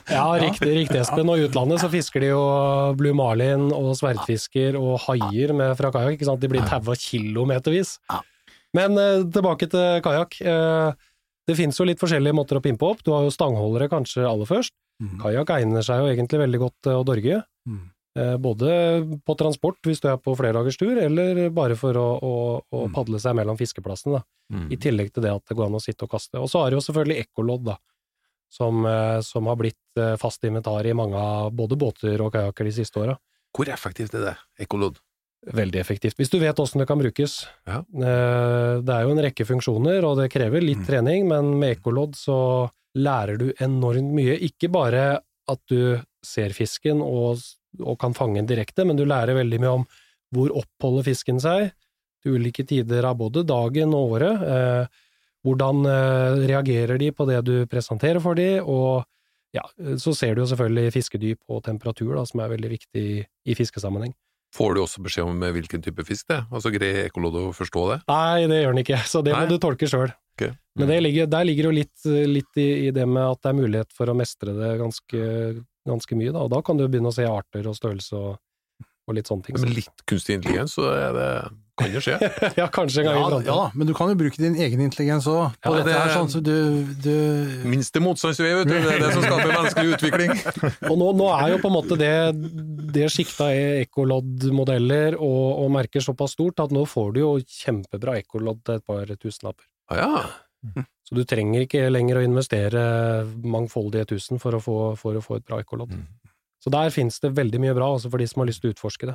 Riktig, 0.46 0.70
riktig 0.76 1.00
Espen. 1.02 1.28
Og 1.32 1.38
i 1.40 1.46
utlandet 1.48 1.82
så 1.82 1.90
fisker 1.92 2.24
de 2.24 2.30
jo 2.32 2.40
blue 2.98 3.16
marlin 3.16 3.68
og 3.74 3.92
sverdfisker 3.98 4.78
og 4.80 4.96
haier 5.06 5.52
med 5.56 5.74
fra 5.78 5.90
kajakk. 5.94 6.24
De 6.40 6.50
blir 6.52 6.64
taua 6.68 6.96
kilometervis. 6.98 7.96
Men 8.76 8.96
eh, 9.00 9.22
tilbake 9.32 9.68
til 9.72 10.00
kajakk. 10.04 10.38
Eh, 10.42 10.92
det 11.46 11.54
finnes 11.58 11.76
jo 11.78 11.86
litt 11.86 12.00
forskjellige 12.02 12.34
måter 12.34 12.58
å 12.58 12.64
pimpe 12.64 12.86
opp. 12.88 13.04
Du 13.06 13.12
har 13.14 13.22
jo 13.26 13.34
stangholdere 13.34 13.90
kanskje 13.92 14.24
aller 14.26 14.48
først. 14.48 14.74
Mm. 15.02 15.18
Kajakk 15.22 15.52
egner 15.58 15.84
seg 15.86 16.00
jo 16.02 16.08
egentlig 16.10 16.40
veldig 16.42 16.62
godt 16.64 16.76
til 16.86 16.98
å 16.98 17.04
dorge. 17.06 17.42
Mm. 17.68 17.84
Eh, 18.16 18.36
både 18.40 18.68
på 19.28 19.34
transport 19.36 19.76
hvis 19.84 20.00
du 20.00 20.08
er 20.08 20.16
på 20.16 20.32
flerdagers 20.38 20.78
tur, 20.80 20.96
eller 20.98 21.46
bare 21.54 21.76
for 21.78 21.92
å, 22.00 22.06
å, 22.16 22.32
å 22.72 22.86
Mm. 22.86 22.94
padle 22.96 23.20
seg 23.20 23.36
mellom 23.36 23.58
fiskeplassene. 23.60 24.22
Mm. 24.52 24.66
I 24.72 24.76
tillegg 24.80 25.12
til 25.12 25.22
det 25.26 25.34
at 25.36 25.44
det 25.48 25.56
går 25.58 25.66
an 25.68 25.76
å 25.78 25.82
sitte 25.84 26.06
og 26.06 26.10
kaste. 26.16 26.40
Og 26.40 26.48
så 26.48 26.62
har 26.62 26.70
du 26.72 26.78
jo 26.78 26.84
selvfølgelig 26.86 27.26
ekkolodd, 27.26 27.64
da. 27.68 27.76
Som, 28.52 28.84
eh, 28.86 29.20
som 29.26 29.46
har 29.50 29.56
blitt 29.58 29.98
eh, 29.98 30.14
fast 30.16 30.44
inventar 30.46 30.86
i 30.86 30.92
mange 30.94 31.16
av 31.18 31.50
både 31.52 31.76
båter 31.76 32.20
og 32.22 32.32
kajakker 32.32 32.64
de 32.64 32.72
siste 32.72 33.00
åra. 33.02 33.16
Hvor 33.56 33.68
effektivt 33.72 34.14
er 34.14 34.24
det, 34.30 34.36
ekkolodd? 34.60 35.00
Veldig 35.46 35.78
effektivt. 35.80 36.16
Hvis 36.18 36.30
du 36.32 36.38
vet 36.42 36.58
åssen 36.58 36.80
det 36.80 36.86
kan 36.88 36.98
brukes. 36.98 37.46
Ja. 37.66 37.80
Eh, 37.80 38.80
Det 38.82 38.92
er 38.94 39.02
jo 39.06 39.12
en 39.14 39.22
rekke 39.22 39.46
funksjoner, 39.46 40.04
og 40.04 40.16
det 40.18 40.30
krever 40.32 40.60
litt 40.62 40.78
Mm. 40.82 40.86
trening, 40.86 41.28
men 41.28 41.58
med 41.58 41.76
ekkolodd 41.78 42.14
så 42.16 42.70
lærer 42.96 43.38
du 43.38 43.52
enormt 43.60 44.12
mye. 44.14 44.38
Ikke 44.40 44.70
bare 44.72 45.20
at 45.48 45.60
du 45.68 46.00
ser 46.24 46.50
fisken 46.50 47.00
og, 47.02 47.38
og 47.80 47.98
kan 47.98 48.14
fange 48.14 48.36
den 48.40 48.46
direkte, 48.46 48.84
men 48.86 48.96
du 48.96 49.04
lærer 49.04 49.34
veldig 49.36 49.60
mye 49.60 49.74
om 49.80 49.86
hvor 50.34 50.50
oppholder 50.50 51.04
fisken 51.04 51.38
seg 51.40 51.72
til 52.22 52.32
ulike 52.38 52.66
tider 52.66 53.04
av 53.04 53.16
både 53.18 53.44
dagen 53.46 53.92
og 53.94 54.16
året. 54.18 54.88
Eh, 55.46 55.50
hvordan 55.50 55.86
eh, 55.86 56.46
reagerer 56.50 56.98
de 56.98 57.12
på 57.12 57.26
det 57.26 57.44
du 57.46 57.66
presenterer 57.70 58.20
for 58.20 58.34
de, 58.34 58.60
og 58.60 59.04
ja, 59.54 59.62
så 59.96 60.12
ser 60.14 60.34
du 60.34 60.42
jo 60.42 60.50
selvfølgelig 60.50 60.92
fiskedyp 60.92 61.40
og 61.48 61.62
temperatur, 61.64 62.14
da, 62.16 62.24
som 62.26 62.40
er 62.40 62.50
veldig 62.52 62.70
viktig 62.70 63.04
i, 63.24 63.54
fiskesammenheng. 63.54 64.12
Får 64.54 64.74
du 64.74 64.82
også 64.82 65.02
beskjed 65.02 65.26
om 65.28 65.40
hvilken 65.54 65.82
type 65.82 66.04
fisk 66.06 66.28
det 66.28 66.36
er? 66.38 66.44
Altså 66.50 66.70
Greier 66.74 67.06
ekkolodd 67.06 67.38
å 67.40 67.46
forstå 67.56 67.86
det? 67.92 67.98
Nei, 68.08 68.46
det 68.50 68.60
gjør 68.62 68.74
den 68.74 68.82
ikke, 68.84 69.00
så 69.08 69.22
det 69.24 69.34
Nei. 69.34 69.42
må 69.42 69.50
du 69.50 69.58
tolke 69.62 69.88
sjøl. 69.90 70.12
Ok. 70.36 70.50
Men 70.76 70.92
det 70.92 70.98
ligger, 71.00 71.28
der 71.32 71.46
ligger 71.48 71.70
jo 71.70 71.76
litt, 71.78 71.94
litt 72.04 72.60
i, 72.60 72.66
i 72.86 72.92
det 72.92 73.06
med 73.08 73.24
at 73.24 73.40
det 73.42 73.52
er 73.52 73.58
mulighet 73.62 73.96
for 73.96 74.12
å 74.12 74.16
mestre 74.16 74.52
det 74.56 74.74
ganske, 74.80 75.22
ganske 75.88 76.18
mye, 76.18 76.34
da. 76.34 76.44
Og 76.44 76.52
da 76.52 76.60
kan 76.64 76.76
du 76.76 76.84
begynne 76.84 77.12
å 77.12 77.16
se 77.16 77.24
arter 77.28 77.68
og 77.70 77.78
størrelse 77.78 78.20
og, 78.20 78.36
og 79.06 79.14
litt 79.16 79.28
sånne 79.30 79.46
ting. 79.46 79.56
Men 79.62 79.72
litt 79.76 80.02
kunstig 80.10 80.36
intelligens, 80.40 80.74
så 80.74 80.88
er 80.90 81.12
det, 81.14 81.28
kan 81.78 81.92
jo 81.94 82.00
skje. 82.02 82.16
ja, 82.60 82.66
kanskje 82.72 83.02
en 83.02 83.06
gang 83.08 83.18
Ja, 83.20 83.38
i 83.38 83.46
ja 83.46 83.58
men 83.76 83.88
du 83.88 83.92
kan 83.94 84.08
jo 84.10 84.16
bruke 84.18 84.40
din 84.40 84.56
egen 84.58 84.80
intelligens 84.82 85.28
òg 85.30 85.54
på 85.62 85.74
Ja, 85.76 85.84
det- 85.84 85.94
her, 85.94 86.12
sånn 86.14 86.30
så 86.32 86.40
du, 86.42 86.54
du 87.04 87.66
Minste 87.68 88.00
motstandsvei, 88.02 88.54
vet 88.58 88.70
du. 88.70 88.74
Det 88.74 88.94
er 88.96 89.04
det 89.04 89.12
som 89.14 89.22
skaper 89.26 89.52
menneskelig 89.52 89.94
utvikling. 89.98 90.32
Og 90.90 90.96
nå, 90.98 91.12
nå 91.20 91.28
er 91.36 91.52
jo 91.54 91.60
på 91.62 91.70
en 91.70 91.76
måte 91.76 91.98
det, 92.00 92.12
det 92.96 93.10
sjikta 93.12 93.50
i 93.54 93.62
ekkoloddmodeller 93.84 95.18
og, 95.20 95.44
og 95.62 95.70
merker 95.76 96.02
såpass 96.04 96.34
stort 96.36 96.64
at 96.64 96.74
nå 96.74 96.86
får 96.88 97.14
du 97.14 97.22
jo 97.22 97.30
kjempebra 97.60 98.18
ekkolodd 98.22 98.64
til 98.66 98.80
et 98.80 98.86
par 98.86 99.12
tusenlapper. 99.20 99.68
Ah, 99.92 100.00
ja. 100.02 100.82
Så 101.06 101.14
du 101.14 101.22
trenger 101.28 101.62
ikke 101.62 101.84
lenger 101.92 102.18
å 102.18 102.24
investere 102.26 102.80
mangfoldige 103.46 104.08
tusen 104.16 104.40
for 104.42 104.56
å 104.56 104.62
få, 104.62 104.78
for 104.98 105.14
å 105.18 105.22
få 105.22 105.38
et 105.38 105.46
bra 105.46 105.60
ekkolodd. 105.62 105.92
Mm. 105.94 106.06
Så 106.66 106.72
der 106.74 106.90
finnes 106.90 107.20
det 107.22 107.30
veldig 107.36 107.60
mye 107.62 107.76
bra, 107.78 107.92
også 107.94 108.10
for 108.10 108.18
de 108.18 108.26
som 108.26 108.42
har 108.42 108.48
lyst 108.50 108.64
til 108.64 108.72
å 108.72 108.74
utforske 108.74 109.06
det. 109.12 109.14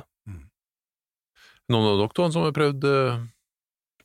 Noen 1.68 1.88
av 1.90 1.98
dere 2.00 2.16
to 2.16 2.28
som 2.32 2.46
har 2.46 2.54
prøvd 2.56 2.86
uh, 2.88 3.18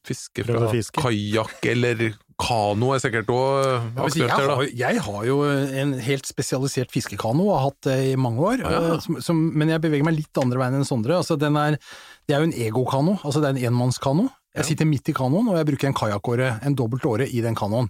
fiske 0.03 0.43
Prøvd 0.43 0.67
fra 0.67 1.03
kajakk 1.05 1.67
eller 1.71 2.01
kano 2.37 2.91
er 2.93 3.01
sikkert 3.01 3.31
òg 3.33 3.95
aktuelt 4.03 4.33
her, 4.35 4.51
da. 4.51 4.67
jeg 4.83 4.99
har 5.07 5.23
jo 5.25 5.37
en 5.47 5.95
helt 6.05 6.27
spesialisert 6.29 6.91
fiskekano, 6.93 7.47
og 7.47 7.55
har 7.55 7.63
hatt 7.69 7.87
det 7.87 7.95
i 8.11 8.19
mange 8.19 8.43
år, 8.51 8.61
Ja, 8.61 8.73
ja. 8.75 8.91
eh, 8.91 9.01
som, 9.01 9.17
som, 9.25 9.39
men 9.57 9.71
jeg 9.73 9.81
beveger 9.87 10.05
meg 10.05 10.19
litt 10.19 10.43
andre 10.43 10.61
veien 10.61 10.77
enn 10.77 10.85
Sondre. 10.85 11.17
Altså, 11.17 11.39
den 11.39 11.57
er, 11.57 11.79
det 12.27 12.35
er 12.35 12.43
jo 12.43 12.51
en 12.51 12.59
egokano, 12.67 13.15
altså 13.23 13.41
det 13.41 13.49
er 13.49 13.57
en 13.57 13.71
enmannskano. 13.71 14.27
Jeg 14.57 14.73
sitter 14.73 14.89
midt 14.89 15.09
i 15.09 15.15
kanoen, 15.17 15.49
og 15.49 15.57
jeg 15.57 15.69
bruker 15.71 15.89
en 15.89 15.97
kajakkåre, 15.97 16.53
en 16.65 16.77
dobbelt 16.77 17.05
åre, 17.09 17.25
i 17.29 17.41
den 17.45 17.57
kanoen. 17.57 17.89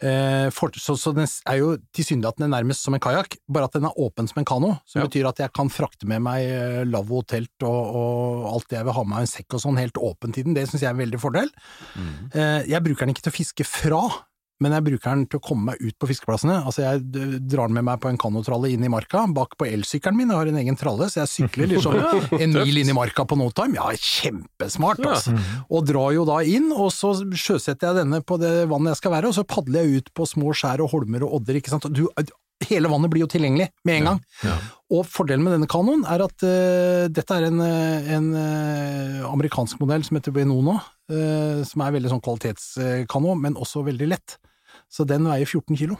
Eh, 0.00 0.48
for, 0.56 0.72
så, 0.80 0.94
så 0.96 1.12
den 1.12 1.26
er 1.28 1.58
jo 1.60 1.74
tilsynelatende 1.96 2.48
nærmest 2.48 2.86
som 2.86 2.94
en 2.96 3.02
kajakk, 3.04 3.36
bare 3.52 3.68
at 3.68 3.74
den 3.76 3.84
er 3.84 3.98
åpen 4.00 4.28
som 4.30 4.38
en 4.40 4.48
kano, 4.48 4.70
som 4.88 5.02
Ja. 5.02 5.06
betyr 5.08 5.28
at 5.28 5.42
jeg 5.44 5.52
kan 5.52 5.68
frakte 5.68 6.08
med 6.08 6.22
meg 6.24 6.46
eh, 6.48 6.84
lavvo, 6.88 7.20
telt 7.28 7.52
og, 7.68 7.94
og 8.00 8.46
alt 8.54 8.68
det 8.72 8.78
jeg 8.80 8.88
vil 8.88 8.96
ha 8.96 9.04
med 9.04 9.14
meg, 9.16 9.26
en 9.28 9.32
sekk 9.34 9.58
og 9.58 9.64
sånn, 9.66 9.76
helt 9.82 10.00
åpent 10.00 10.38
i 10.40 10.46
den. 10.46 10.56
Det 10.56 10.64
syns 10.70 10.80
jeg 10.86 10.88
er 10.88 10.96
en 10.96 11.02
veldig 11.04 11.20
fordel. 11.20 11.52
Mm. 11.96 12.14
Eh, 12.32 12.60
Jeg 12.72 12.82
bruker 12.86 13.04
den 13.04 13.12
ikke 13.14 13.26
til 13.28 13.34
å 13.34 13.38
fiske 13.40 13.66
fra, 13.68 14.00
men 14.60 14.74
jeg 14.76 14.84
bruker 14.86 15.08
den 15.14 15.22
til 15.30 15.40
å 15.40 15.44
komme 15.44 15.70
meg 15.70 15.80
ut 15.80 15.96
på 16.00 16.10
fiskeplassene. 16.10 16.58
Altså 16.68 16.84
jeg 16.84 17.04
drar 17.48 17.70
den 17.70 17.78
med 17.78 17.86
meg 17.88 18.00
på 18.02 18.10
en 18.10 18.20
kanotralle 18.20 18.72
inn 18.74 18.84
i 18.84 18.90
marka, 18.92 19.22
bak 19.34 19.56
på 19.60 19.68
elsykkelen 19.70 20.18
min, 20.18 20.32
jeg 20.32 20.40
har 20.40 20.50
en 20.50 20.60
egen 20.60 20.78
tralle, 20.80 21.08
så 21.08 21.22
jeg 21.22 21.32
sykler 21.34 21.72
liksom 21.72 21.96
en 22.42 22.58
mil 22.58 22.82
inn 22.82 22.92
i 22.92 22.96
marka 22.96 23.24
på 23.28 23.38
no 23.40 23.48
time. 23.56 23.78
Ja, 23.80 23.88
kjempesmart, 23.96 25.00
altså. 25.06 25.36
Og 25.70 25.88
drar 25.88 26.12
jo 26.16 26.26
da 26.28 26.42
inn, 26.44 26.68
og 26.74 26.92
så 26.94 27.14
sjøsetter 27.32 27.90
jeg 27.90 28.02
denne 28.02 28.20
på 28.20 28.36
det 28.40 28.68
vannet 28.70 28.94
jeg 28.94 29.02
skal 29.02 29.16
være, 29.16 29.32
og 29.32 29.38
så 29.38 29.48
padler 29.48 29.86
jeg 29.86 30.04
ut 30.04 30.14
på 30.16 30.28
små 30.28 30.54
skjær 30.56 30.84
og 30.84 30.92
holmer 30.92 31.24
og 31.24 31.40
odder, 31.40 31.60
ikke 31.60 31.72
sant. 31.72 31.88
Du, 31.96 32.04
hele 32.68 32.90
vannet 32.92 33.12
blir 33.12 33.24
jo 33.24 33.30
tilgjengelig 33.30 33.70
med 33.86 34.00
en 34.00 34.08
gang. 34.10 34.20
Ja. 34.44 34.58
Og 34.92 35.06
fordelen 35.08 35.44
med 35.46 35.54
denne 35.56 35.70
kanoen 35.70 36.04
er 36.08 36.24
at 36.26 36.44
uh, 36.44 37.06
dette 37.12 37.36
er 37.36 37.48
en, 37.48 37.60
eh, 37.64 38.12
en 38.16 38.28
uh, 38.34 39.30
amerikansk 39.30 39.80
modell 39.80 40.04
som 40.06 40.18
heter 40.18 40.34
Benono, 40.34 40.76
uh, 41.12 41.60
som 41.66 41.84
er 41.84 41.96
veldig 41.96 42.12
sånn 42.12 42.24
kvalitetskano, 42.24 43.36
men 43.38 43.58
også 43.60 43.84
veldig 43.86 44.10
lett. 44.10 44.36
Så 44.90 45.06
den 45.06 45.24
veier 45.30 45.46
14 45.46 45.76
kilo. 45.78 45.96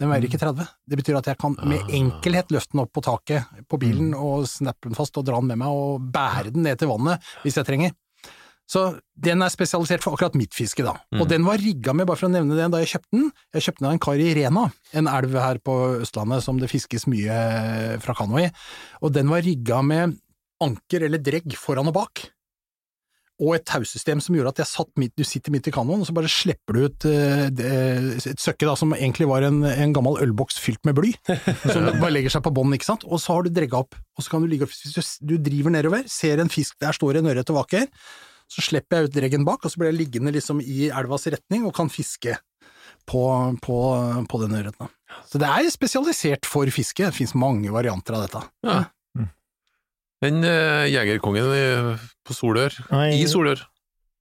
Den 0.00 0.08
veier 0.08 0.24
ikke 0.24 0.38
30. 0.40 0.64
Det 0.88 0.96
betyr 1.00 1.18
at 1.18 1.26
jeg 1.28 1.36
kan 1.42 1.56
med 1.60 1.80
Ah. 1.82 1.90
enkelhet 1.98 2.48
løfte 2.54 2.72
den 2.72 2.80
opp 2.86 2.92
på 2.94 3.02
taket 3.04 3.44
på 3.68 3.78
bilen 3.82 4.14
og 4.14 4.46
snappe 4.48 4.88
den 4.88 4.94
fast 4.96 5.18
og 5.18 5.26
dra 5.26 5.40
den 5.42 5.48
med 5.50 5.58
meg 5.60 5.68
og 5.68 6.00
bære 6.14 6.52
den 6.54 6.62
ned 6.64 6.78
til 6.80 6.88
vannet 6.88 7.20
hvis 7.42 7.58
jeg 7.60 7.66
trenger. 7.68 7.92
Så 8.70 9.00
den 9.18 9.42
er 9.42 9.50
spesialisert 9.50 10.00
for 10.00 10.14
akkurat 10.14 10.36
mitt 10.38 10.54
fiske, 10.54 10.84
da. 10.86 10.92
Og 11.18 11.26
den 11.28 11.42
var 11.44 11.58
rigga 11.58 11.92
med, 11.92 12.06
bare 12.06 12.16
for 12.16 12.28
å 12.28 12.30
nevne 12.30 12.54
det, 12.54 12.70
da 12.70 12.78
jeg 12.78 12.92
kjøpte 12.92 13.10
den. 13.18 13.32
Jeg 13.52 13.62
kjøpte 13.66 13.80
den 13.82 13.88
av 13.88 13.92
en 13.96 13.98
kar 13.98 14.14
i 14.22 14.34
Rena, 14.38 14.72
en 14.94 15.08
elv 15.10 15.32
her 15.42 15.58
på 15.58 15.74
Østlandet 16.04 16.44
som 16.46 16.56
det 16.62 16.70
fiskes 16.70 17.08
mye 17.10 17.98
fra 18.00 18.14
kano 18.14 18.38
i. 18.38 18.46
Og 19.02 19.10
den 19.12 19.26
var 19.28 19.42
rigga 19.42 19.82
med 19.82 20.14
anker 20.62 21.02
eller 21.02 21.18
dregg 21.18 21.50
foran 21.58 21.88
og 21.90 21.94
bak. 21.98 22.30
Og 23.40 23.56
et 23.56 23.64
tausystem 23.68 24.20
som 24.22 24.36
gjorde 24.36 24.52
at 24.52 24.62
jeg 24.62 24.70
satt 24.70 24.90
midt, 25.00 25.14
du 25.16 25.24
sitter 25.24 25.54
midt 25.54 25.70
i 25.70 25.72
kanoen, 25.74 26.02
og 26.04 26.08
så 26.08 26.14
bare 26.16 26.30
slipper 26.30 26.76
du 26.76 26.82
ut 26.84 27.06
eh, 27.08 27.46
et 27.48 28.42
søkke 28.42 28.68
da, 28.68 28.74
som 28.76 28.92
egentlig 28.96 29.28
var 29.30 29.46
en, 29.46 29.62
en 29.64 29.94
gammel 29.96 30.20
ølboks 30.26 30.60
fylt 30.60 30.82
med 30.88 30.98
bly, 30.98 31.14
som 31.72 31.88
bare 31.96 32.12
legger 32.12 32.36
seg 32.36 32.44
på 32.44 32.52
bånn, 32.56 32.76
ikke 32.76 32.90
sant, 32.90 33.06
og 33.08 33.22
så 33.22 33.38
har 33.38 33.46
du 33.46 33.54
dregga 33.56 33.80
opp, 33.80 33.96
og 33.96 34.26
så 34.26 34.34
kan 34.34 34.44
du 34.44 34.50
ligge 34.50 34.68
opp, 34.68 34.74
hvis 34.76 35.16
du, 35.22 35.32
du 35.32 35.38
driver 35.50 35.74
nedover, 35.74 36.04
ser 36.10 36.42
en 36.42 36.52
fisk, 36.52 36.76
der 36.82 36.96
står 36.96 37.20
en 37.20 37.32
ørret 37.32 37.52
og 37.54 37.62
vaker, 37.62 37.88
så 38.50 38.64
slipper 38.66 38.98
jeg 38.98 39.08
ut 39.08 39.16
dreggen 39.16 39.48
bak, 39.48 39.64
og 39.64 39.72
så 39.72 39.80
blir 39.80 39.92
jeg 39.92 40.00
liggende 40.02 40.34
liksom 40.34 40.60
i 40.60 40.90
elvas 40.90 41.28
retning 41.32 41.64
og 41.68 41.74
kan 41.76 41.90
fiske 41.92 42.36
på, 43.08 43.22
på, 43.62 43.76
på 44.28 44.40
den 44.42 44.56
ørreten. 44.58 44.90
Så 45.30 45.40
det 45.40 45.48
er 45.48 45.70
spesialisert 45.72 46.48
for 46.48 46.70
fiske, 46.74 47.06
det 47.06 47.16
finnes 47.16 47.36
mange 47.38 47.72
varianter 47.72 48.18
av 48.18 48.26
dette. 48.26 48.42
Ja. 48.66 48.80
Den 50.20 50.42
uh, 50.44 50.84
jegerkongen 50.90 51.46
på 52.26 52.34
Solør, 52.36 52.74
i 53.14 53.24
Solør, 53.26 53.62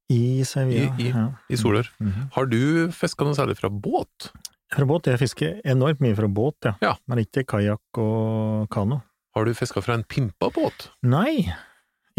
I 0.10 0.44
Sevilla. 0.48 0.94
I- 0.98 1.04
i- 1.04 1.12
ja. 1.12 1.26
i 1.50 1.56
Solør, 1.60 1.90
Mhm. 2.00 2.30
har 2.34 2.46
du 2.46 2.90
fiska 2.92 3.24
noe 3.28 3.36
særlig 3.36 3.58
fra 3.60 3.70
båt? 3.70 4.32
Fra 4.72 4.86
båt. 4.86 5.08
Jeg 5.10 5.20
fisker 5.20 5.62
enormt 5.66 6.00
mye 6.00 6.16
fra 6.16 6.28
båt, 6.28 6.56
ja. 6.64 6.74
Ja. 6.82 6.94
Men 7.08 7.20
ikke 7.26 7.44
kajakk 7.46 7.98
og 7.98 8.70
kano. 8.70 9.02
Har 9.36 9.46
du 9.46 9.54
fiska 9.54 9.82
fra 9.82 9.94
en 9.96 10.04
pimpa 10.04 10.50
båt? 10.54 10.90
Nei. 11.04 11.52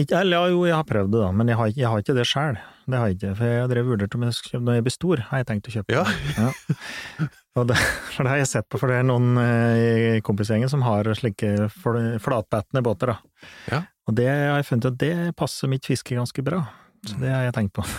Ikke, 0.01 0.21
eller 0.23 0.37
ja, 0.37 0.51
jo, 0.53 0.61
jeg 0.69 0.77
har 0.79 0.87
prøvd 0.89 1.11
det, 1.13 1.21
da, 1.23 1.31
men 1.37 1.51
jeg 1.51 1.59
har, 1.59 1.71
jeg 1.77 1.89
har 1.91 2.03
ikke 2.03 2.15
det 2.17 2.27
sjøl. 2.31 2.59
Det 2.91 2.99
har 2.99 3.11
jeg 3.11 3.19
ikke. 3.19 3.35
For 3.39 3.51
jeg 3.51 3.61
har 3.63 3.71
drevet 3.71 3.91
vurdert 3.93 4.15
om 4.17 4.25
jeg 4.27 4.37
skal 4.39 4.55
kjøpe 4.55 4.67
når 4.69 4.79
jeg 4.79 4.87
blir 4.87 4.95
stor, 4.97 5.23
har 5.31 5.43
jeg 5.43 5.49
tenkt 5.51 5.69
å 5.71 5.75
kjøpe. 5.77 5.95
Ja. 5.95 6.05
Ja. 6.39 7.29
Og 7.59 7.67
det, 7.67 7.77
for 8.15 8.23
det 8.27 8.31
har 8.33 8.39
jeg 8.41 8.49
sett 8.51 8.69
på, 8.71 8.79
for 8.81 8.91
det 8.93 9.01
er 9.01 9.07
noen 9.09 9.39
eh, 9.43 9.85
i 10.17 10.25
kompisgjengen 10.27 10.71
som 10.71 10.85
har 10.87 11.09
slike 11.19 11.51
fl- 11.75 12.19
flatbettende 12.23 12.83
båter, 12.87 13.11
da. 13.15 13.47
Ja. 13.73 13.81
Og 14.11 14.15
det 14.19 14.29
har 14.31 14.59
jeg 14.61 14.69
funnet 14.71 14.87
at 14.93 14.99
det 15.03 15.15
passer 15.39 15.71
mitt 15.71 15.87
fiske 15.87 16.15
ganske 16.19 16.45
bra. 16.47 16.63
Så 17.07 17.19
det 17.21 17.31
har 17.35 17.47
jeg 17.49 17.57
tenkt 17.59 17.75
på. 17.79 17.85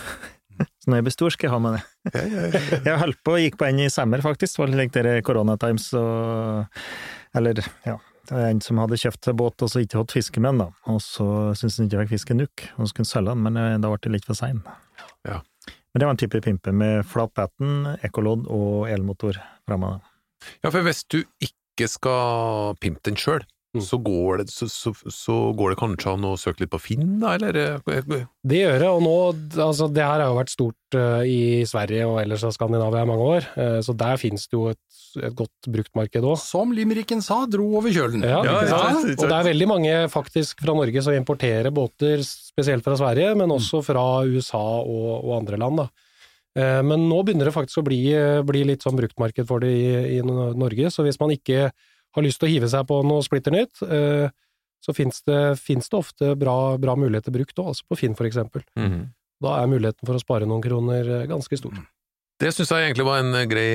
Så 0.82 0.90
når 0.90 1.00
jeg 1.00 1.06
blir 1.08 1.14
stor, 1.14 1.32
skal 1.34 1.48
jeg 1.48 1.52
ha 1.54 1.60
med 1.64 1.76
det. 1.76 1.82
Ja, 2.12 2.22
ja, 2.22 2.46
ja. 2.52 2.80
Jeg 2.90 3.00
holdt 3.00 3.20
på, 3.26 3.36
gikk 3.40 3.56
på 3.60 3.66
en 3.68 3.80
i 3.84 3.90
sommer, 3.92 4.22
faktisk. 4.24 4.56
Det 4.56 4.62
var 4.64 4.72
litt 4.82 4.94
dere 4.96 5.14
koronatimes 5.24 5.88
og 5.98 6.80
Eller, 7.38 7.62
ja. 7.88 7.96
Det 8.28 8.36
var 8.36 8.48
en 8.48 8.60
som 8.62 8.78
hadde 8.78 8.98
kjøpt 9.02 9.26
seg 9.26 9.38
båt 9.38 9.64
og 9.64 9.70
så 9.72 9.82
ikke 9.82 10.02
hatt 10.02 10.14
den, 10.36 10.60
da. 10.60 10.68
Og 10.92 11.00
så 11.02 11.26
syntes 11.58 11.80
han 11.80 11.88
ikke 11.88 12.04
fikk 12.04 12.12
fiske 12.14 12.36
nok, 12.38 12.66
og 12.76 12.84
så 12.84 12.90
skulle 12.92 13.06
han 13.06 13.10
selge 13.12 13.32
den, 13.32 13.42
men 13.46 13.58
eh, 13.58 13.78
da 13.82 13.90
ble 13.90 14.02
det 14.04 14.12
litt 14.14 14.28
for 14.28 14.38
sein. 14.38 14.62
Ja. 15.26 15.40
Men 15.92 16.00
det 16.00 16.06
var 16.06 16.14
en 16.14 16.22
type 16.22 16.40
pimpe 16.44 16.72
med 16.72 17.02
flat 17.08 17.34
batten, 17.36 17.96
ekkolodd 18.06 18.46
og 18.48 18.86
elmotor 18.88 19.40
framme. 19.68 19.98
ja, 20.62 20.70
for 20.70 20.80
hvis 20.86 21.04
du 21.04 21.20
ikke 21.42 21.88
skal 21.90 22.78
pimpe 22.80 23.02
den 23.10 23.18
sjøl, 23.20 23.44
Mm. 23.72 23.80
så, 23.88 23.96
går 24.04 24.42
det- 24.42 24.50
så, 24.52 24.66
så, 24.68 24.90
så 25.08 25.34
går 25.56 25.70
det 25.72 25.78
kanskje 25.80 26.10
an 26.12 26.24
å 26.28 26.34
søke 26.36 26.60
litt 26.60 26.70
på 26.74 26.80
Finn, 26.82 27.14
da, 27.22 27.30
eller? 27.38 27.56
Det 28.44 28.58
gjør 28.58 28.78
det, 28.82 28.88
og 28.92 29.00
nå, 29.00 29.14
altså 29.64 29.86
det 29.88 30.02
her 30.04 30.20
har 30.20 30.28
jo 30.28 30.36
vært 30.36 30.52
stort 30.52 30.96
uh, 30.98 31.22
i 31.24 31.64
Sverige 31.64 32.04
og 32.04 32.18
ellers 32.20 32.44
av 32.44 32.52
Skandinavia 32.52 33.06
i 33.06 33.08
mange 33.08 33.28
år, 33.38 33.46
uh, 33.56 33.78
så 33.80 33.94
der 33.96 34.20
finnes 34.20 34.44
det 34.44 34.58
jo 34.58 34.66
et, 34.74 34.80
et 35.24 35.32
godt 35.38 35.70
bruktmarked 35.72 36.20
òg. 36.28 36.36
Som 36.42 36.74
Limericken 36.76 37.24
sa, 37.24 37.46
dro 37.48 37.70
over 37.80 37.88
kjølen. 37.96 38.20
Ja, 38.28 38.42
Ja, 38.44 38.58
ikke 38.60 38.76
ja. 38.76 39.14
Og 39.16 39.24
det 39.24 39.38
er 39.38 39.48
veldig 39.48 39.68
mange 39.72 39.94
faktisk 40.12 40.60
fra 40.66 40.76
Norge 40.76 41.02
som 41.08 41.16
importerer 41.16 41.72
båter, 41.72 42.20
spesielt 42.28 42.84
fra 42.84 42.98
Sverige, 43.00 43.32
men 43.40 43.56
også 43.56 43.80
fra 43.88 44.04
USA 44.28 44.60
og, 44.84 45.14
og 45.24 45.32
andre 45.40 45.56
land. 45.64 45.80
Da. 45.80 45.88
Eh, 46.60 46.82
Men 46.84 47.08
nå 47.08 47.22
begynner 47.24 47.48
det 47.48 47.56
faktisk 47.56 47.80
å 47.80 47.86
bli, 47.88 48.02
bli 48.44 48.66
litt 48.68 48.84
sånn 48.84 49.00
bruktmarked 49.00 49.48
for 49.48 49.64
det 49.64 49.72
i, 49.72 50.18
i 50.18 50.20
Norge, 50.28 50.92
så 50.92 51.04
hvis 51.08 51.16
man 51.24 51.32
ikke 51.32 51.70
har 52.16 52.26
lyst 52.26 52.40
til 52.42 52.48
å 52.48 52.52
hive 52.52 52.68
seg 52.70 52.86
på 52.88 53.00
noe 53.06 53.24
splitter 53.24 53.54
nytt, 53.54 53.82
eh, 53.86 54.28
så 54.82 54.94
finnes 54.96 55.22
det, 55.28 55.40
det 55.62 55.96
ofte 55.96 56.34
bra, 56.38 56.76
bra 56.82 56.96
muligheter 56.98 57.34
brukt 57.34 57.58
òg, 57.58 57.72
altså 57.72 57.86
på 57.88 57.98
Finn 58.02 58.16
for 58.18 58.28
eksempel. 58.28 58.64
Mhm. 58.78 59.10
Da 59.42 59.56
er 59.58 59.70
muligheten 59.70 60.06
for 60.06 60.14
å 60.14 60.22
spare 60.22 60.46
noen 60.46 60.62
kroner 60.62 61.08
eh, 61.08 61.26
ganske 61.30 61.58
stor. 61.58 61.74
Det 62.42 62.50
syns 62.54 62.70
jeg 62.74 62.88
egentlig 62.88 63.06
var 63.06 63.22
en 63.22 63.34
eh, 63.38 63.48
grei 63.50 63.70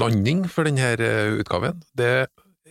landing 0.00 0.44
for 0.50 0.66
denne 0.66 0.94
utgaven. 1.40 1.82
Det 1.94 2.10
er, 2.14 2.28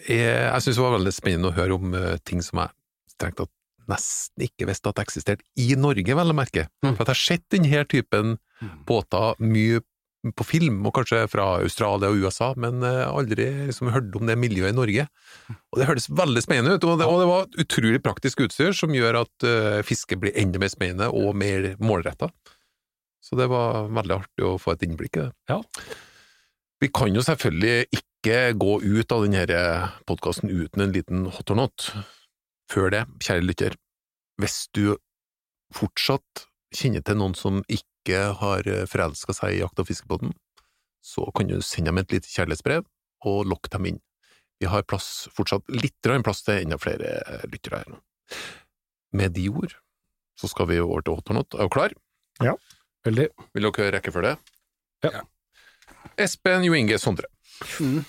jeg 0.07 0.65
syns 0.65 0.79
det 0.79 0.85
var 0.85 0.97
veldig 0.97 1.15
spennende 1.15 1.51
å 1.51 1.57
høre 1.57 1.75
om 1.75 1.95
ting 2.23 2.43
som 2.43 2.61
jeg 2.63 2.75
strengt 3.11 3.41
tatt 3.41 3.55
nesten 3.89 4.45
ikke 4.45 4.67
visste 4.69 4.91
at 4.91 5.01
eksisterte 5.01 5.45
i 5.59 5.73
Norge, 5.79 6.15
vel 6.15 6.31
å 6.31 6.37
merke. 6.37 6.67
Mm. 6.83 6.93
For 6.93 7.03
at 7.03 7.09
jeg 7.09 7.15
har 7.15 7.23
sett 7.23 7.45
denne 7.53 7.83
typen 7.89 8.37
båter 8.87 9.39
mye 9.41 9.81
på 10.35 10.43
film, 10.43 10.81
og 10.87 10.93
kanskje 10.97 11.21
fra 11.31 11.45
Australia 11.63 12.09
og 12.11 12.25
USA, 12.25 12.49
men 12.59 12.83
eh, 12.83 13.05
aldri 13.07 13.47
liksom 13.69 13.91
hørt 13.93 14.15
om 14.19 14.27
det 14.27 14.35
miljøet 14.39 14.73
i 14.73 14.75
Norge. 14.75 15.05
Og 15.71 15.79
det 15.79 15.87
hørtes 15.87 16.09
veldig 16.11 16.43
spennende 16.43 16.75
ut, 16.75 16.87
og 16.87 16.99
det, 16.99 17.07
og 17.07 17.21
det 17.21 17.29
var 17.29 17.63
utrolig 17.63 18.01
praktisk 18.03 18.43
utstyr 18.43 18.75
som 18.75 18.95
gjør 18.95 19.21
at 19.21 19.47
uh, 19.47 19.79
fisket 19.87 20.19
blir 20.19 20.35
enda 20.39 20.59
mer 20.59 20.71
spennende 20.73 21.09
og 21.15 21.37
mer 21.39 21.71
målretta. 21.79 22.31
Så 23.23 23.39
det 23.39 23.49
var 23.51 23.87
veldig 23.95 24.17
artig 24.17 24.47
å 24.47 24.57
få 24.59 24.75
et 24.75 24.85
innblikk 24.87 25.19
i 25.19 25.25
det. 25.27 25.31
Ja. 25.51 25.59
Vi 26.79 26.91
kan 26.95 27.15
jo 27.15 27.23
selvfølgelig 27.23 27.87
ikke 27.91 28.39
gå 28.59 28.79
ut 28.83 29.11
av 29.15 29.25
denne 29.25 29.63
podkasten 30.07 30.51
uten 30.51 30.83
en 30.83 30.95
liten 30.95 31.27
hot 31.31 31.51
or 31.53 31.59
not. 31.63 31.91
Før 32.71 32.91
det, 32.93 33.05
kjære 33.23 33.45
lytter, 33.45 33.75
hvis 34.39 34.65
du 34.75 34.97
fortsatt 35.75 36.47
kjenner 36.75 37.03
til 37.05 37.17
noen 37.19 37.35
som 37.37 37.63
ikke 37.67 37.88
har 38.07 38.63
forelska 38.87 39.33
seg 39.35 39.55
i 39.55 39.59
Jakt- 39.59 39.79
og 39.79 39.87
fiskebåten, 39.87 40.31
så 41.03 41.25
kan 41.35 41.47
du 41.47 41.59
sende 41.61 41.91
dem 41.91 41.97
et 41.97 42.11
lite 42.11 42.27
kjærlighetsbrev 42.31 42.85
og 43.25 43.45
lokke 43.45 43.69
dem 43.69 43.85
inn. 43.85 43.99
Vi 44.59 44.67
har 44.67 44.83
plass, 44.83 45.27
fortsatt 45.35 45.67
litt 45.71 45.95
plass 46.23 46.43
til 46.43 46.63
enda 46.63 46.77
flere 46.77 47.43
lyttere 47.47 47.83
her 47.83 47.91
nå. 47.93 47.99
Med 49.13 49.31
de 49.33 49.49
ord 49.49 49.75
så 50.39 50.47
skal 50.47 50.67
vi 50.67 50.79
over 50.79 51.01
til 51.01 51.15
hot 51.15 51.29
or 51.29 51.33
not. 51.33 51.53
Er 51.53 51.67
du 51.67 51.69
klar? 51.69 51.93
Ja, 52.39 52.55
Veldig. 53.07 53.29
Vil 53.55 53.63
dere 53.63 53.79
høre 53.79 53.95
rekkefølge? 53.95 54.33
Ja. 55.05 55.21
Espen 56.19 56.65
Jo 56.67 56.75
Inge 56.75 56.97
Sondre. 56.99 57.29
Mm. 57.79 58.03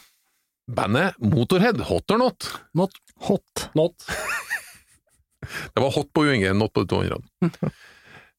Bandet 0.70 1.18
Motorhead, 1.22 1.78
hot 1.86 2.10
or 2.10 2.18
not? 2.18 2.48
Not 2.74 2.98
Hot. 3.26 3.70
Not. 3.74 3.94
Det 5.74 5.82
var 5.82 5.90
hot 5.94 6.10
på 6.12 6.24
Jo 6.26 6.34
Inge, 6.34 6.52
not 6.54 6.72
på 6.74 6.84
de 6.84 6.90
to 6.90 7.00
andre. 7.04 7.20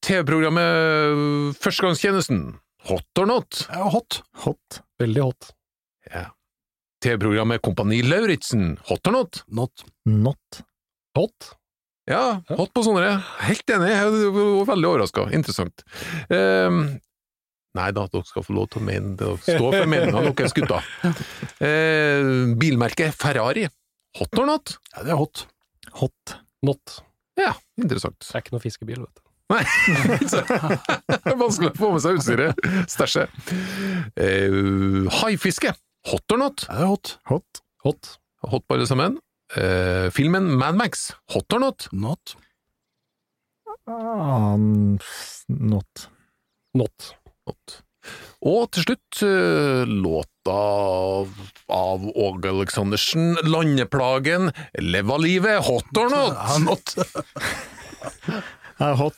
TV-programmet 0.01 1.57
Førstegangstjenesten, 1.61 2.43
hot 2.89 3.19
or 3.21 3.27
not? 3.29 3.65
ja, 3.69 3.83
hot. 3.93 4.21
Hot. 4.45 4.81
Veldig 5.01 5.21
hot. 5.27 5.51
Ja. 6.09 6.27
TV-programmet 7.05 7.61
Kompani 7.65 8.01
Lauritzen, 8.05 8.75
hot 8.89 9.07
or 9.09 9.15
not? 9.19 9.43
Not. 9.47 9.85
Not. 10.09 10.61
Hot. 11.17 11.51
Ja, 12.09 12.41
hot 12.49 12.73
på 12.73 12.83
sånne. 12.85 13.13
Helt 13.45 13.69
enig, 13.75 13.91
jeg 13.93 14.33
var 14.35 14.67
veldig 14.73 14.89
overraska. 14.89 15.27
Interessant. 15.37 15.83
Um, 16.33 16.81
nei 17.77 17.89
da, 17.95 18.07
dere 18.11 18.25
skal 18.27 18.45
få 18.45 18.57
lov 18.57 18.71
til 18.73 18.81
å 18.81 18.87
mene 18.89 19.13
det. 19.19 19.29
Stå 19.45 19.69
for 19.69 19.89
meninga 19.89 20.23
deres, 20.31 20.55
gutta. 20.57 20.81
Uh, 21.61 22.57
bilmerket 22.59 23.13
Ferrari, 23.15 23.67
hot 24.17 24.41
or 24.41 24.49
not? 24.49 24.75
Ja, 24.95 25.05
det 25.05 25.13
er 25.13 25.21
hot. 25.21 25.45
Hot. 26.01 26.37
Not. 26.65 27.01
Ja, 27.39 27.53
interessant. 27.81 28.17
Det 28.25 28.33
er 28.37 28.43
ikke 28.43 28.57
noe 28.57 28.65
fiskebil, 28.65 29.05
vet 29.05 29.13
du. 29.21 29.27
Nei, 29.51 29.63
så- 30.31 30.43
vanskelig 31.37 31.71
å 31.73 31.77
få 31.77 31.89
med 31.95 32.03
seg 32.05 32.19
utstyret. 32.19 32.61
Stæsje. 32.91 33.27
Uh, 34.15 35.09
haifiske, 35.21 35.73
hot 36.11 36.35
or 36.35 36.41
not? 36.45 36.65
Det 36.69 36.79
er 36.79 36.89
hot. 36.93 37.15
Hot. 37.31 37.61
Hot. 37.85 38.13
Hot 38.51 38.65
bare 38.71 38.87
som 38.87 38.95
sammen. 39.01 39.19
Uh, 39.51 40.07
filmen 40.15 40.47
Mad 40.55 40.77
Max, 40.79 41.09
hot 41.33 41.51
or 41.53 41.59
not? 41.65 41.89
Not. 41.91 42.35
Um, 43.89 44.97
not. 45.49 46.07
Not. 46.77 47.11
Not. 47.49 47.81
Og 48.41 48.71
til 48.73 48.85
slutt 48.87 49.19
uh, 49.27 49.83
låta 49.85 50.55
av 51.69 52.07
Åge 52.15 52.49
Aleksandersen, 52.49 53.35
'Landeplagen', 53.43 54.49
'Leva 54.79 55.17
livet', 55.21 55.61
hot 55.67 55.97
or 55.97 56.09
not? 56.09 56.39
Not. 56.65 56.95
Ah, 58.81 58.95
hot. 58.95 59.13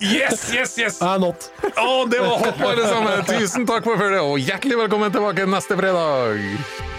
Yes, 0.00 0.52
yes, 0.52 0.76
yes! 0.78 0.98
Er 1.00 1.18
not. 1.22 1.46
Å, 1.64 2.04
det 2.12 2.18
var 2.20 2.42
hot, 2.42 2.58
alle 2.60 2.84
sammen! 2.84 3.22
Tusen 3.24 3.64
takk 3.64 3.86
for 3.88 3.96
følget, 3.96 4.20
og 4.20 4.36
hjertelig 4.36 4.82
velkommen 4.84 5.14
tilbake 5.14 5.48
neste 5.48 5.78
fredag! 5.80 6.91